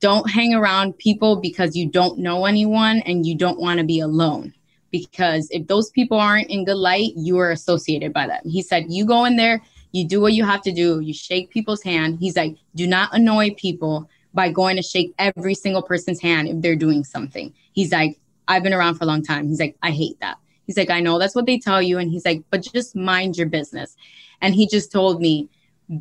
don't 0.00 0.30
hang 0.30 0.54
around 0.54 0.96
people 0.98 1.36
because 1.36 1.76
you 1.76 1.88
don't 1.88 2.18
know 2.18 2.46
anyone 2.46 3.00
and 3.00 3.26
you 3.26 3.36
don't 3.36 3.60
want 3.60 3.78
to 3.78 3.84
be 3.84 4.00
alone. 4.00 4.54
Because 4.90 5.48
if 5.50 5.66
those 5.68 5.90
people 5.90 6.18
aren't 6.18 6.50
in 6.50 6.64
good 6.64 6.76
light, 6.76 7.12
you 7.16 7.38
are 7.38 7.50
associated 7.50 8.12
by 8.12 8.26
them. 8.26 8.40
He 8.44 8.62
said, 8.62 8.86
You 8.88 9.04
go 9.04 9.24
in 9.24 9.36
there, 9.36 9.62
you 9.92 10.06
do 10.06 10.20
what 10.20 10.32
you 10.32 10.44
have 10.44 10.62
to 10.62 10.72
do, 10.72 11.00
you 11.00 11.14
shake 11.14 11.50
people's 11.50 11.82
hand. 11.82 12.18
He's 12.18 12.36
like, 12.36 12.56
Do 12.74 12.86
not 12.86 13.14
annoy 13.14 13.54
people 13.56 14.08
by 14.34 14.50
going 14.50 14.76
to 14.76 14.82
shake 14.82 15.14
every 15.18 15.54
single 15.54 15.82
person's 15.82 16.20
hand 16.20 16.48
if 16.48 16.60
they're 16.60 16.76
doing 16.76 17.04
something. 17.04 17.52
He's 17.72 17.92
like, 17.92 18.18
I've 18.48 18.62
been 18.62 18.74
around 18.74 18.96
for 18.96 19.04
a 19.04 19.06
long 19.06 19.22
time. 19.22 19.48
He's 19.48 19.60
like, 19.60 19.76
I 19.82 19.90
hate 19.90 20.18
that. 20.20 20.38
He's 20.70 20.76
like, 20.76 20.90
I 20.90 21.00
know 21.00 21.18
that's 21.18 21.34
what 21.34 21.46
they 21.46 21.58
tell 21.58 21.82
you. 21.82 21.98
And 21.98 22.08
he's 22.08 22.24
like, 22.24 22.44
But 22.48 22.62
just 22.62 22.94
mind 22.94 23.36
your 23.36 23.48
business. 23.48 23.96
And 24.40 24.54
he 24.54 24.68
just 24.68 24.92
told 24.92 25.20
me, 25.20 25.48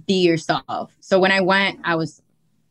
Be 0.05 0.21
yourself. 0.21 0.95
So 0.99 1.17
when 1.17 1.32
I 1.32 1.41
went, 1.41 1.79
I 1.84 1.95
was 1.95 2.21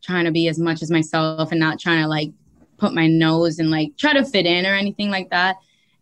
trying 0.00 0.24
to 0.24 0.30
be 0.30 0.46
as 0.46 0.60
much 0.60 0.80
as 0.80 0.92
myself 0.92 1.50
and 1.50 1.58
not 1.58 1.80
trying 1.80 2.00
to 2.00 2.06
like 2.06 2.30
put 2.76 2.94
my 2.94 3.08
nose 3.08 3.58
and 3.58 3.68
like 3.68 3.96
try 3.96 4.12
to 4.12 4.24
fit 4.24 4.46
in 4.46 4.64
or 4.64 4.76
anything 4.76 5.10
like 5.10 5.30
that. 5.30 5.56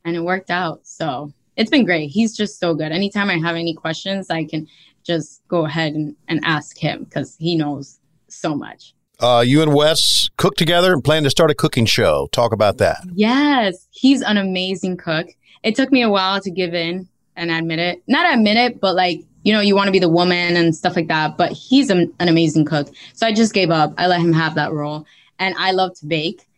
And 0.05 0.15
it 0.15 0.21
worked 0.21 0.51
out. 0.51 0.87
So 0.87 1.33
it's 1.57 1.71
been 1.71 1.87
great. 1.87 2.09
He's 2.09 2.37
just 2.37 2.61
so 2.61 2.75
good. 2.75 2.93
Anytime 2.93 3.31
I 3.31 3.39
have 3.39 3.57
any 3.57 3.73
questions, 3.73 4.29
I 4.29 4.45
can 4.45 4.69
just 5.03 5.49
go 5.49 5.65
ahead 5.65 5.95
and, 5.95 6.15
and 6.29 6.45
ask 6.45 6.77
him 6.77 7.05
because 7.05 7.37
he 7.39 7.57
knows 7.57 8.01
so 8.29 8.55
much. 8.55 8.93
Uh, 9.19 9.43
you 9.47 9.63
and 9.63 9.75
Wes 9.75 10.29
cook 10.37 10.57
together 10.57 10.93
and 10.93 11.03
plan 11.03 11.23
to 11.23 11.31
start 11.31 11.51
a 11.51 11.55
cooking 11.55 11.87
show. 11.87 12.29
Talk 12.33 12.53
about 12.53 12.79
that. 12.79 12.99
Yes, 13.15 13.87
he's 13.91 14.23
an 14.23 14.37
amazing 14.37 14.99
cook. 14.99 15.29
It 15.63 15.75
took 15.75 15.91
me 15.91 16.03
a 16.03 16.11
while 16.11 16.41
to 16.41 16.51
give 16.51 16.75
in 16.75 17.09
and 17.35 17.51
admit 17.51 17.79
it. 17.79 18.03
Not 18.07 18.33
admit 18.33 18.57
it, 18.57 18.81
but 18.81 18.95
like 18.95 19.23
you 19.47 19.53
know, 19.53 19.61
you 19.61 19.77
want 19.77 19.87
to 19.87 19.93
be 19.93 20.01
the 20.01 20.09
woman 20.09 20.57
and 20.57 20.75
stuff 20.75 20.97
like 20.97 21.07
that. 21.07 21.37
But 21.37 21.53
he's 21.53 21.89
an, 21.89 22.13
amazing 22.19 22.65
cook. 22.65 22.93
So 23.15 23.29
I 23.29 23.33
just 23.33 23.55
gave 23.55 23.71
up. 23.71 23.95
I 23.97 24.09
let 24.09 24.21
him 24.21 24.33
have 24.33 24.57
that 24.57 24.73
role. 24.73 25.07
And 25.39 25.55
I 25.57 25.71
love 25.71 25.95
to 26.01 26.07
bake. 26.07 26.49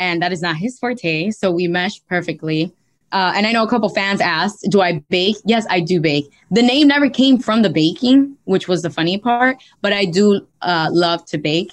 And 0.00 0.20
that 0.22 0.32
is 0.32 0.42
not 0.42 0.56
his 0.56 0.76
forte. 0.76 1.30
So 1.30 1.52
we 1.52 1.68
mesh 1.68 2.04
perfectly. 2.08 2.72
Uh, 3.12 3.32
and 3.36 3.46
I 3.46 3.52
know 3.52 3.62
a 3.62 3.68
couple 3.68 3.88
fans 3.90 4.20
asked, 4.20 4.66
do 4.70 4.80
I 4.80 5.04
bake? 5.08 5.36
Yes, 5.44 5.66
I 5.70 5.78
do 5.78 6.00
bake. 6.00 6.32
The 6.50 6.62
name 6.62 6.88
never 6.88 7.08
came 7.08 7.38
from 7.38 7.62
the 7.62 7.70
baking, 7.70 8.36
which 8.42 8.66
was 8.66 8.82
the 8.82 8.90
funny 8.90 9.18
part, 9.18 9.58
but 9.80 9.92
I 9.92 10.04
do 10.04 10.44
uh, 10.62 10.88
love 10.90 11.24
to 11.26 11.38
bake. 11.38 11.70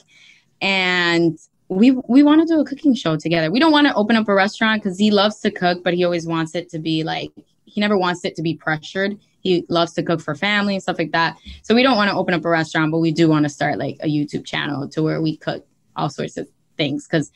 And 0.61 1.37
we 1.69 1.91
we 1.91 2.23
want 2.23 2.41
to 2.41 2.53
do 2.53 2.59
a 2.59 2.65
cooking 2.65 2.95
show 2.95 3.15
together. 3.15 3.51
We 3.51 3.59
don't 3.59 3.71
want 3.71 3.87
to 3.87 3.93
open 3.93 4.15
up 4.15 4.27
a 4.27 4.33
restaurant 4.33 4.83
because 4.83 4.97
he 4.97 5.11
loves 5.11 5.39
to 5.41 5.51
cook, 5.51 5.83
but 5.83 5.93
he 5.93 6.03
always 6.03 6.27
wants 6.27 6.55
it 6.55 6.69
to 6.69 6.79
be 6.79 7.03
like 7.03 7.31
he 7.65 7.79
never 7.79 7.97
wants 7.97 8.25
it 8.25 8.35
to 8.35 8.41
be 8.41 8.55
pressured. 8.55 9.17
He 9.41 9.65
loves 9.69 9.93
to 9.93 10.03
cook 10.03 10.19
for 10.19 10.35
family 10.35 10.73
and 10.73 10.83
stuff 10.83 10.97
like 10.97 11.11
that. 11.11 11.37
So 11.61 11.73
we 11.73 11.83
don't 11.83 11.95
want 11.95 12.09
to 12.09 12.15
open 12.15 12.33
up 12.33 12.43
a 12.43 12.49
restaurant, 12.49 12.91
but 12.91 12.99
we 12.99 13.11
do 13.11 13.29
want 13.29 13.43
to 13.43 13.49
start 13.49 13.77
like 13.77 13.97
a 14.01 14.07
YouTube 14.07 14.45
channel 14.45 14.89
to 14.89 15.03
where 15.03 15.21
we 15.21 15.37
cook 15.37 15.65
all 15.95 16.09
sorts 16.09 16.35
of 16.35 16.47
things. 16.75 17.07
Because 17.07 17.31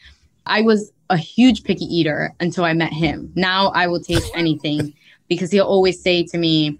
I 0.45 0.61
was 0.61 0.91
a 1.09 1.17
huge 1.17 1.63
picky 1.63 1.85
eater 1.85 2.33
until 2.39 2.65
I 2.65 2.73
met 2.73 2.91
him. 2.91 3.31
Now 3.35 3.67
I 3.69 3.87
will 3.87 4.01
taste 4.01 4.31
anything 4.35 4.93
because 5.29 5.51
he'll 5.51 5.65
always 5.65 6.01
say 6.01 6.23
to 6.23 6.37
me, 6.37 6.79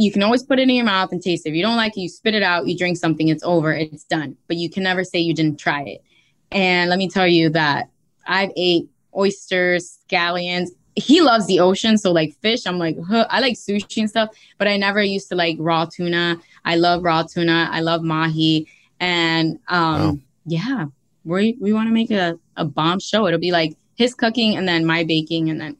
you 0.00 0.10
can 0.10 0.22
always 0.22 0.42
put 0.42 0.58
it 0.58 0.62
in 0.62 0.74
your 0.74 0.84
mouth 0.84 1.12
and 1.12 1.22
taste 1.22 1.46
it. 1.46 1.50
If 1.50 1.54
you 1.56 1.62
don't 1.62 1.76
like 1.76 1.96
it, 1.96 2.00
you 2.00 2.08
spit 2.08 2.34
it 2.34 2.42
out, 2.42 2.66
you 2.66 2.76
drink 2.76 2.96
something, 2.96 3.28
it's 3.28 3.42
over, 3.42 3.72
it's 3.72 4.04
done. 4.04 4.36
But 4.46 4.56
you 4.56 4.70
can 4.70 4.82
never 4.82 5.04
say 5.04 5.18
you 5.18 5.34
didn't 5.34 5.58
try 5.58 5.82
it. 5.82 6.02
And 6.50 6.88
let 6.88 6.98
me 6.98 7.08
tell 7.08 7.26
you 7.26 7.50
that 7.50 7.90
I've 8.26 8.50
ate 8.56 8.88
oysters, 9.16 9.98
scallions, 10.08 10.70
he 10.94 11.20
loves 11.20 11.46
the 11.46 11.60
ocean. 11.60 11.98
So 11.98 12.12
like 12.12 12.34
fish, 12.40 12.66
I'm 12.66 12.78
like, 12.78 12.96
huh. 13.08 13.26
I 13.30 13.40
like 13.40 13.54
sushi 13.54 13.98
and 13.98 14.10
stuff, 14.10 14.30
but 14.58 14.68
I 14.68 14.76
never 14.76 15.02
used 15.02 15.28
to 15.28 15.34
like 15.34 15.56
raw 15.58 15.84
tuna. 15.84 16.38
I 16.64 16.76
love 16.76 17.02
raw 17.02 17.22
tuna. 17.22 17.68
I 17.70 17.80
love 17.80 18.02
mahi. 18.02 18.66
And 19.00 19.58
um, 19.68 20.00
wow. 20.00 20.18
yeah, 20.46 20.84
we 21.24 21.56
we 21.60 21.72
want 21.72 21.88
to 21.88 21.92
make 21.92 22.10
a, 22.10 22.38
a 22.56 22.64
bomb 22.64 23.00
show. 23.00 23.26
It'll 23.26 23.40
be 23.40 23.52
like 23.52 23.76
his 23.96 24.14
cooking 24.14 24.56
and 24.56 24.66
then 24.68 24.84
my 24.84 25.04
baking 25.04 25.50
and 25.50 25.60
then 25.60 25.76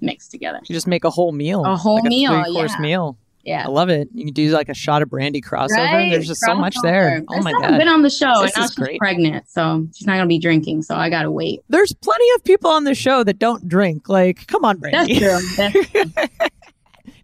mixed 0.00 0.30
together. 0.30 0.60
You 0.64 0.74
just 0.74 0.86
make 0.86 1.04
a 1.04 1.10
whole 1.10 1.32
meal. 1.32 1.64
A 1.64 1.76
whole 1.76 1.96
like 1.96 2.04
meal. 2.04 2.32
A 2.32 2.44
three 2.44 2.54
course 2.54 2.72
yeah. 2.72 2.80
meal. 2.80 3.18
Yeah. 3.42 3.64
I 3.66 3.70
love 3.70 3.88
it. 3.88 4.08
You 4.12 4.26
can 4.26 4.34
do 4.34 4.50
like 4.50 4.68
a 4.68 4.74
shot 4.74 5.00
of 5.02 5.08
Brandi 5.08 5.42
crossover. 5.42 5.76
Right? 5.92 6.10
There's 6.10 6.26
just 6.26 6.42
so 6.42 6.54
much 6.54 6.76
there. 6.82 7.22
Oh 7.28 7.40
my 7.42 7.52
god. 7.52 7.78
been 7.78 7.88
on 7.88 8.02
the 8.02 8.10
show 8.10 8.42
This 8.42 8.52
and 8.54 8.62
now 8.62 8.66
she's 8.66 8.74
great. 8.74 8.98
pregnant, 8.98 9.48
so 9.48 9.86
she's 9.94 10.06
not 10.06 10.14
gonna 10.16 10.26
be 10.26 10.38
drinking. 10.38 10.82
So 10.82 10.94
I 10.94 11.08
gotta 11.08 11.30
wait. 11.30 11.60
There's 11.68 11.94
plenty 11.94 12.26
of 12.36 12.44
people 12.44 12.70
on 12.70 12.84
the 12.84 12.94
show 12.94 13.24
that 13.24 13.38
don't 13.38 13.66
drink. 13.66 14.08
Like, 14.10 14.46
come 14.46 14.64
on, 14.64 14.78
That's 14.80 15.08
Brandi. 15.08 15.18
true. 15.18 15.40
That's- 16.14 16.28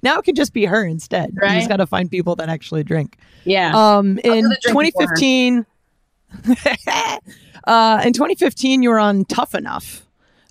now 0.03 0.19
it 0.19 0.25
can 0.25 0.35
just 0.35 0.53
be 0.53 0.65
her 0.65 0.85
instead. 0.85 1.31
You 1.35 1.39
Right? 1.43 1.57
just 1.59 1.69
got 1.69 1.79
to 1.79 1.87
find 1.87 2.11
people 2.11 2.37
that 2.37 2.49
actually 2.49 2.85
drink. 2.85 3.17
yeah. 3.45 3.73
Um, 3.75 4.19
in 4.25 4.49
the 4.49 4.59
drinking 4.63 4.93
for 4.93 5.09
her. 5.09 5.17
2015, 5.17 5.67
uh, 7.67 8.03
in 8.05 8.13
2015, 8.13 8.83
you 8.83 8.91
were 8.91 8.99
on 8.99 9.25
Tough 9.25 9.55
Enough. 9.55 10.03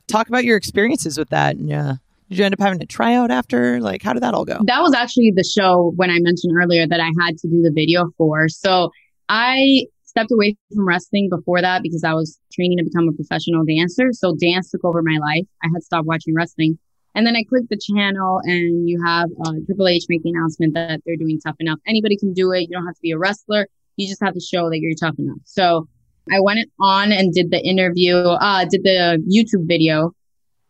Talk 0.07 0.27
about 0.27 0.43
your 0.43 0.57
experiences 0.57 1.17
with 1.17 1.29
that. 1.29 1.55
And, 1.55 1.71
uh, 1.71 1.93
did 2.29 2.39
you 2.39 2.45
end 2.45 2.53
up 2.53 2.59
having 2.59 2.79
to 2.79 2.85
try 2.85 3.15
out 3.15 3.31
after? 3.31 3.79
Like, 3.79 4.01
how 4.01 4.13
did 4.13 4.23
that 4.23 4.33
all 4.33 4.45
go? 4.45 4.59
that 4.65 4.81
was 4.81 4.93
actually 4.93 5.31
the 5.35 5.43
show 5.43 5.93
when 5.95 6.09
I 6.09 6.19
mentioned 6.19 6.53
earlier 6.57 6.87
that 6.87 6.99
I 6.99 7.11
had 7.19 7.37
to 7.39 7.47
do 7.47 7.61
the 7.61 7.71
video 7.73 8.11
for. 8.17 8.49
So 8.49 8.89
I 9.29 9.85
stepped 10.03 10.31
away 10.31 10.55
from 10.73 10.87
wrestling 10.87 11.29
before 11.29 11.61
that 11.61 11.83
because 11.83 12.03
I 12.03 12.13
was 12.13 12.39
training 12.53 12.77
to 12.77 12.83
become 12.83 13.07
a 13.07 13.11
professional 13.11 13.63
dancer. 13.65 14.09
So 14.13 14.33
dance 14.39 14.71
took 14.71 14.83
over 14.85 15.01
my 15.03 15.17
life. 15.17 15.45
I 15.63 15.67
had 15.73 15.83
stopped 15.83 16.07
watching 16.07 16.33
wrestling. 16.33 16.79
And 17.13 17.25
then 17.25 17.35
I 17.35 17.43
clicked 17.43 17.69
the 17.69 17.79
channel 17.79 18.41
and 18.43 18.89
you 18.89 19.01
have 19.05 19.29
uh, 19.45 19.53
Triple 19.65 19.87
H 19.87 20.03
make 20.09 20.23
the 20.23 20.31
announcement 20.31 20.73
that 20.73 21.01
they're 21.05 21.15
doing 21.15 21.39
tough 21.39 21.55
enough. 21.59 21.79
Anybody 21.87 22.17
can 22.17 22.33
do 22.33 22.51
it. 22.51 22.61
You 22.61 22.69
don't 22.71 22.85
have 22.85 22.95
to 22.95 23.01
be 23.01 23.11
a 23.11 23.17
wrestler. 23.17 23.67
You 23.95 24.07
just 24.07 24.21
have 24.21 24.33
to 24.33 24.41
show 24.41 24.69
that 24.69 24.79
you're 24.79 24.95
tough 24.99 25.15
enough. 25.17 25.37
So 25.45 25.87
I 26.31 26.39
went 26.41 26.59
on 26.79 27.11
and 27.11 27.33
did 27.33 27.51
the 27.51 27.61
interview, 27.63 28.15
uh, 28.15 28.65
did 28.65 28.83
the 28.83 29.21
YouTube 29.29 29.67
video 29.67 30.11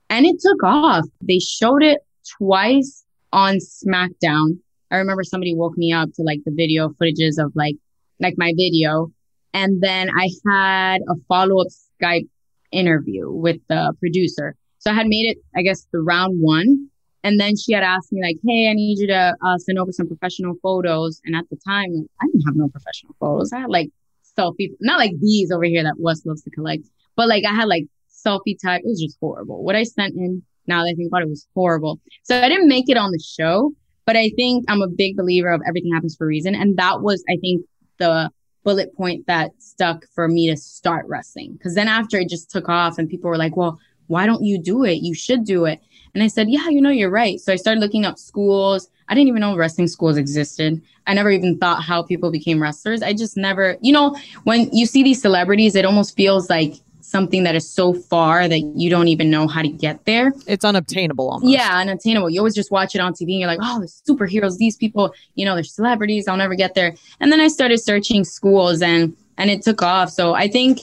and 0.10 0.26
it 0.26 0.38
took 0.40 0.64
off. 0.64 1.06
They 1.22 1.40
showed 1.40 1.84
it 1.84 2.00
twice 2.38 3.06
on 3.34 3.58
SmackDown. 3.58 4.60
I 4.92 4.98
remember 4.98 5.24
somebody 5.24 5.54
woke 5.54 5.78
me 5.78 5.92
up 5.92 6.10
to 6.16 6.24
like 6.24 6.40
the 6.46 6.52
video 6.52 6.90
footages 6.90 7.44
of 7.44 7.52
like 7.56 7.76
like 8.20 8.36
my 8.38 8.54
video, 8.56 9.12
and 9.54 9.82
then 9.82 10.10
I 10.10 10.30
had 10.48 11.02
a 11.10 11.16
follow 11.28 11.62
up 11.62 11.68
Skype 12.02 12.28
interview 12.72 13.30
with 13.30 13.58
the 13.68 13.94
producer. 14.00 14.56
So 14.80 14.92
I 14.92 14.94
had 14.94 15.08
made 15.08 15.32
it, 15.32 15.38
I 15.56 15.64
guess, 15.64 15.88
the 15.92 16.00
round 16.00 16.40
one, 16.40 16.90
and 17.24 17.40
then 17.40 17.58
she 17.58 17.74
had 17.74 17.84
asked 17.84 18.12
me 18.12 18.22
like, 18.22 18.38
"Hey, 18.48 18.70
I 18.70 18.74
need 18.74 19.00
you 19.00 19.08
to 19.08 19.36
uh, 19.46 19.58
send 19.58 19.80
over 19.80 19.92
some 19.92 20.08
professional 20.08 20.56
photos." 20.62 21.20
And 21.26 21.36
at 21.36 21.50
the 21.50 21.58
time, 21.68 21.92
like, 21.94 22.08
I 22.22 22.28
didn't 22.28 22.46
have 22.46 22.56
no 22.56 22.70
professional 22.70 23.16
photos. 23.20 23.52
I 23.52 23.62
had 23.62 23.70
like 23.70 23.90
selfie, 24.38 24.72
not 24.80 25.00
like 25.00 25.12
these 25.20 25.52
over 25.52 25.64
here 25.64 25.84
that 25.84 25.96
Wes 25.98 26.26
loves 26.26 26.44
to 26.44 26.52
collect, 26.52 26.88
but 27.16 27.28
like 27.28 27.44
I 27.46 27.54
had 27.54 27.68
like 27.68 27.88
selfie 28.26 28.58
type. 28.62 28.82
It 28.84 28.88
was 28.88 29.02
just 29.02 29.18
horrible. 29.20 29.64
What 29.64 29.76
I 29.76 29.84
sent 29.84 30.16
in, 30.16 30.44
now 30.68 30.84
that 30.84 30.92
I 30.92 30.96
think 30.96 31.10
about 31.10 31.22
it, 31.22 31.30
was 31.30 31.48
horrible. 31.54 32.00
So 32.24 32.42
I 32.42 32.50
didn't 32.50 32.68
make 32.68 32.90
it 32.90 32.98
on 32.98 33.12
the 33.12 33.20
show, 33.20 33.74
but 34.06 34.16
I 34.16 34.32
think 34.36 34.66
I'm 34.68 34.82
a 34.82 34.88
big 34.88 35.18
believer 35.18 35.52
of 35.52 35.62
everything 35.68 35.94
happens 35.94 36.16
for 36.16 36.26
a 36.26 36.28
reason. 36.28 36.56
And 36.56 36.78
that 36.78 37.02
was, 37.02 37.24
I 37.30 37.38
think, 37.38 37.66
the 37.98 38.32
bullet 38.64 38.96
point 38.96 39.26
that 39.28 39.52
stuck 39.60 40.06
for 40.14 40.28
me 40.28 40.50
to 40.50 40.58
start 40.58 41.06
wrestling. 41.08 41.58
Cause 41.62 41.76
then 41.76 41.88
after 41.88 42.18
it 42.18 42.30
just 42.30 42.50
took 42.50 42.68
off 42.68 42.98
and 42.98 43.08
people 43.08 43.30
were 43.30 43.38
like, 43.38 43.56
well, 43.56 43.80
why 44.08 44.26
don't 44.26 44.44
you 44.44 44.60
do 44.60 44.84
it? 44.84 44.96
You 45.02 45.14
should 45.14 45.46
do 45.46 45.66
it. 45.66 45.80
And 46.14 46.24
I 46.24 46.28
said, 46.28 46.50
yeah, 46.50 46.70
you 46.70 46.82
know, 46.82 46.90
you're 46.90 47.10
right. 47.10 47.40
So 47.40 47.54
I 47.54 47.58
started 47.58 47.80
looking 47.80 48.06
up 48.06 48.18
schools. 48.18 48.90
I 49.08 49.14
didn't 49.14 49.28
even 49.28 49.42
know 49.42 49.56
wrestling 49.56 49.88
schools 49.88 50.18
existed. 50.18 50.82
I 51.08 51.14
never 51.14 51.30
even 51.30 51.58
thought 51.58 51.84
how 51.84 52.02
people 52.04 52.32
became 52.32 52.62
wrestlers. 52.62 53.04
I 53.04 53.14
just 53.14 53.38
never, 53.38 53.78
you 53.82 53.94
know, 53.94 54.16
when 54.44 54.70
you 54.72 54.86
see 54.86 55.04
these 55.04 55.22
celebrities, 55.22 55.76
it 55.76 55.86
almost 55.86 56.16
feels 56.16 56.50
like 56.50 56.76
something 57.16 57.46
that 57.46 57.56
is 57.56 57.70
so 57.70 57.94
far 57.94 58.46
that 58.46 58.60
you 58.76 58.90
don't 58.90 59.08
even 59.08 59.30
know 59.30 59.48
how 59.48 59.62
to 59.62 59.70
get 59.70 60.04
there. 60.04 60.34
It's 60.48 60.66
unobtainable 60.66 61.30
almost. 61.30 61.50
Yeah, 61.50 61.78
unattainable. 61.80 62.30
You 62.30 62.42
always 62.42 62.54
just 62.54 62.72
watch 62.72 62.94
it 62.94 63.00
on 63.00 63.14
TV 63.14 63.32
and 63.32 63.40
you're 63.40 63.48
like, 63.48 63.60
oh, 63.62 63.80
the 63.80 63.88
superheroes, 63.88 64.58
these 64.58 64.76
people, 64.76 65.14
you 65.36 65.46
know, 65.46 65.54
they're 65.54 65.64
celebrities. 65.64 66.28
I'll 66.28 66.36
never 66.36 66.56
get 66.56 66.76
there. 66.76 66.94
And 67.22 67.32
then 67.32 67.40
I 67.40 67.48
started 67.48 67.78
searching 67.78 68.26
schools 68.26 68.82
and 68.82 69.16
and 69.38 69.50
it 69.50 69.62
took 69.62 69.82
off. 69.82 70.10
So 70.10 70.34
I 70.34 70.50
think 70.50 70.82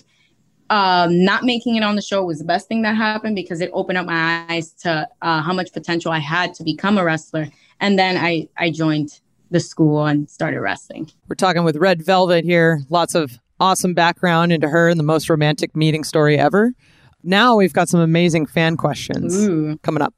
um, 0.71 1.23
not 1.23 1.45
making 1.45 1.77
it 1.77 1.83
on 1.83 1.97
the 1.97 2.03
show 2.03 2.25
was 2.25 2.39
the 2.39 2.47
best 2.47 2.67
thing 2.67 2.81
that 2.81 2.97
happened 2.97 3.37
because 3.37 3.61
it 3.61 3.71
opened 3.75 3.99
up 3.99 4.07
my 4.07 4.47
eyes 4.49 4.73
to 4.85 5.07
uh, 5.21 5.43
how 5.43 5.53
much 5.53 5.71
potential 5.75 6.13
I 6.13 6.19
had 6.19 6.55
to 6.55 6.65
become 6.65 6.97
a 6.97 7.05
wrestler. 7.05 7.49
And 7.79 7.99
then 7.99 8.17
I 8.17 8.49
I 8.57 8.71
joined 8.71 9.21
the 9.51 9.61
school 9.61 10.07
and 10.07 10.31
started 10.31 10.61
wrestling. 10.61 11.11
We're 11.29 11.35
talking 11.35 11.63
with 11.63 11.77
Red 11.77 12.03
Velvet 12.03 12.43
here. 12.43 12.81
Lots 12.89 13.15
of 13.15 13.39
awesome 13.63 13.95
background 13.95 14.53
into 14.53 14.69
her 14.69 14.89
and 14.89 14.99
the 14.99 15.05
most 15.05 15.31
romantic 15.31 15.77
meeting 15.77 16.03
story 16.03 16.37
ever. 16.37 16.73
Now 17.23 17.55
we've 17.55 17.73
got 17.73 17.89
some 17.89 18.01
amazing 18.01 18.47
fan 18.47 18.77
questions 18.77 19.37
Ooh. 19.47 19.79
coming 19.85 20.03
up. 20.03 20.13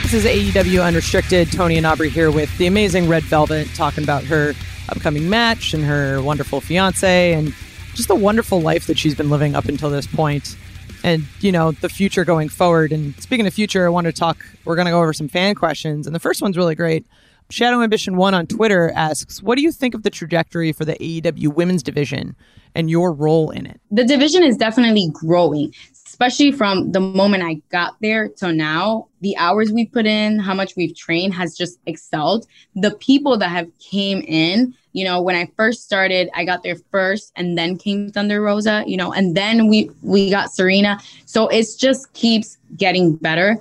This 0.00 0.14
is 0.14 0.24
AEW 0.24 0.82
Unrestricted. 0.82 1.52
Tony 1.52 1.76
and 1.76 1.84
Aubrey 1.84 2.08
here 2.08 2.30
with 2.30 2.56
the 2.56 2.66
amazing 2.66 3.10
Red 3.10 3.24
Velvet 3.24 3.68
talking 3.74 4.04
about 4.04 4.24
her 4.24 4.54
upcoming 4.88 5.28
match 5.28 5.74
and 5.74 5.84
her 5.84 6.22
wonderful 6.22 6.62
fiance 6.62 7.34
and 7.34 7.54
just 7.94 8.08
the 8.08 8.14
wonderful 8.14 8.62
life 8.62 8.86
that 8.86 8.96
she's 8.96 9.14
been 9.14 9.28
living 9.28 9.54
up 9.54 9.66
until 9.66 9.90
this 9.90 10.06
point 10.06 10.56
and 11.04 11.24
you 11.40 11.52
know 11.52 11.72
the 11.72 11.88
future 11.90 12.24
going 12.24 12.48
forward 12.48 12.90
and 12.90 13.14
speaking 13.20 13.46
of 13.46 13.52
future 13.52 13.86
i 13.86 13.88
want 13.88 14.06
to 14.06 14.12
talk 14.12 14.44
we're 14.64 14.76
going 14.76 14.86
to 14.86 14.90
go 14.90 15.00
over 15.00 15.12
some 15.12 15.28
fan 15.28 15.54
questions 15.54 16.06
and 16.06 16.14
the 16.14 16.20
first 16.20 16.42
one's 16.42 16.56
really 16.56 16.74
great 16.74 17.06
shadow 17.52 17.82
ambition 17.82 18.16
1 18.16 18.34
on 18.34 18.46
twitter 18.46 18.90
asks 18.94 19.42
what 19.42 19.56
do 19.56 19.62
you 19.62 19.72
think 19.72 19.94
of 19.94 20.02
the 20.02 20.10
trajectory 20.10 20.72
for 20.72 20.84
the 20.84 20.94
aew 20.94 21.54
women's 21.54 21.82
division 21.82 22.34
and 22.74 22.90
your 22.90 23.12
role 23.12 23.50
in 23.50 23.66
it 23.66 23.80
the 23.92 24.04
division 24.04 24.42
is 24.42 24.56
definitely 24.56 25.10
growing, 25.12 25.74
especially 26.06 26.50
from 26.50 26.92
the 26.92 27.00
moment 27.00 27.42
I 27.42 27.60
got 27.70 27.94
there 28.00 28.28
till 28.28 28.52
now. 28.52 29.08
The 29.20 29.36
hours 29.36 29.70
we 29.70 29.84
put 29.84 30.06
in, 30.06 30.38
how 30.38 30.54
much 30.54 30.76
we've 30.76 30.96
trained 30.96 31.34
has 31.34 31.54
just 31.54 31.78
excelled. 31.84 32.46
The 32.74 32.92
people 32.92 33.36
that 33.36 33.50
have 33.50 33.68
came 33.78 34.22
in, 34.22 34.74
you 34.92 35.04
know, 35.04 35.20
when 35.20 35.36
I 35.36 35.50
first 35.56 35.84
started, 35.84 36.30
I 36.34 36.46
got 36.46 36.62
there 36.62 36.76
first 36.90 37.32
and 37.36 37.58
then 37.58 37.76
came 37.76 38.10
Thunder 38.10 38.40
Rosa, 38.40 38.82
you 38.86 38.96
know, 38.96 39.12
and 39.12 39.36
then 39.36 39.68
we 39.68 39.90
we 40.02 40.30
got 40.30 40.50
Serena. 40.50 40.98
So 41.26 41.48
it's 41.48 41.74
just 41.74 42.10
keeps 42.14 42.56
getting 42.76 43.16
better. 43.16 43.58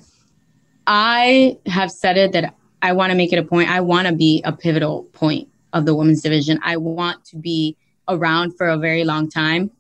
I 0.88 1.58
have 1.66 1.92
said 1.92 2.18
it 2.18 2.32
that 2.32 2.56
I 2.82 2.94
want 2.94 3.12
to 3.12 3.18
make 3.18 3.32
it 3.32 3.38
a 3.38 3.44
point. 3.44 3.70
I 3.70 3.82
want 3.82 4.08
to 4.08 4.14
be 4.14 4.42
a 4.44 4.52
pivotal 4.52 5.04
point 5.14 5.48
of 5.74 5.86
the 5.86 5.96
women's 5.96 6.22
division. 6.22 6.60
I 6.64 6.78
want 6.78 7.24
to 7.26 7.38
be 7.38 7.78
around 8.08 8.58
for 8.58 8.68
a 8.68 8.78
very 8.78 9.04
long 9.04 9.30
time 9.30 9.72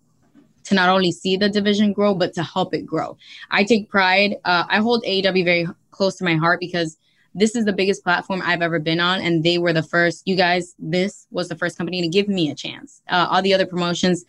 to 0.65 0.75
not 0.75 0.89
only 0.89 1.11
see 1.11 1.35
the 1.37 1.49
division 1.49 1.91
grow, 1.93 2.13
but 2.13 2.33
to 2.33 2.43
help 2.43 2.73
it 2.73 2.85
grow. 2.85 3.17
I 3.49 3.63
take 3.63 3.89
pride. 3.89 4.35
Uh, 4.45 4.65
I 4.69 4.77
hold 4.77 5.03
AEW 5.03 5.43
very 5.43 5.67
close 5.89 6.15
to 6.17 6.23
my 6.23 6.35
heart 6.35 6.59
because 6.59 6.97
this 7.33 7.55
is 7.55 7.65
the 7.65 7.73
biggest 7.73 8.03
platform 8.03 8.41
I've 8.43 8.61
ever 8.61 8.79
been 8.79 8.99
on. 8.99 9.21
And 9.21 9.43
they 9.43 9.57
were 9.57 9.73
the 9.73 9.83
first, 9.83 10.27
you 10.27 10.35
guys, 10.35 10.75
this 10.77 11.27
was 11.31 11.49
the 11.49 11.55
first 11.55 11.77
company 11.77 12.01
to 12.01 12.07
give 12.07 12.27
me 12.27 12.51
a 12.51 12.55
chance. 12.55 13.01
Uh, 13.09 13.27
all 13.29 13.41
the 13.41 13.53
other 13.53 13.65
promotions, 13.65 14.25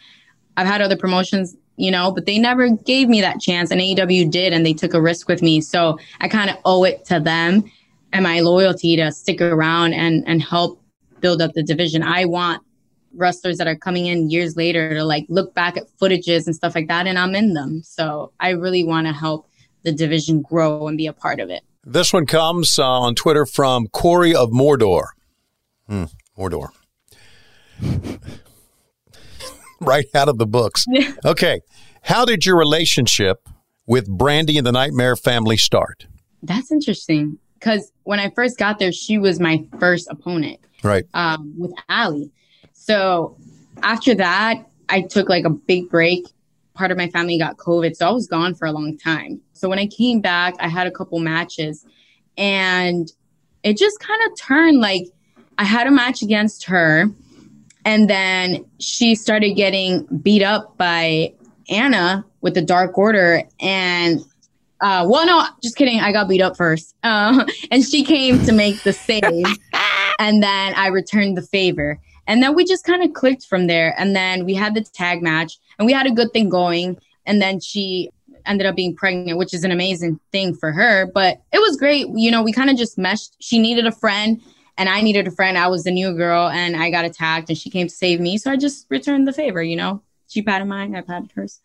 I've 0.56 0.66
had 0.66 0.80
other 0.80 0.96
promotions, 0.96 1.56
you 1.76 1.90
know, 1.90 2.12
but 2.12 2.26
they 2.26 2.38
never 2.38 2.70
gave 2.70 3.08
me 3.08 3.20
that 3.20 3.40
chance. 3.40 3.70
And 3.70 3.80
AEW 3.80 4.30
did, 4.30 4.52
and 4.52 4.64
they 4.64 4.72
took 4.72 4.94
a 4.94 5.00
risk 5.00 5.28
with 5.28 5.42
me. 5.42 5.60
So 5.60 5.98
I 6.20 6.28
kind 6.28 6.48
of 6.48 6.56
owe 6.64 6.84
it 6.84 7.04
to 7.06 7.18
them 7.18 7.64
and 8.12 8.22
my 8.22 8.40
loyalty 8.40 8.96
to 8.96 9.10
stick 9.12 9.40
around 9.40 9.94
and 9.94 10.24
and 10.26 10.42
help 10.42 10.82
build 11.20 11.40
up 11.40 11.52
the 11.54 11.62
division. 11.62 12.02
I 12.02 12.24
want 12.24 12.62
wrestlers 13.14 13.58
that 13.58 13.66
are 13.66 13.76
coming 13.76 14.06
in 14.06 14.30
years 14.30 14.56
later 14.56 14.94
to 14.94 15.04
like 15.04 15.26
look 15.28 15.54
back 15.54 15.76
at 15.76 15.84
footages 16.00 16.46
and 16.46 16.54
stuff 16.54 16.74
like 16.74 16.88
that 16.88 17.06
and 17.06 17.18
I'm 17.18 17.34
in 17.34 17.54
them. 17.54 17.82
So 17.84 18.32
I 18.40 18.50
really 18.50 18.84
want 18.84 19.06
to 19.06 19.12
help 19.12 19.48
the 19.82 19.92
division 19.92 20.42
grow 20.42 20.88
and 20.88 20.96
be 20.96 21.06
a 21.06 21.12
part 21.12 21.40
of 21.40 21.50
it. 21.50 21.62
This 21.84 22.12
one 22.12 22.26
comes 22.26 22.78
uh, 22.78 22.88
on 22.88 23.14
Twitter 23.14 23.44
from 23.44 23.88
Corey 23.88 24.34
of 24.34 24.50
Mordor. 24.50 25.06
Hmm, 25.88 26.04
Mordor. 26.38 26.68
right 29.80 30.06
out 30.14 30.28
of 30.28 30.38
the 30.38 30.46
books. 30.46 30.84
Okay. 31.24 31.60
How 32.04 32.24
did 32.24 32.44
your 32.44 32.58
relationship 32.58 33.48
with 33.86 34.08
Brandi 34.08 34.56
and 34.56 34.66
the 34.66 34.72
Nightmare 34.72 35.14
family 35.14 35.56
start? 35.56 36.06
That's 36.42 36.72
interesting 36.72 37.38
because 37.62 37.92
when 38.02 38.18
I 38.18 38.30
first 38.30 38.58
got 38.58 38.80
there, 38.80 38.90
she 38.90 39.18
was 39.18 39.38
my 39.38 39.64
first 39.78 40.08
opponent. 40.10 40.58
Right. 40.82 41.04
Um, 41.14 41.54
with 41.56 41.72
Allie. 41.88 42.30
So 42.72 43.36
after 43.84 44.16
that, 44.16 44.66
I 44.88 45.02
took 45.02 45.28
like 45.28 45.44
a 45.44 45.50
big 45.50 45.88
break. 45.88 46.26
Part 46.74 46.90
of 46.90 46.96
my 46.96 47.08
family 47.08 47.38
got 47.38 47.58
COVID, 47.58 47.94
so 47.94 48.08
I 48.08 48.10
was 48.10 48.26
gone 48.26 48.54
for 48.54 48.66
a 48.66 48.72
long 48.72 48.98
time. 48.98 49.40
So 49.52 49.68
when 49.68 49.78
I 49.78 49.86
came 49.86 50.20
back, 50.20 50.54
I 50.58 50.68
had 50.68 50.86
a 50.86 50.90
couple 50.90 51.20
matches 51.20 51.86
and 52.36 53.12
it 53.62 53.76
just 53.76 54.00
kind 54.00 54.20
of 54.26 54.36
turned 54.36 54.80
like 54.80 55.04
I 55.58 55.64
had 55.64 55.86
a 55.86 55.90
match 55.90 56.22
against 56.22 56.64
her 56.64 57.06
and 57.84 58.10
then 58.10 58.64
she 58.80 59.14
started 59.14 59.52
getting 59.52 60.04
beat 60.22 60.42
up 60.42 60.76
by 60.78 61.34
Anna 61.68 62.24
with 62.40 62.54
the 62.54 62.62
Dark 62.62 62.96
Order 62.96 63.42
and 63.60 64.24
uh, 64.82 65.06
well, 65.08 65.24
no, 65.24 65.46
just 65.62 65.76
kidding. 65.76 66.00
I 66.00 66.12
got 66.12 66.28
beat 66.28 66.42
up 66.42 66.56
first. 66.56 66.96
Uh, 67.04 67.46
and 67.70 67.84
she 67.84 68.04
came 68.04 68.44
to 68.44 68.52
make 68.52 68.82
the 68.82 68.92
save. 68.92 69.22
and 70.18 70.42
then 70.42 70.74
I 70.74 70.88
returned 70.88 71.36
the 71.36 71.42
favor. 71.42 72.00
And 72.26 72.42
then 72.42 72.54
we 72.54 72.64
just 72.64 72.84
kind 72.84 73.02
of 73.02 73.14
clicked 73.14 73.46
from 73.46 73.68
there. 73.68 73.94
And 73.96 74.14
then 74.14 74.44
we 74.44 74.54
had 74.54 74.74
the 74.74 74.82
tag 74.82 75.22
match 75.22 75.58
and 75.78 75.86
we 75.86 75.92
had 75.92 76.06
a 76.06 76.10
good 76.10 76.32
thing 76.32 76.48
going. 76.48 76.98
And 77.26 77.40
then 77.40 77.60
she 77.60 78.10
ended 78.44 78.66
up 78.66 78.74
being 78.74 78.94
pregnant, 78.94 79.38
which 79.38 79.54
is 79.54 79.62
an 79.62 79.70
amazing 79.70 80.18
thing 80.32 80.54
for 80.54 80.72
her. 80.72 81.06
But 81.06 81.40
it 81.52 81.58
was 81.58 81.76
great. 81.76 82.08
You 82.14 82.30
know, 82.30 82.42
we 82.42 82.52
kind 82.52 82.70
of 82.70 82.76
just 82.76 82.98
meshed. 82.98 83.36
She 83.38 83.58
needed 83.60 83.86
a 83.86 83.92
friend 83.92 84.40
and 84.78 84.88
I 84.88 85.00
needed 85.00 85.28
a 85.28 85.30
friend. 85.30 85.56
I 85.56 85.68
was 85.68 85.84
the 85.84 85.92
new 85.92 86.12
girl 86.14 86.48
and 86.48 86.76
I 86.76 86.90
got 86.90 87.04
attacked 87.04 87.48
and 87.48 87.58
she 87.58 87.70
came 87.70 87.86
to 87.86 87.94
save 87.94 88.20
me. 88.20 88.36
So 88.36 88.50
I 88.50 88.56
just 88.56 88.86
returned 88.88 89.28
the 89.28 89.32
favor, 89.32 89.62
you 89.62 89.76
know. 89.76 90.02
She 90.28 90.42
patted 90.42 90.64
mine, 90.64 90.96
I 90.96 91.02
patted 91.02 91.30
hers. 91.36 91.60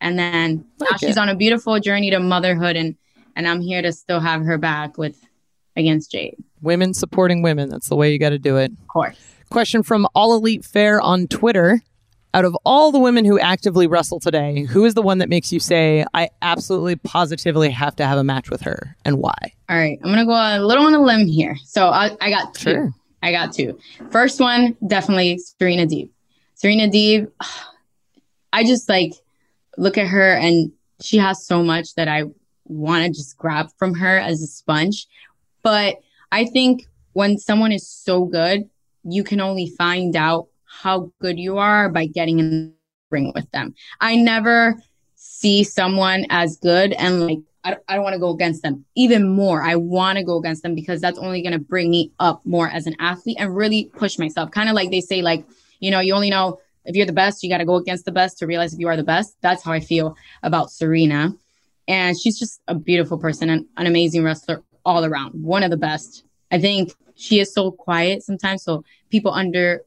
And 0.00 0.18
then 0.18 0.64
like 0.78 0.90
now 0.90 0.96
she's 0.98 1.16
on 1.16 1.28
a 1.28 1.34
beautiful 1.34 1.78
journey 1.80 2.10
to 2.10 2.20
motherhood 2.20 2.76
and 2.76 2.96
and 3.34 3.46
I'm 3.46 3.60
here 3.60 3.82
to 3.82 3.92
still 3.92 4.20
have 4.20 4.42
her 4.42 4.58
back 4.58 4.96
with 4.98 5.16
against 5.76 6.10
Jade. 6.10 6.36
Women 6.62 6.94
supporting 6.94 7.42
women. 7.42 7.68
That's 7.68 7.88
the 7.88 7.96
way 7.96 8.12
you 8.12 8.18
got 8.18 8.30
to 8.30 8.38
do 8.38 8.56
it. 8.56 8.72
Of 8.72 8.88
course. 8.88 9.16
Question 9.50 9.82
from 9.82 10.06
All 10.14 10.34
Elite 10.34 10.64
Fair 10.64 11.00
on 11.00 11.28
Twitter. 11.28 11.82
Out 12.34 12.44
of 12.44 12.56
all 12.66 12.92
the 12.92 12.98
women 12.98 13.24
who 13.24 13.38
actively 13.38 13.86
wrestle 13.86 14.20
today, 14.20 14.64
who 14.64 14.84
is 14.84 14.92
the 14.92 15.00
one 15.00 15.18
that 15.18 15.30
makes 15.30 15.52
you 15.52 15.60
say, 15.60 16.04
I 16.12 16.28
absolutely 16.42 16.96
positively 16.96 17.70
have 17.70 17.96
to 17.96 18.04
have 18.04 18.18
a 18.18 18.24
match 18.24 18.50
with 18.50 18.60
her 18.62 18.94
and 19.06 19.18
why? 19.18 19.32
All 19.70 19.76
right. 19.76 19.98
I'm 20.02 20.12
going 20.12 20.18
to 20.18 20.26
go 20.26 20.32
a 20.32 20.60
little 20.60 20.84
on 20.84 20.94
a 20.94 21.02
limb 21.02 21.26
here. 21.26 21.56
So 21.64 21.86
I, 21.86 22.14
I 22.20 22.28
got 22.28 22.54
two. 22.54 22.70
Sure. 22.72 22.94
I 23.22 23.32
got 23.32 23.54
two. 23.54 23.78
First 24.10 24.38
one, 24.38 24.76
definitely 24.86 25.38
Serena 25.38 25.86
Deeb. 25.86 26.10
Serena 26.54 26.88
Deeb, 26.88 27.30
I 28.52 28.64
just 28.64 28.88
like 28.88 29.12
look 29.76 29.98
at 29.98 30.08
her 30.08 30.32
and 30.32 30.72
she 31.00 31.18
has 31.18 31.46
so 31.46 31.62
much 31.62 31.94
that 31.94 32.08
I 32.08 32.24
want 32.64 33.04
to 33.04 33.10
just 33.10 33.36
grab 33.36 33.68
from 33.78 33.94
her 33.94 34.18
as 34.18 34.42
a 34.42 34.46
sponge. 34.46 35.06
But 35.62 35.96
I 36.32 36.46
think 36.46 36.86
when 37.12 37.38
someone 37.38 37.72
is 37.72 37.88
so 37.88 38.24
good, 38.24 38.68
you 39.04 39.24
can 39.24 39.40
only 39.40 39.68
find 39.78 40.16
out 40.16 40.48
how 40.64 41.12
good 41.20 41.38
you 41.38 41.58
are 41.58 41.88
by 41.88 42.06
getting 42.06 42.38
in 42.38 42.50
the 42.50 42.72
ring 43.10 43.32
with 43.34 43.50
them. 43.52 43.74
I 44.00 44.16
never 44.16 44.82
see 45.14 45.64
someone 45.64 46.26
as 46.30 46.56
good 46.58 46.92
and 46.92 47.26
like 47.26 47.38
I, 47.64 47.76
I 47.88 47.94
don't 47.94 48.04
want 48.04 48.14
to 48.14 48.20
go 48.20 48.30
against 48.30 48.62
them 48.62 48.84
even 48.94 49.28
more. 49.28 49.62
I 49.62 49.74
want 49.74 50.18
to 50.18 50.24
go 50.24 50.38
against 50.38 50.62
them 50.62 50.74
because 50.74 51.00
that's 51.00 51.18
only 51.18 51.42
going 51.42 51.52
to 51.52 51.58
bring 51.58 51.90
me 51.90 52.12
up 52.20 52.40
more 52.44 52.68
as 52.68 52.86
an 52.86 52.94
athlete 53.00 53.38
and 53.40 53.56
really 53.56 53.90
push 53.96 54.18
myself. 54.18 54.52
Kind 54.52 54.68
of 54.68 54.76
like 54.76 54.90
they 54.90 55.00
say, 55.00 55.20
like, 55.20 55.44
you 55.80 55.90
know, 55.90 55.98
you 55.98 56.14
only 56.14 56.30
know 56.30 56.60
if 56.86 56.96
you're 56.96 57.06
the 57.06 57.12
best, 57.12 57.42
you 57.42 57.50
got 57.50 57.58
to 57.58 57.64
go 57.64 57.76
against 57.76 58.04
the 58.04 58.12
best 58.12 58.38
to 58.38 58.46
realize 58.46 58.72
if 58.72 58.80
you 58.80 58.88
are 58.88 58.96
the 58.96 59.04
best. 59.04 59.36
That's 59.42 59.62
how 59.62 59.72
I 59.72 59.80
feel 59.80 60.16
about 60.42 60.70
Serena. 60.70 61.34
And 61.88 62.18
she's 62.18 62.38
just 62.38 62.60
a 62.68 62.74
beautiful 62.74 63.18
person 63.18 63.50
and 63.50 63.66
an 63.76 63.86
amazing 63.86 64.24
wrestler 64.24 64.62
all 64.84 65.04
around. 65.04 65.32
One 65.32 65.62
of 65.62 65.70
the 65.70 65.76
best. 65.76 66.24
I 66.50 66.60
think 66.60 66.94
she 67.16 67.40
is 67.40 67.52
so 67.52 67.70
quiet 67.70 68.22
sometimes. 68.22 68.62
So 68.62 68.84
people 69.10 69.32
under 69.32 69.82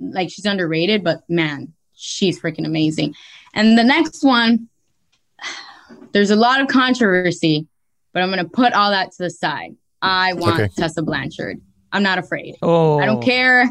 like 0.00 0.30
she's 0.30 0.44
underrated, 0.44 1.04
but 1.04 1.22
man, 1.28 1.72
she's 1.94 2.40
freaking 2.40 2.66
amazing. 2.66 3.14
And 3.54 3.78
the 3.78 3.84
next 3.84 4.24
one, 4.24 4.68
there's 6.12 6.30
a 6.30 6.36
lot 6.36 6.60
of 6.60 6.68
controversy, 6.68 7.66
but 8.12 8.22
I'm 8.22 8.30
gonna 8.30 8.48
put 8.48 8.72
all 8.72 8.90
that 8.90 9.12
to 9.12 9.22
the 9.24 9.30
side. 9.30 9.76
I 10.00 10.32
want 10.34 10.60
okay. 10.60 10.72
Tessa 10.76 11.02
Blanchard. 11.02 11.60
I'm 11.92 12.02
not 12.02 12.18
afraid. 12.18 12.56
Oh. 12.62 12.98
I 12.98 13.06
don't 13.06 13.18
oh. 13.18 13.26
care. 13.26 13.70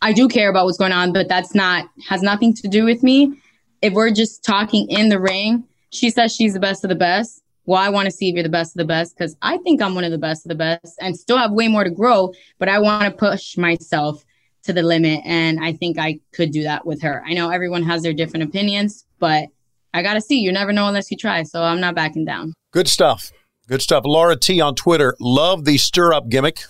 I 0.00 0.12
do 0.12 0.28
care 0.28 0.48
about 0.48 0.64
what's 0.66 0.78
going 0.78 0.92
on, 0.92 1.12
but 1.12 1.28
that's 1.28 1.54
not 1.54 1.88
has 2.08 2.22
nothing 2.22 2.54
to 2.54 2.68
do 2.68 2.84
with 2.84 3.02
me. 3.02 3.40
If 3.82 3.92
we're 3.92 4.10
just 4.10 4.44
talking 4.44 4.88
in 4.88 5.08
the 5.08 5.20
ring, 5.20 5.64
she 5.90 6.10
says 6.10 6.34
she's 6.34 6.54
the 6.54 6.60
best 6.60 6.84
of 6.84 6.88
the 6.88 6.96
best 6.96 7.42
well, 7.68 7.78
I 7.78 7.90
want 7.90 8.06
to 8.06 8.10
see 8.10 8.30
if 8.30 8.34
you're 8.34 8.42
the 8.42 8.48
best 8.48 8.74
of 8.74 8.78
the 8.78 8.86
best 8.86 9.14
because 9.14 9.36
I 9.42 9.58
think 9.58 9.82
I'm 9.82 9.94
one 9.94 10.02
of 10.02 10.10
the 10.10 10.16
best 10.16 10.46
of 10.46 10.48
the 10.48 10.54
best 10.54 10.96
and 11.02 11.14
still 11.14 11.36
have 11.36 11.52
way 11.52 11.68
more 11.68 11.84
to 11.84 11.90
grow, 11.90 12.32
but 12.58 12.66
I 12.66 12.78
want 12.78 13.04
to 13.04 13.10
push 13.10 13.58
myself 13.58 14.24
to 14.62 14.72
the 14.72 14.82
limit. 14.82 15.20
And 15.26 15.62
I 15.62 15.74
think 15.74 15.98
I 15.98 16.18
could 16.32 16.50
do 16.50 16.62
that 16.62 16.86
with 16.86 17.02
her. 17.02 17.22
I 17.26 17.34
know 17.34 17.50
everyone 17.50 17.82
has 17.82 18.02
their 18.02 18.14
different 18.14 18.44
opinions, 18.44 19.04
but 19.18 19.48
I 19.92 20.02
got 20.02 20.14
to 20.14 20.22
see. 20.22 20.40
You 20.40 20.50
never 20.50 20.72
know 20.72 20.88
unless 20.88 21.10
you 21.10 21.18
try. 21.18 21.42
So 21.42 21.62
I'm 21.62 21.78
not 21.78 21.94
backing 21.94 22.24
down. 22.24 22.54
Good 22.72 22.88
stuff. 22.88 23.32
Good 23.66 23.82
stuff. 23.82 24.04
Laura 24.06 24.34
T 24.34 24.62
on 24.62 24.74
Twitter. 24.74 25.14
Love 25.20 25.66
the 25.66 25.76
stir 25.76 26.14
up 26.14 26.30
gimmick. 26.30 26.62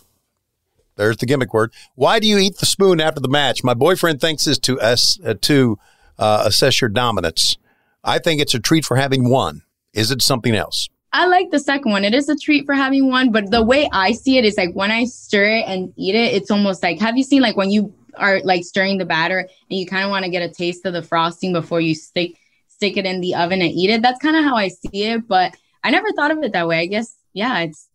There's 0.99 1.16
the 1.16 1.26
gimmick 1.26 1.55
word. 1.55 1.72
Why 1.94 2.18
do 2.18 2.26
you 2.26 2.36
eat 2.38 2.59
the 2.59 2.66
spoon 2.66 3.01
after 3.01 3.20
the 3.20 3.28
match? 3.28 3.64
My 3.64 3.72
boyfriend 3.74 4.20
thinks 4.20 4.46
it's 4.46 4.59
to, 4.59 4.78
uh, 4.80 4.96
to 5.42 5.78
uh, 6.18 6.42
assess 6.44 6.80
your 6.80 6.90
dominance. 6.90 7.57
I 8.05 8.18
think 8.18 8.42
it's 8.42 8.55
a 8.55 8.59
treat 8.59 8.84
for 8.84 8.96
having 8.96 9.30
won. 9.30 9.62
Is 9.94 10.11
it 10.11 10.20
something 10.20 10.55
else? 10.55 10.88
I 11.12 11.26
like 11.26 11.51
the 11.51 11.59
second 11.59 11.90
one. 11.92 12.05
It 12.05 12.14
is 12.14 12.28
a 12.28 12.36
treat 12.36 12.66
for 12.66 12.74
having 12.74 13.09
one, 13.09 13.32
but 13.32 13.51
the 13.51 13.62
way 13.62 13.88
I 13.92 14.12
see 14.12 14.36
it 14.36 14.44
is 14.44 14.59
like 14.59 14.74
when 14.74 14.90
I 14.90 15.05
stir 15.05 15.46
it 15.46 15.64
and 15.66 15.92
eat 15.96 16.14
it, 16.14 16.34
it's 16.34 16.51
almost 16.51 16.82
like 16.82 17.01
have 17.01 17.16
you 17.16 17.22
seen 17.22 17.40
like 17.40 17.57
when 17.57 17.70
you 17.70 17.94
are 18.16 18.40
like 18.44 18.64
stirring 18.64 18.99
the 18.99 19.07
batter 19.07 19.38
and 19.38 19.78
you 19.78 19.86
kind 19.86 20.05
of 20.05 20.11
want 20.11 20.24
to 20.24 20.30
get 20.30 20.42
a 20.42 20.53
taste 20.53 20.84
of 20.84 20.92
the 20.92 21.03
frosting 21.03 21.53
before 21.53 21.80
you 21.80 21.94
stick 21.94 22.36
stick 22.66 22.96
it 22.96 23.07
in 23.07 23.20
the 23.20 23.34
oven 23.34 23.62
and 23.62 23.70
eat 23.70 23.90
it? 23.90 24.03
That's 24.03 24.20
kind 24.20 24.36
of 24.36 24.44
how 24.44 24.57
I 24.57 24.68
see 24.68 25.05
it, 25.05 25.26
but 25.26 25.57
I 25.82 25.90
never 25.90 26.12
thought 26.12 26.30
of 26.30 26.42
it 26.42 26.53
that 26.53 26.68
way. 26.68 26.80
I 26.80 26.86
guess 26.86 27.16
yeah, 27.32 27.61
it's 27.61 27.88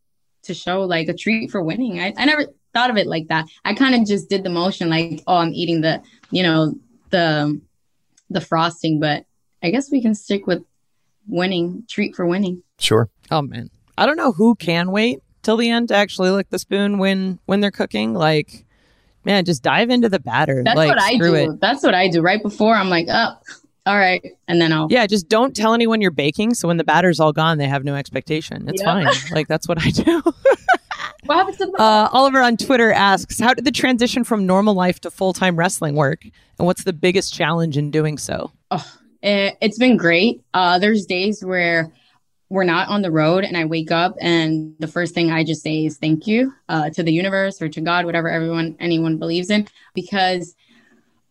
to 0.43 0.53
show 0.53 0.81
like 0.81 1.07
a 1.07 1.13
treat 1.13 1.51
for 1.51 1.63
winning. 1.63 1.99
I, 1.99 2.13
I 2.17 2.25
never 2.25 2.47
thought 2.73 2.89
of 2.89 2.97
it 2.97 3.07
like 3.07 3.27
that. 3.27 3.45
I 3.65 3.73
kind 3.73 3.95
of 3.95 4.05
just 4.05 4.29
did 4.29 4.43
the 4.43 4.49
motion 4.49 4.89
like, 4.89 5.21
oh, 5.27 5.37
I'm 5.37 5.53
eating 5.53 5.81
the, 5.81 6.01
you 6.31 6.43
know, 6.43 6.73
the 7.09 7.59
the 8.29 8.41
frosting, 8.41 8.99
but 8.99 9.25
I 9.61 9.69
guess 9.69 9.91
we 9.91 10.01
can 10.01 10.15
stick 10.15 10.47
with 10.47 10.63
winning, 11.27 11.83
treat 11.89 12.15
for 12.15 12.25
winning. 12.25 12.63
Sure. 12.79 13.09
Oh 13.31 13.41
man. 13.41 13.69
I 13.97 14.05
don't 14.05 14.17
know 14.17 14.31
who 14.31 14.55
can 14.55 14.91
wait 14.91 15.19
till 15.43 15.57
the 15.57 15.69
end 15.69 15.89
to 15.89 15.95
actually 15.95 16.31
lick 16.31 16.49
the 16.49 16.59
spoon 16.59 16.97
when 16.97 17.39
when 17.45 17.61
they're 17.61 17.71
cooking. 17.71 18.13
Like, 18.13 18.65
man, 19.23 19.45
just 19.45 19.61
dive 19.63 19.89
into 19.89 20.09
the 20.09 20.19
batter. 20.19 20.63
That's 20.63 20.75
like, 20.75 20.89
what 20.89 21.01
I 21.01 21.17
do. 21.17 21.35
It. 21.35 21.59
That's 21.61 21.83
what 21.83 21.93
I 21.93 22.07
do. 22.09 22.21
Right 22.21 22.41
before 22.41 22.75
I'm 22.75 22.89
like, 22.89 23.07
oh, 23.09 23.35
all 23.85 23.97
right. 23.97 24.23
And 24.47 24.61
then 24.61 24.71
I'll 24.71 24.87
Yeah, 24.89 25.05
just 25.07 25.29
don't 25.29 25.55
tell 25.55 25.73
anyone 25.73 26.01
you're 26.01 26.11
baking. 26.11 26.53
So 26.55 26.67
when 26.67 26.77
the 26.77 26.83
batter's 26.83 27.19
all 27.19 27.33
gone, 27.33 27.57
they 27.57 27.67
have 27.67 27.83
no 27.83 27.95
expectation. 27.95 28.67
It's 28.67 28.81
yep. 28.81 28.85
fine. 28.85 29.07
like 29.31 29.47
that's 29.47 29.67
what 29.67 29.81
I 29.81 29.89
do. 29.89 30.21
what 31.25 31.37
happens 31.37 31.57
to 31.57 31.71
uh, 31.79 32.09
Oliver 32.11 32.41
on 32.41 32.57
Twitter 32.57 32.91
asks, 32.91 33.39
How 33.39 33.53
did 33.53 33.65
the 33.65 33.71
transition 33.71 34.23
from 34.23 34.45
normal 34.45 34.73
life 34.73 34.99
to 35.01 35.11
full 35.11 35.33
time 35.33 35.55
wrestling 35.55 35.95
work? 35.95 36.23
And 36.23 36.65
what's 36.65 36.83
the 36.83 36.93
biggest 36.93 37.33
challenge 37.33 37.77
in 37.77 37.91
doing 37.91 38.17
so? 38.17 38.51
Oh, 38.71 38.85
it, 39.21 39.57
has 39.61 39.77
been 39.77 39.97
great. 39.97 40.41
Uh, 40.53 40.79
there's 40.79 41.05
days 41.05 41.43
where 41.43 41.91
we're 42.49 42.63
not 42.63 42.87
on 42.89 43.01
the 43.01 43.11
road 43.11 43.43
and 43.43 43.57
I 43.57 43.65
wake 43.65 43.89
up 43.89 44.15
and 44.21 44.75
the 44.77 44.87
first 44.87 45.15
thing 45.15 45.31
I 45.31 45.43
just 45.43 45.63
say 45.63 45.85
is 45.85 45.97
thank 45.97 46.27
you 46.27 46.53
uh, 46.69 46.91
to 46.91 47.01
the 47.01 47.11
universe 47.11 47.61
or 47.61 47.69
to 47.69 47.81
God, 47.81 48.05
whatever 48.05 48.29
everyone 48.29 48.75
anyone 48.79 49.17
believes 49.17 49.49
in, 49.49 49.67
because 49.95 50.55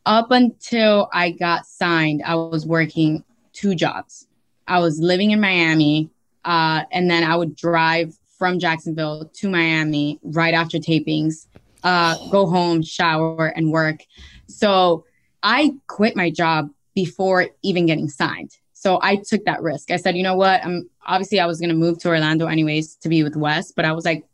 up 0.05 0.31
until 0.31 1.09
I 1.13 1.31
got 1.31 1.67
signed, 1.67 2.23
I 2.27 2.35
was 2.35 2.67
working 2.67 3.25
two 3.53 3.75
jobs. 3.75 4.27
I 4.67 4.81
was 4.81 4.99
living 4.99 5.31
in 5.31 5.41
Miami, 5.41 6.11
uh, 6.45 6.83
and 6.91 7.11
then 7.11 7.23
I 7.25 7.37
would 7.37 7.55
drive 7.55 8.17
from 8.43 8.59
Jacksonville 8.59 9.31
to 9.35 9.49
Miami 9.49 10.19
right 10.25 10.53
after 10.53 10.79
tapings, 10.79 11.47
uh, 11.85 12.17
go 12.31 12.45
home, 12.45 12.83
shower, 12.83 13.53
and 13.55 13.71
work. 13.71 14.01
So 14.49 15.05
I 15.45 15.75
quit 15.87 16.17
my 16.17 16.29
job 16.29 16.69
before 16.93 17.47
even 17.63 17.87
getting 17.87 18.09
signed. 18.09 18.51
So 18.73 18.99
I 19.01 19.23
took 19.25 19.45
that 19.45 19.63
risk. 19.63 19.93
I 19.93 19.97
said, 19.97 20.17
you 20.17 20.25
know 20.25 20.35
what? 20.35 20.61
I'm 20.65 20.91
obviously 21.07 21.39
I 21.39 21.47
was 21.47 21.61
going 21.61 21.69
to 21.69 21.77
move 21.77 22.01
to 22.01 22.09
Orlando 22.09 22.49
anyways 22.49 22.97
to 22.97 23.09
be 23.09 23.23
with 23.23 23.37
Wes, 23.37 23.71
but 23.71 23.85
I 23.85 23.93
was 23.93 24.05
like, 24.05 24.25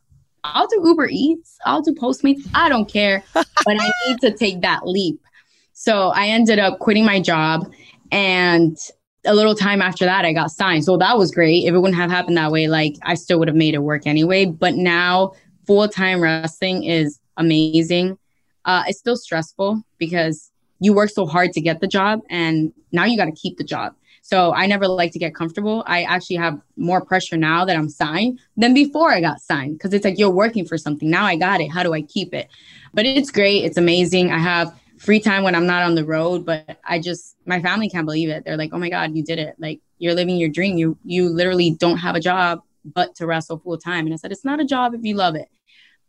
I'll 0.43 0.69
do 0.69 0.81
Uber 0.83 1.09
Eats, 1.11 1.59
I'll 1.67 1.83
do 1.83 1.95
Postmates, 1.95 2.49
I 2.55 2.71
don't 2.71 2.91
care, 2.91 3.23
but 3.35 3.47
I 3.67 3.93
need 4.07 4.21
to 4.23 4.35
take 4.35 4.63
that 4.63 4.87
leap. 4.87 5.21
So 5.75 6.13
I 6.15 6.29
ended 6.29 6.59
up 6.59 6.79
quitting 6.79 7.05
my 7.05 7.21
job 7.21 7.71
and 8.11 8.75
a 9.25 9.35
little 9.35 9.55
time 9.55 9.83
after 9.83 10.05
that 10.05 10.25
I 10.25 10.33
got 10.33 10.51
signed. 10.51 10.85
So 10.85 10.97
that 10.97 11.19
was 11.19 11.31
great. 11.31 11.65
If 11.65 11.75
it 11.75 11.79
wouldn't 11.79 12.01
have 12.01 12.11
happened 12.11 12.37
that 12.37 12.53
way, 12.53 12.69
like 12.69 12.97
I 13.03 13.15
still 13.15 13.39
would 13.39 13.49
have 13.49 13.57
made 13.57 13.75
it 13.75 13.83
work 13.83 14.07
anyway. 14.07 14.47
But 14.47 14.75
now 14.75 15.33
full-time 15.67 16.21
wrestling 16.21 16.85
is 16.85 17.19
amazing. 17.37 18.19
Uh, 18.65 18.85
it's 18.87 18.99
still 18.99 19.17
stressful 19.17 19.83
because 19.99 20.51
you 20.81 20.93
work 20.93 21.11
so 21.11 21.27
hard 21.27 21.53
to 21.53 21.61
get 21.61 21.81
the 21.81 21.89
job 21.89 22.21
and 22.31 22.73
now 22.93 23.05
you 23.05 23.17
got 23.17 23.27
to 23.27 23.33
keep 23.33 23.59
the 23.59 23.65
job. 23.65 23.95
So 24.23 24.53
I 24.53 24.67
never 24.67 24.87
like 24.87 25.13
to 25.13 25.19
get 25.19 25.35
comfortable. 25.35 25.83
I 25.87 26.03
actually 26.03 26.37
have 26.37 26.61
more 26.77 27.03
pressure 27.03 27.37
now 27.37 27.65
that 27.65 27.77
I'm 27.77 27.89
signed 27.89 28.41
than 28.57 28.75
before 28.75 29.11
I 29.11 29.21
got 29.21 29.41
signed 29.41 29.79
because 29.79 29.95
it's 29.95 30.05
like 30.05 30.19
you're 30.19 30.31
working 30.31 30.67
for 30.67 30.77
something. 30.77 31.09
Now 31.09 31.25
I 31.25 31.37
got 31.37 31.61
it. 31.61 31.69
How 31.69 31.83
do 31.83 31.95
I 31.95 32.03
keep 32.03 32.35
it? 32.35 32.49
But 32.93 33.07
it's 33.07 33.31
great. 33.31 33.65
It's 33.65 33.79
amazing. 33.79 34.31
I 34.31 34.39
have 34.39 34.79
free 34.99 35.21
time 35.21 35.43
when 35.43 35.55
I'm 35.55 35.67
not 35.67 35.83
on 35.83 35.95
the 35.95 36.05
road, 36.05 36.45
but 36.45 36.79
I 36.85 36.99
just 37.01 37.37
my 37.47 37.61
family 37.61 37.89
can't 37.89 38.07
believe 38.07 38.29
it. 38.29 38.45
They're 38.45 38.57
like, 38.57 38.71
"Oh 38.73 38.79
my 38.79 38.91
god, 38.91 39.15
you 39.17 39.23
did 39.25 39.39
it. 39.39 39.55
Like 39.59 39.81
you're 39.99 40.15
living 40.15 40.37
your 40.37 40.49
dream. 40.49 40.77
You 40.79 40.97
you 41.05 41.29
literally 41.29 41.71
don't 41.73 41.99
have 41.99 42.15
a 42.17 42.21
job 42.21 42.63
but 42.85 43.15
to 43.17 43.27
wrestle 43.27 43.59
full 43.59 43.79
time." 43.79 44.05
And 44.07 44.13
I 44.15 44.17
said, 44.17 44.33
"It's 44.33 44.45
not 44.45 44.61
a 44.61 44.65
job 44.65 44.95
if 44.95 45.03
you 45.05 45.15
love 45.15 45.35
it." 45.35 45.49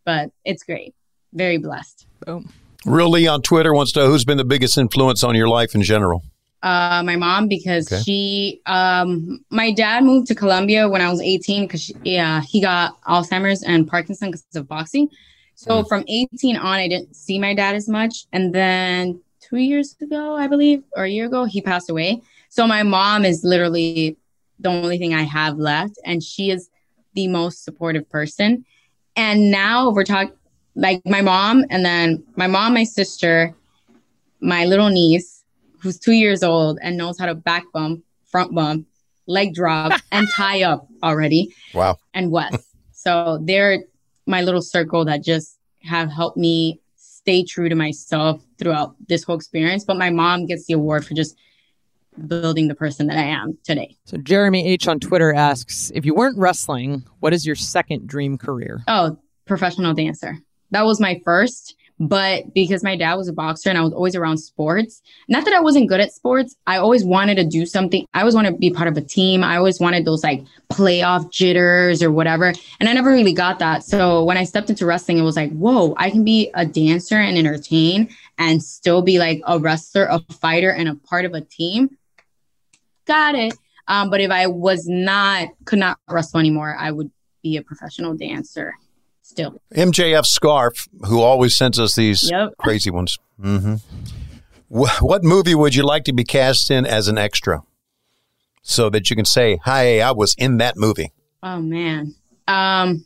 But 0.05 0.31
it's 0.45 0.63
great. 0.63 0.93
Very 1.33 1.57
blessed. 1.57 2.07
Boom. 2.25 2.51
Real 2.85 3.09
Lee 3.09 3.27
on 3.27 3.41
Twitter 3.41 3.73
wants 3.73 3.91
to 3.93 3.99
know 3.99 4.07
who's 4.07 4.25
been 4.25 4.37
the 4.37 4.45
biggest 4.45 4.77
influence 4.77 5.23
on 5.23 5.35
your 5.35 5.47
life 5.49 5.75
in 5.75 5.81
general. 5.83 6.23
Uh, 6.63 7.01
my 7.05 7.15
mom 7.15 7.47
because 7.47 7.91
Okay. 7.91 8.01
she, 8.01 8.61
um, 8.65 9.43
my 9.49 9.71
dad 9.71 10.03
moved 10.03 10.27
to 10.27 10.35
Colombia 10.35 10.89
when 10.89 11.01
I 11.01 11.09
was 11.09 11.21
18 11.21 11.63
because 11.63 11.91
yeah, 12.03 12.41
he 12.41 12.59
got 12.61 12.99
Alzheimer's 13.03 13.63
and 13.63 13.87
Parkinson 13.87 14.29
because 14.31 14.43
of 14.55 14.67
boxing. 14.67 15.09
So 15.59 15.83
mm. 15.83 15.87
from 15.89 16.05
18 16.07 16.55
on, 16.55 16.65
I 16.65 16.87
didn't 16.87 17.17
see 17.17 17.37
my 17.37 17.53
dad 17.53 17.75
as 17.75 17.89
much, 17.89 18.27
and 18.31 18.55
then 18.55 19.19
two 19.41 19.57
years 19.57 19.93
ago, 20.01 20.33
I 20.33 20.47
believe, 20.47 20.83
or 20.95 21.03
a 21.03 21.09
year 21.09 21.25
ago, 21.25 21.43
he 21.43 21.61
passed 21.61 21.89
away. 21.89 22.21
So 22.47 22.65
my 22.65 22.81
mom 22.81 23.25
is 23.25 23.43
literally 23.43 24.15
the 24.57 24.69
only 24.69 24.97
thing 24.97 25.13
I 25.13 25.23
have 25.23 25.57
left, 25.57 25.99
and 26.05 26.23
she 26.23 26.49
is 26.49 26.69
the 27.13 27.27
most 27.27 27.65
supportive 27.65 28.09
person. 28.09 28.63
And 29.17 29.51
now 29.51 29.89
we're 29.89 30.05
talking 30.05 30.33
like 30.75 31.01
my 31.05 31.21
mom, 31.21 31.65
and 31.69 31.83
then 31.83 32.23
my 32.37 32.47
mom, 32.47 32.73
my 32.73 32.85
sister, 32.85 33.53
my 34.39 34.63
little 34.63 34.87
niece 34.87 35.43
who's 35.81 35.99
two 35.99 36.13
years 36.13 36.41
old 36.41 36.79
and 36.81 36.95
knows 36.95 37.19
how 37.19 37.25
to 37.25 37.35
back 37.35 37.65
bump, 37.73 38.01
front 38.23 38.55
bump, 38.55 38.87
leg 39.27 39.53
drop, 39.53 39.99
and 40.13 40.25
tie 40.29 40.63
up 40.63 40.87
already, 41.03 41.53
Wow. 41.73 41.97
and 42.13 42.31
Wes. 42.31 42.63
so 42.93 43.39
they're 43.41 43.83
my 44.29 44.41
little 44.41 44.61
circle 44.61 45.03
that 45.05 45.23
just 45.23 45.57
have 45.81 46.11
helped 46.11 46.37
me 46.37 46.79
stay 46.95 47.43
true 47.43 47.67
to 47.67 47.75
myself 47.75 48.41
throughout 48.57 48.95
this 49.07 49.23
whole 49.23 49.35
experience. 49.35 49.83
But 49.83 49.97
my 49.97 50.09
mom 50.09 50.45
gets 50.45 50.65
the 50.65 50.73
award 50.73 51.05
for 51.05 51.13
just 51.13 51.35
building 52.27 52.67
the 52.67 52.75
person 52.75 53.07
that 53.07 53.17
I 53.17 53.23
am 53.23 53.57
today. 53.63 53.97
So 54.05 54.17
Jeremy 54.17 54.65
H 54.67 54.87
on 54.87 54.99
Twitter 54.99 55.33
asks, 55.33 55.91
if 55.95 56.05
you 56.05 56.13
weren't 56.13 56.37
wrestling, 56.37 57.03
what 57.19 57.33
is 57.33 57.45
your 57.45 57.55
second 57.55 58.07
dream 58.07 58.37
career? 58.37 58.83
Oh, 58.87 59.17
professional 59.45 59.93
dancer. 59.93 60.37
That 60.71 60.85
was 60.85 60.99
my 60.99 61.21
first. 61.25 61.75
But 61.99 62.53
because 62.53 62.81
my 62.81 62.95
dad 62.95 63.15
was 63.15 63.27
a 63.27 63.33
boxer 63.33 63.69
and 63.69 63.77
I 63.77 63.81
was 63.81 63.91
always 63.91 64.15
around 64.15 64.37
sports, 64.37 65.01
not 65.27 65.43
that 65.43 65.53
I 65.53 65.59
wasn't 65.59 65.89
good 65.89 65.99
at 65.99 66.13
sports, 66.13 66.55
I 66.65 66.77
always 66.77 67.03
wanted 67.03 67.35
to 67.35 67.43
do 67.43 67.65
something. 67.65 68.05
I 68.13 68.21
always 68.21 68.35
wanted 68.35 68.51
to 68.51 68.57
be 68.57 68.71
part 68.71 68.87
of 68.87 68.95
a 68.95 69.01
team. 69.01 69.43
I 69.43 69.57
always 69.57 69.81
wanted 69.81 70.05
those 70.05 70.23
like 70.23 70.45
playoff 70.71 71.29
jitters 71.29 72.01
or 72.01 72.09
whatever. 72.09 72.53
And 72.79 72.87
I 72.87 72.93
never 72.93 73.11
really 73.11 73.33
got 73.33 73.59
that. 73.59 73.83
So 73.83 74.23
when 74.23 74.37
I 74.37 74.45
stepped 74.45 74.69
into 74.69 74.85
wrestling, 74.85 75.17
it 75.17 75.23
was 75.23 75.35
like, 75.35 75.51
whoa, 75.51 75.93
I 75.97 76.09
can 76.09 76.23
be 76.23 76.51
a 76.53 76.65
dancer 76.65 77.17
and 77.17 77.37
entertain 77.37 78.15
and 78.37 78.63
still 78.63 79.01
be 79.01 79.19
like 79.19 79.41
a 79.45 79.59
wrestler, 79.59 80.05
a 80.05 80.19
fighter, 80.35 80.71
and 80.71 80.87
a 80.87 80.95
part 80.95 81.25
of 81.25 81.33
a 81.33 81.41
team. 81.41 81.97
Got 83.05 83.35
it. 83.35 83.53
Um, 83.89 84.09
but 84.09 84.21
if 84.21 84.31
I 84.31 84.47
was 84.47 84.87
not, 84.87 85.49
could 85.65 85.79
not 85.79 85.97
wrestle 86.07 86.39
anymore, 86.39 86.77
I 86.79 86.91
would 86.91 87.11
be 87.41 87.57
a 87.57 87.61
professional 87.61 88.15
dancer 88.15 88.73
still. 89.29 89.61
MJF 89.75 90.25
Scarf, 90.25 90.87
who 91.07 91.21
always 91.21 91.55
sends 91.55 91.79
us 91.79 91.95
these 91.95 92.29
Yep. 92.29 92.53
crazy 92.57 92.89
ones. 92.89 93.17
hmm 93.39 93.75
Wh- 94.69 95.01
what 95.01 95.23
movie 95.23 95.55
would 95.55 95.73
you 95.75 95.83
like 95.83 96.03
to 96.05 96.13
be 96.13 96.23
cast 96.23 96.69
in 96.69 96.85
as 96.85 97.07
an 97.07 97.17
extra, 97.17 97.63
so 98.61 98.89
that 98.89 99.09
you 99.09 99.15
can 99.15 99.25
say, 99.25 99.57
"Hi, 99.65 99.99
I 100.01 100.11
was 100.11 100.35
in 100.37 100.57
that 100.57 100.77
movie." 100.77 101.11
Oh 101.41 101.61
man. 101.61 102.15
Um 102.47 103.05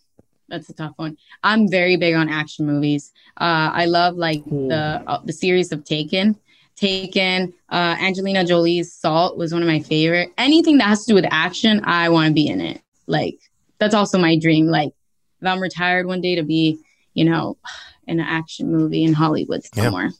that's 0.49 0.69
a 0.69 0.73
tough 0.73 0.93
one. 0.97 1.17
I'm 1.43 1.69
very 1.69 1.95
big 1.97 2.15
on 2.15 2.29
action 2.29 2.65
movies. 2.65 3.11
Uh 3.39 3.69
I 3.81 3.85
love 3.85 4.15
like 4.15 4.43
the 4.45 5.01
uh, 5.07 5.19
the 5.23 5.33
series 5.33 5.71
of 5.71 5.83
Taken. 5.83 6.35
Taken, 6.75 7.53
uh 7.69 7.95
Angelina 7.99 8.43
Jolie's 8.43 8.91
Salt 8.93 9.37
was 9.37 9.53
one 9.53 9.61
of 9.61 9.67
my 9.67 9.79
favorite. 9.79 10.33
Anything 10.37 10.79
that 10.79 10.85
has 10.87 11.05
to 11.05 11.11
do 11.11 11.15
with 11.15 11.25
action, 11.31 11.81
I 11.85 12.09
want 12.09 12.27
to 12.29 12.33
be 12.33 12.47
in 12.47 12.59
it. 12.61 12.81
Like 13.07 13.37
that's 13.79 13.93
also 13.95 14.17
my 14.17 14.37
dream 14.37 14.67
like 14.67 14.91
if 15.43 15.47
I'm 15.51 15.59
retired 15.59 16.05
one 16.07 16.21
day 16.21 16.35
to 16.35 16.43
be, 16.43 16.79
you 17.13 17.25
know, 17.25 17.57
in 18.07 18.19
an 18.19 18.25
action 18.25 18.71
movie 18.71 19.03
in 19.03 19.13
Hollywood 19.13 19.61
Yeah. 19.75 19.83
somewhere. 19.83 20.11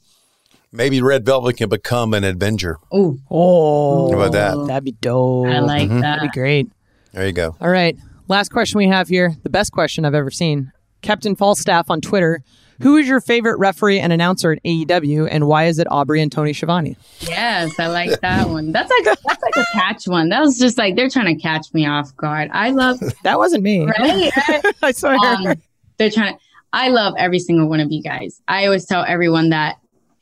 Maybe 0.71 1.01
Red 1.01 1.25
Velvet 1.25 1.55
can 1.57 1.69
become 1.69 2.13
an 2.13 2.23
Avenger. 2.23 2.77
Oh, 2.91 3.17
Oh, 3.29 4.11
How 4.11 4.19
about 4.19 4.31
that? 4.33 4.67
That'd 4.67 4.83
be 4.83 4.91
dope. 4.93 5.47
I 5.47 5.59
like 5.59 5.87
Mm-hmm. 5.89 6.01
That'd 6.01 6.31
be 6.31 6.39
great. 6.39 6.67
There 7.13 7.25
you 7.25 7.31
go. 7.31 7.55
All 7.61 7.69
right. 7.69 7.95
Last 8.27 8.49
question 8.51 8.79
we 8.79 8.87
have 8.87 9.07
here. 9.07 9.35
The 9.43 9.49
best 9.49 9.71
question 9.71 10.03
I've 10.03 10.15
ever 10.15 10.31
seen. 10.31 10.71
Captain 11.01 11.35
Falstaff 11.35 11.89
on 11.91 12.01
Twitter. 12.01 12.41
Who 12.81 12.97
is 12.97 13.07
your 13.07 13.21
favorite 13.21 13.57
referee 13.59 13.99
and 13.99 14.11
announcer 14.11 14.51
at 14.53 14.63
AEW, 14.63 15.27
and 15.31 15.47
why 15.47 15.65
is 15.65 15.79
it 15.79 15.87
Aubrey 15.91 16.21
and 16.21 16.31
Tony 16.31 16.53
Schiavone? 16.53 16.97
Yes, 17.21 17.79
I 17.79 17.87
like 17.87 18.19
that 18.21 18.49
one. 18.49 18.71
That's 18.71 18.89
like 18.91 19.17
that's 19.23 19.41
like 19.43 19.55
a 19.57 19.65
catch 19.73 20.05
one. 20.07 20.29
That 20.29 20.41
was 20.41 20.57
just 20.59 20.77
like 20.77 20.95
they're 20.95 21.09
trying 21.09 21.35
to 21.35 21.41
catch 21.41 21.73
me 21.73 21.85
off 21.85 22.15
guard. 22.17 22.49
I 22.53 22.71
love 22.71 22.99
That 23.23 23.37
wasn't 23.37 23.63
me. 23.63 23.85
right? 23.85 24.31
I 24.81 24.91
swear. 24.91 25.15
um, 25.15 25.55
they're 25.97 26.09
trying 26.11 26.33
to. 26.35 26.39
I 26.73 26.89
love 26.89 27.13
every 27.17 27.39
single 27.39 27.69
one 27.69 27.79
of 27.79 27.91
you 27.91 28.01
guys. 28.01 28.41
I 28.47 28.65
always 28.65 28.85
tell 28.85 29.03
everyone 29.07 29.49
that 29.51 29.75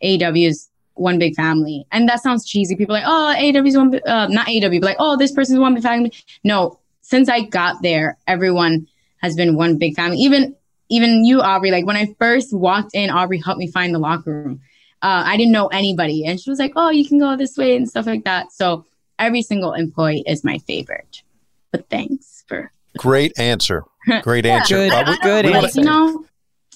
AW 0.03 0.33
is 0.35 0.67
one 0.95 1.17
big 1.17 1.33
family, 1.35 1.85
and 1.91 2.09
that 2.09 2.21
sounds 2.21 2.45
cheesy. 2.45 2.75
People 2.75 2.95
are 2.95 2.99
like, 2.99 3.07
oh, 3.07 3.59
AW 3.59 3.65
is 3.65 3.77
one, 3.77 3.99
uh, 4.05 4.27
not 4.27 4.49
AW, 4.49 4.69
but 4.69 4.81
like, 4.83 4.97
oh, 4.99 5.15
this 5.17 5.31
person's 5.31 5.59
one 5.59 5.73
big 5.75 5.83
family. 5.83 6.11
No, 6.43 6.79
since 7.01 7.29
I 7.29 7.41
got 7.45 7.81
there, 7.81 8.17
everyone 8.27 8.87
has 9.21 9.35
been 9.35 9.55
one 9.55 9.77
big 9.77 9.95
family. 9.95 10.17
Even 10.17 10.55
even 10.91 11.25
you, 11.25 11.41
Aubrey. 11.41 11.71
Like 11.71 11.85
when 11.87 11.97
I 11.97 12.13
first 12.19 12.53
walked 12.53 12.91
in, 12.93 13.09
Aubrey 13.09 13.39
helped 13.43 13.59
me 13.59 13.67
find 13.71 13.95
the 13.95 13.99
locker 13.99 14.31
room. 14.43 14.61
Uh, 15.01 15.23
I 15.25 15.35
didn't 15.37 15.51
know 15.53 15.67
anybody, 15.67 16.25
and 16.25 16.39
she 16.39 16.49
was 16.51 16.59
like, 16.59 16.73
oh, 16.75 16.89
you 16.91 17.07
can 17.07 17.17
go 17.17 17.35
this 17.35 17.57
way 17.57 17.75
and 17.75 17.89
stuff 17.89 18.05
like 18.05 18.23
that. 18.25 18.51
So 18.51 18.85
every 19.17 19.41
single 19.41 19.73
employee 19.73 20.23
is 20.27 20.43
my 20.43 20.59
favorite. 20.59 21.23
But 21.71 21.89
thanks 21.89 22.43
for 22.47 22.71
Great 22.97 23.31
answer. 23.39 23.83
Great 24.21 24.45
answer. 24.45 24.75
Good. 24.75 24.91
Uh, 24.91 25.15
Good 25.23 25.45
we 25.45 25.51
wanna- 25.51 25.63
answer. 25.67 25.79
you 25.79 25.85
know, 25.85 26.25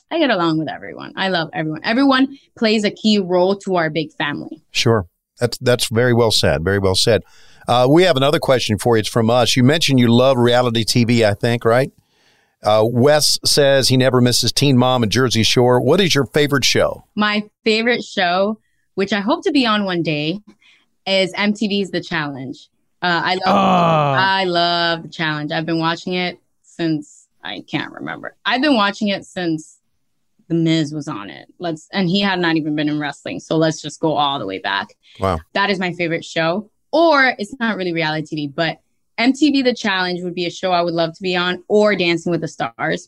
I 0.10 0.18
get 0.20 0.30
along 0.30 0.60
with 0.60 0.70
everyone. 0.70 1.12
I 1.18 1.28
love 1.28 1.50
everyone. 1.54 1.82
Everyone 1.84 2.38
plays 2.58 2.84
a 2.86 2.92
key 2.92 3.20
role 3.20 3.56
to 3.58 3.76
our 3.76 3.90
big 3.90 4.14
family. 4.14 4.62
Sure. 4.72 5.08
That's 5.40 5.58
that's 5.58 5.90
very 5.90 6.14
well 6.14 6.32
said. 6.32 6.64
Very 6.64 6.80
well 6.80 6.96
said. 6.96 7.24
Uh, 7.68 7.88
we 7.90 8.04
have 8.04 8.16
another 8.16 8.40
question 8.40 8.78
for 8.78 8.96
you. 8.96 9.00
It's 9.02 9.10
from 9.10 9.30
us. 9.30 9.56
You 9.58 9.64
mentioned 9.64 10.00
you 10.00 10.08
love 10.08 10.38
reality 10.38 10.86
TV, 10.86 11.24
I 11.26 11.34
think, 11.34 11.66
right? 11.66 11.92
Uh, 12.66 12.84
Wes 12.84 13.40
says 13.46 13.88
he 13.90 13.98
never 13.98 14.20
misses 14.22 14.52
Teen 14.52 14.78
Mom 14.78 15.04
and 15.04 15.12
Jersey 15.12 15.44
Shore. 15.44 15.80
What 15.80 16.02
is 16.02 16.16
your 16.16 16.26
favorite 16.26 16.66
show? 16.66 17.06
My 17.16 17.44
favorite 17.64 18.04
show, 18.04 18.60
which 18.96 19.14
I 19.14 19.20
hope 19.20 19.44
to 19.44 19.52
be 19.52 19.66
on 19.66 19.86
one 19.86 20.02
day, 20.02 20.40
is 21.06 21.32
MTV's 21.34 21.92
The 21.92 22.02
Challenge. 22.02 22.58
Uh, 23.02 23.22
I 23.24 23.34
love 23.36 23.42
Oh. 23.46 23.52
I 23.52 24.44
love 24.46 25.04
The 25.04 25.10
Challenge. 25.10 25.52
I've 25.52 25.66
been 25.66 25.80
watching 25.80 26.14
it 26.14 26.40
since 26.64 27.28
I 27.44 27.64
can't 27.70 27.92
remember. 27.94 28.36
I've 28.46 28.62
been 28.62 28.76
watching 28.76 29.10
it 29.10 29.26
since 29.26 29.80
The 30.48 30.56
Miz 30.56 30.92
was 30.94 31.08
on 31.08 31.30
it. 31.30 31.48
Let's 31.60 31.88
and 31.94 32.10
he 32.10 32.22
had 32.22 32.40
not 32.40 32.56
even 32.56 32.76
been 32.76 32.90
in 32.90 33.00
wrestling. 33.00 33.40
So 33.40 33.58
let's 33.58 33.82
just 33.82 34.00
go 34.00 34.14
all 34.16 34.40
the 34.40 34.46
way 34.48 34.58
back. 34.60 34.88
Wow. 35.20 35.40
That 35.54 35.70
is 35.70 35.78
my 35.80 35.94
favorite 35.94 36.26
show. 36.26 36.72
Or 36.92 37.36
it's 37.38 37.54
not 37.60 37.78
really 37.78 37.94
reality 37.94 38.48
TV, 38.48 38.56
but 38.56 38.80
MTV 39.20 39.64
The 39.64 39.74
Challenge 39.74 40.22
would 40.22 40.36
be 40.36 40.46
a 40.46 40.52
show 40.52 40.72
I 40.72 40.82
would 40.82 40.94
love 40.94 41.14
to 41.16 41.22
be 41.22 41.36
on, 41.36 41.64
or 41.68 41.96
Dancing 41.96 42.32
with 42.32 42.42
the 42.42 42.48
Stars. 42.48 43.08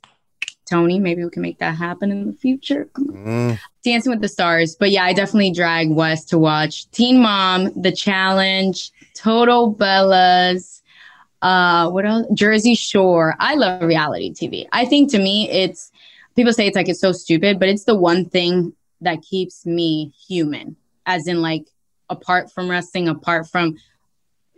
Tony, 0.70 1.00
maybe 1.00 1.24
we 1.24 1.30
can 1.30 1.42
make 1.42 1.60
that 1.60 1.76
happen 1.76 2.12
in 2.12 2.28
the 2.28 2.34
future. 2.34 2.90
Mm, 2.98 3.58
Dancing 3.84 4.12
with 4.12 4.22
the 4.22 4.28
Stars. 4.28 4.76
But 4.76 4.92
yeah, 4.92 5.06
I 5.06 5.14
definitely 5.14 5.52
drag 5.52 5.90
Wes 5.90 6.26
to 6.26 6.38
watch 6.38 6.90
Teen 6.92 7.22
Mom, 7.22 7.72
The 7.82 7.92
Challenge, 7.92 8.92
Total 9.14 9.74
Bellas, 9.74 10.78
uh, 11.42 11.90
what 11.90 12.06
else? 12.06 12.26
Jersey 12.34 12.76
Shore. 12.76 13.36
I 13.40 13.56
love 13.56 13.82
reality 13.82 14.34
TV. 14.34 14.68
I 14.72 14.86
think 14.86 15.12
to 15.12 15.20
me, 15.20 15.50
it's 15.50 15.92
people 16.36 16.54
say 16.54 16.68
it's 16.68 16.76
like 16.76 16.90
it's 16.90 17.00
so 17.00 17.12
stupid, 17.12 17.60
but 17.60 17.70
it's 17.70 17.84
the 17.84 17.96
one 17.96 18.26
thing 18.26 18.74
that 19.02 19.22
keeps 19.22 19.66
me 19.66 20.14
human, 20.28 20.76
as 21.06 21.28
in 21.28 21.42
like 21.42 21.68
apart 22.10 22.52
from 22.52 22.70
wrestling, 22.70 23.08
apart 23.08 23.48
from 23.48 23.78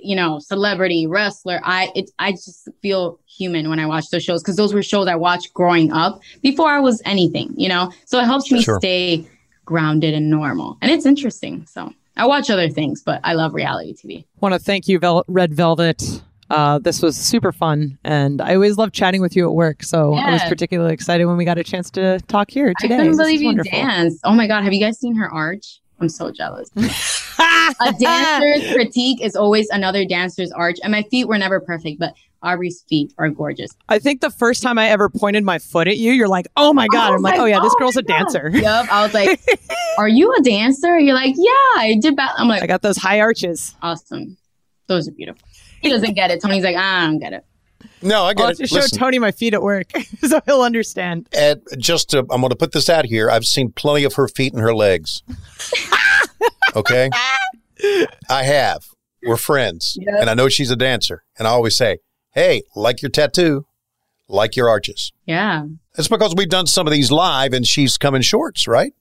you 0.01 0.15
know, 0.15 0.39
celebrity, 0.39 1.07
wrestler. 1.07 1.59
I 1.63 1.91
it 1.95 2.09
I 2.19 2.31
just 2.31 2.67
feel 2.81 3.19
human 3.27 3.69
when 3.69 3.79
I 3.79 3.85
watch 3.85 4.09
those 4.09 4.23
shows 4.23 4.41
because 4.41 4.55
those 4.55 4.73
were 4.73 4.83
shows 4.83 5.07
I 5.07 5.15
watched 5.15 5.53
growing 5.53 5.91
up 5.91 6.21
before 6.41 6.69
I 6.69 6.79
was 6.79 7.01
anything, 7.05 7.53
you 7.57 7.69
know. 7.69 7.91
So 8.05 8.19
it 8.19 8.25
helps 8.25 8.51
me 8.51 8.61
Sure. 8.61 8.79
stay 8.79 9.27
grounded 9.65 10.13
and 10.13 10.29
normal, 10.29 10.77
and 10.81 10.91
it's 10.91 11.05
interesting. 11.05 11.65
So 11.67 11.93
I 12.17 12.25
watch 12.25 12.49
other 12.49 12.69
things, 12.69 13.01
but 13.03 13.19
I 13.23 13.33
love 13.33 13.53
reality 13.53 13.93
TV. 13.93 14.25
Want 14.41 14.53
to 14.53 14.59
thank 14.59 14.87
you, 14.87 14.99
Vel- 14.99 15.25
Red 15.27 15.53
Velvet. 15.53 16.21
Uh, 16.49 16.79
this 16.79 17.01
was 17.03 17.15
super 17.15 17.51
fun, 17.51 17.97
and 18.03 18.41
I 18.41 18.55
always 18.55 18.75
love 18.77 18.91
chatting 18.91 19.21
with 19.21 19.35
you 19.35 19.47
at 19.47 19.53
work. 19.53 19.83
So 19.83 20.15
I 20.15 20.31
was 20.33 20.41
particularly 20.45 20.93
excited 20.95 21.25
when 21.25 21.37
we 21.37 21.45
got 21.45 21.59
a 21.59 21.63
chance 21.63 21.91
to 21.91 22.19
talk 22.21 22.49
here 22.49 22.73
today. 22.79 22.95
I 22.95 22.97
couldn't 22.99 23.17
believe 23.17 23.41
you 23.41 23.49
wonderful. 23.49 23.71
danced. 23.71 24.19
Oh 24.23 24.33
my 24.33 24.47
god, 24.47 24.63
have 24.63 24.73
you 24.73 24.79
guys 24.79 24.99
seen 24.99 25.15
her 25.15 25.29
arch? 25.31 25.79
I'm 26.01 26.09
so 26.09 26.31
jealous. 26.31 26.69
a 27.39 27.93
dancer's 27.99 28.73
critique 28.73 29.21
is 29.21 29.35
always 29.35 29.69
another 29.69 30.05
dancer's 30.05 30.51
arch, 30.51 30.77
and 30.83 30.91
my 30.91 31.03
feet 31.03 31.27
were 31.27 31.37
never 31.37 31.59
perfect, 31.59 31.99
but 31.99 32.13
Aubrey's 32.41 32.83
feet 32.87 33.13
are 33.17 33.29
gorgeous. 33.29 33.71
I 33.89 33.99
think 33.99 34.21
the 34.21 34.29
first 34.29 34.63
time 34.63 34.77
I 34.77 34.89
ever 34.89 35.09
pointed 35.09 35.43
my 35.43 35.59
foot 35.59 35.87
at 35.87 35.97
you, 35.97 36.13
you're 36.13 36.27
like, 36.27 36.47
"Oh 36.55 36.73
my 36.73 36.87
god!" 36.87 37.11
I 37.11 37.15
I'm 37.15 37.21
like, 37.21 37.33
like, 37.33 37.41
"Oh 37.41 37.45
yeah, 37.45 37.59
this 37.59 37.73
"Oh 37.75 37.79
girl's 37.79 37.97
a 37.97 38.01
dancer." 38.01 38.49
Yup. 38.53 38.91
I 38.91 39.03
was 39.03 39.13
like, 39.13 39.39
"Are 39.97 40.07
you 40.07 40.33
a 40.33 40.41
dancer?" 40.41 40.97
You're 40.97 41.15
like, 41.15 41.35
"Yeah, 41.37 41.51
I 41.75 41.97
did." 42.01 42.15
Ba-. 42.15 42.29
I'm 42.37 42.47
like, 42.47 42.63
I 42.63 42.67
got 42.67 42.81
those 42.81 42.97
high 42.97 43.19
arches. 43.19 43.75
"Awesome, 43.81 44.37
those 44.87 45.07
are 45.07 45.11
beautiful." 45.11 45.45
He 45.81 45.89
doesn't 45.89 46.13
get 46.13 46.31
it. 46.31 46.41
Tony's 46.41 46.63
like, 46.63 46.75
"I 46.77 47.05
don't 47.05 47.19
get 47.19 47.33
it." 47.33 47.45
No, 48.01 48.23
I 48.23 48.27
I'll 48.27 48.33
get 48.33 48.51
it. 48.51 48.57
to 48.57 48.67
show 48.67 48.75
Listen, 48.75 48.99
Tony 48.99 49.19
my 49.19 49.31
feet 49.31 49.53
at 49.53 49.61
work, 49.61 49.91
so 50.21 50.39
he'll 50.45 50.61
understand. 50.61 51.27
Ed, 51.33 51.61
just 51.77 52.09
to, 52.11 52.19
I'm 52.19 52.41
going 52.41 52.49
to 52.49 52.55
put 52.55 52.71
this 52.71 52.89
out 52.89 53.05
here. 53.05 53.29
I've 53.29 53.45
seen 53.45 53.71
plenty 53.71 54.05
of 54.05 54.13
her 54.13 54.27
feet 54.27 54.53
and 54.53 54.61
her 54.61 54.73
legs. 54.73 55.23
Okay, 56.75 57.09
I 58.29 58.43
have. 58.43 58.83
We're 59.25 59.35
friends, 59.37 59.97
Yep. 59.99 60.15
and 60.21 60.29
I 60.29 60.33
know 60.33 60.47
she's 60.47 60.71
a 60.71 60.75
dancer. 60.77 61.23
And 61.37 61.47
I 61.47 61.51
always 61.51 61.75
say, 61.75 61.97
"Hey, 62.33 62.63
like 62.75 63.01
your 63.01 63.09
tattoo, 63.11 63.65
like 64.29 64.55
your 64.55 64.69
arches." 64.69 65.11
Yeah. 65.25 65.65
It's 65.97 66.07
because 66.07 66.33
we've 66.35 66.47
done 66.49 66.67
some 66.67 66.87
of 66.87 66.93
these 66.93 67.11
live, 67.11 67.51
and 67.53 67.67
she's 67.67 67.97
come 67.97 68.15
in 68.15 68.21
shorts, 68.21 68.65
right? 68.67 68.93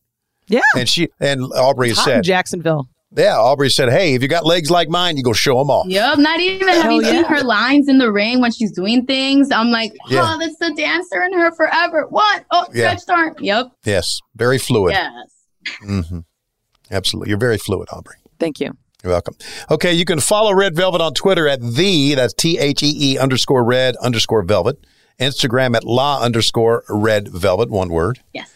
Yeah, 0.49 0.63
And 0.77 0.89
she 0.89 1.09
and 1.21 1.43
Aubrey 1.53 1.89
has 1.91 1.99
hot 1.99 2.09
in 2.09 2.15
said, 2.17 2.25
Jacksonville. 2.25 2.89
"Yeah." 3.17 3.37
Aubrey 3.39 3.71
said, 3.71 3.91
"Hey, 3.91 4.15
if 4.15 4.23
you 4.23 4.29
got 4.29 4.45
legs 4.45 4.71
like 4.73 4.89
mine, 4.89 5.17
you 5.17 5.23
go 5.23 5.33
show 5.33 5.57
them 5.59 5.71
off." 5.71 5.87
Yep, 5.89 6.19
Not 6.19 6.41
even 6.41 6.67
have 6.67 6.83
Hell 6.83 6.93
you 7.03 7.05
seen 7.05 7.25
her 7.25 7.43
lines 7.43 7.89
in 7.89 7.99
the 7.99 8.11
ring 8.11 8.41
when 8.41 8.51
she's 8.51 8.73
doing 8.73 9.07
things. 9.07 9.53
I'm 9.53 9.71
like, 9.71 9.93
"Oh, 10.07 10.09
Yeah. 10.11 10.37
that's 10.41 10.57
the 10.59 10.75
dancer 10.75 11.23
in 11.23 11.33
her 11.35 11.53
forever." 11.53 12.07
What? 12.11 12.45
Oh, 12.51 12.67
Yeah. 12.75 12.97
stretched 12.97 13.11
arm. 13.11 13.37
Yup. 13.39 13.71
Yes, 13.85 14.19
very 14.35 14.59
fluid. 14.59 14.95
Yes. 14.95 15.79
hmm 15.81 16.19
Absolutely, 16.91 17.31
you're 17.31 17.39
very 17.39 17.59
fluid, 17.59 17.89
Aubrey. 17.93 18.17
Thank 18.39 18.61
you. 18.61 18.77
You're 19.03 19.13
welcome. 19.13 19.37
Okay, 19.71 19.93
you 19.93 20.05
can 20.05 20.19
follow 20.21 20.53
Red 20.53 20.75
Velvet 20.75 21.01
on 21.01 21.15
Twitter 21.15 21.47
at 21.47 21.61
the, 21.61 22.15
that's 22.15 22.35
T 22.35 22.59
H 22.59 22.83
E 22.83 23.13
E 23.13 23.19
underscore 23.19 23.63
red 23.65 23.97
underscore 23.97 24.43
velvet. 24.43 24.85
Instagram 25.21 25.77
at 25.77 25.85
la 25.85 26.21
underscore 26.21 26.85
red 26.89 27.29
velvet, 27.29 27.71
one 27.71 27.89
word. 27.89 28.21
Yes. 28.33 28.53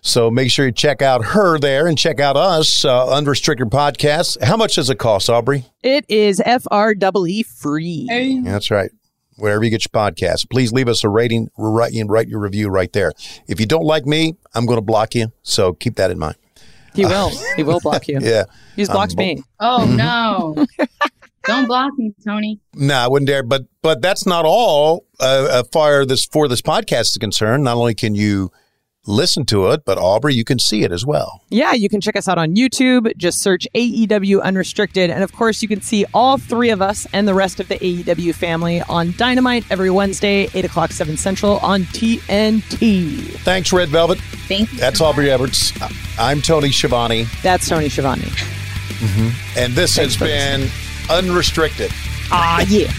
So 0.00 0.30
make 0.30 0.50
sure 0.50 0.66
you 0.66 0.72
check 0.72 1.02
out 1.02 1.24
her 1.24 1.58
there 1.58 1.86
and 1.86 1.98
check 1.98 2.20
out 2.20 2.36
us, 2.36 2.84
uh, 2.84 3.10
Unrestricted 3.10 3.70
Podcast. 3.70 4.40
How 4.42 4.56
much 4.56 4.76
does 4.76 4.88
it 4.88 4.98
cost, 4.98 5.28
Aubrey? 5.28 5.66
It 5.82 6.04
is 6.08 6.40
FREE 6.44 7.42
free. 7.42 8.40
That's 8.44 8.70
right. 8.70 8.90
Wherever 9.36 9.64
you 9.64 9.70
get 9.70 9.84
your 9.84 9.90
podcast, 9.90 10.48
please 10.48 10.72
leave 10.72 10.88
us 10.88 11.04
a 11.04 11.08
rating, 11.08 11.48
write, 11.58 11.92
write 12.06 12.28
your 12.28 12.40
review 12.40 12.68
right 12.68 12.92
there. 12.92 13.12
If 13.48 13.60
you 13.60 13.66
don't 13.66 13.84
like 13.84 14.06
me, 14.06 14.36
I'm 14.54 14.64
going 14.64 14.78
to 14.78 14.82
block 14.82 15.14
you. 15.14 15.32
So 15.42 15.74
keep 15.74 15.96
that 15.96 16.10
in 16.10 16.18
mind. 16.18 16.36
He 16.96 17.04
will. 17.04 17.30
He 17.56 17.62
will 17.62 17.80
block 17.80 18.08
you. 18.08 18.18
Yeah. 18.22 18.44
He's 18.74 18.88
blocked 18.88 19.12
Um, 19.12 19.18
me. 19.18 19.42
Oh 19.60 19.84
Mm-hmm. 19.86 19.96
no! 19.96 20.66
Don't 21.44 21.66
block 21.66 21.92
me, 21.96 22.12
Tony. 22.26 22.58
No, 22.74 22.94
I 22.96 23.06
wouldn't 23.06 23.28
dare. 23.28 23.44
But 23.44 23.66
but 23.80 24.02
that's 24.02 24.26
not 24.26 24.44
all. 24.44 25.04
Uh, 25.20 25.60
as 25.62 25.68
far 25.72 26.04
this 26.04 26.24
for 26.26 26.48
this 26.48 26.60
podcast 26.60 27.02
is 27.02 27.18
concerned, 27.20 27.62
not 27.64 27.76
only 27.76 27.94
can 27.94 28.14
you 28.16 28.50
listen 29.06 29.44
to 29.46 29.68
it, 29.70 29.84
but 29.84 29.98
Aubrey, 29.98 30.34
you 30.34 30.44
can 30.44 30.58
see 30.58 30.82
it 30.82 30.92
as 30.92 31.04
well. 31.06 31.42
Yeah, 31.50 31.72
you 31.72 31.88
can 31.88 32.00
check 32.00 32.16
us 32.16 32.28
out 32.28 32.38
on 32.38 32.54
YouTube. 32.56 33.16
Just 33.16 33.40
search 33.42 33.66
AEW 33.74 34.42
Unrestricted. 34.42 35.10
And 35.10 35.22
of 35.22 35.32
course, 35.32 35.62
you 35.62 35.68
can 35.68 35.80
see 35.80 36.04
all 36.14 36.38
three 36.38 36.70
of 36.70 36.82
us 36.82 37.06
and 37.12 37.26
the 37.28 37.34
rest 37.34 37.60
of 37.60 37.68
the 37.68 37.76
AEW 37.76 38.34
family 38.34 38.82
on 38.82 39.14
Dynamite 39.16 39.64
every 39.70 39.90
Wednesday, 39.90 40.48
8 40.54 40.64
o'clock, 40.64 40.92
7 40.92 41.16
Central 41.16 41.58
on 41.60 41.82
TNT. 41.84 43.18
Thanks, 43.40 43.72
Red 43.72 43.88
Velvet. 43.88 44.18
Thank 44.48 44.72
you. 44.72 44.78
That's 44.78 45.00
Aubrey 45.00 45.30
Edwards. 45.30 45.72
I'm 46.18 46.40
Tony 46.42 46.70
Schiavone, 46.70 47.24
That's 47.42 47.68
Tony 47.68 47.88
Schiavone. 47.88 48.28
and 49.56 49.72
this 49.74 49.96
has 49.96 50.14
Thanks 50.14 50.16
for 50.16 50.24
been 50.24 50.68
Unrestricted. 51.10 51.90
Ah, 52.32 52.64
yeah. 52.68 52.90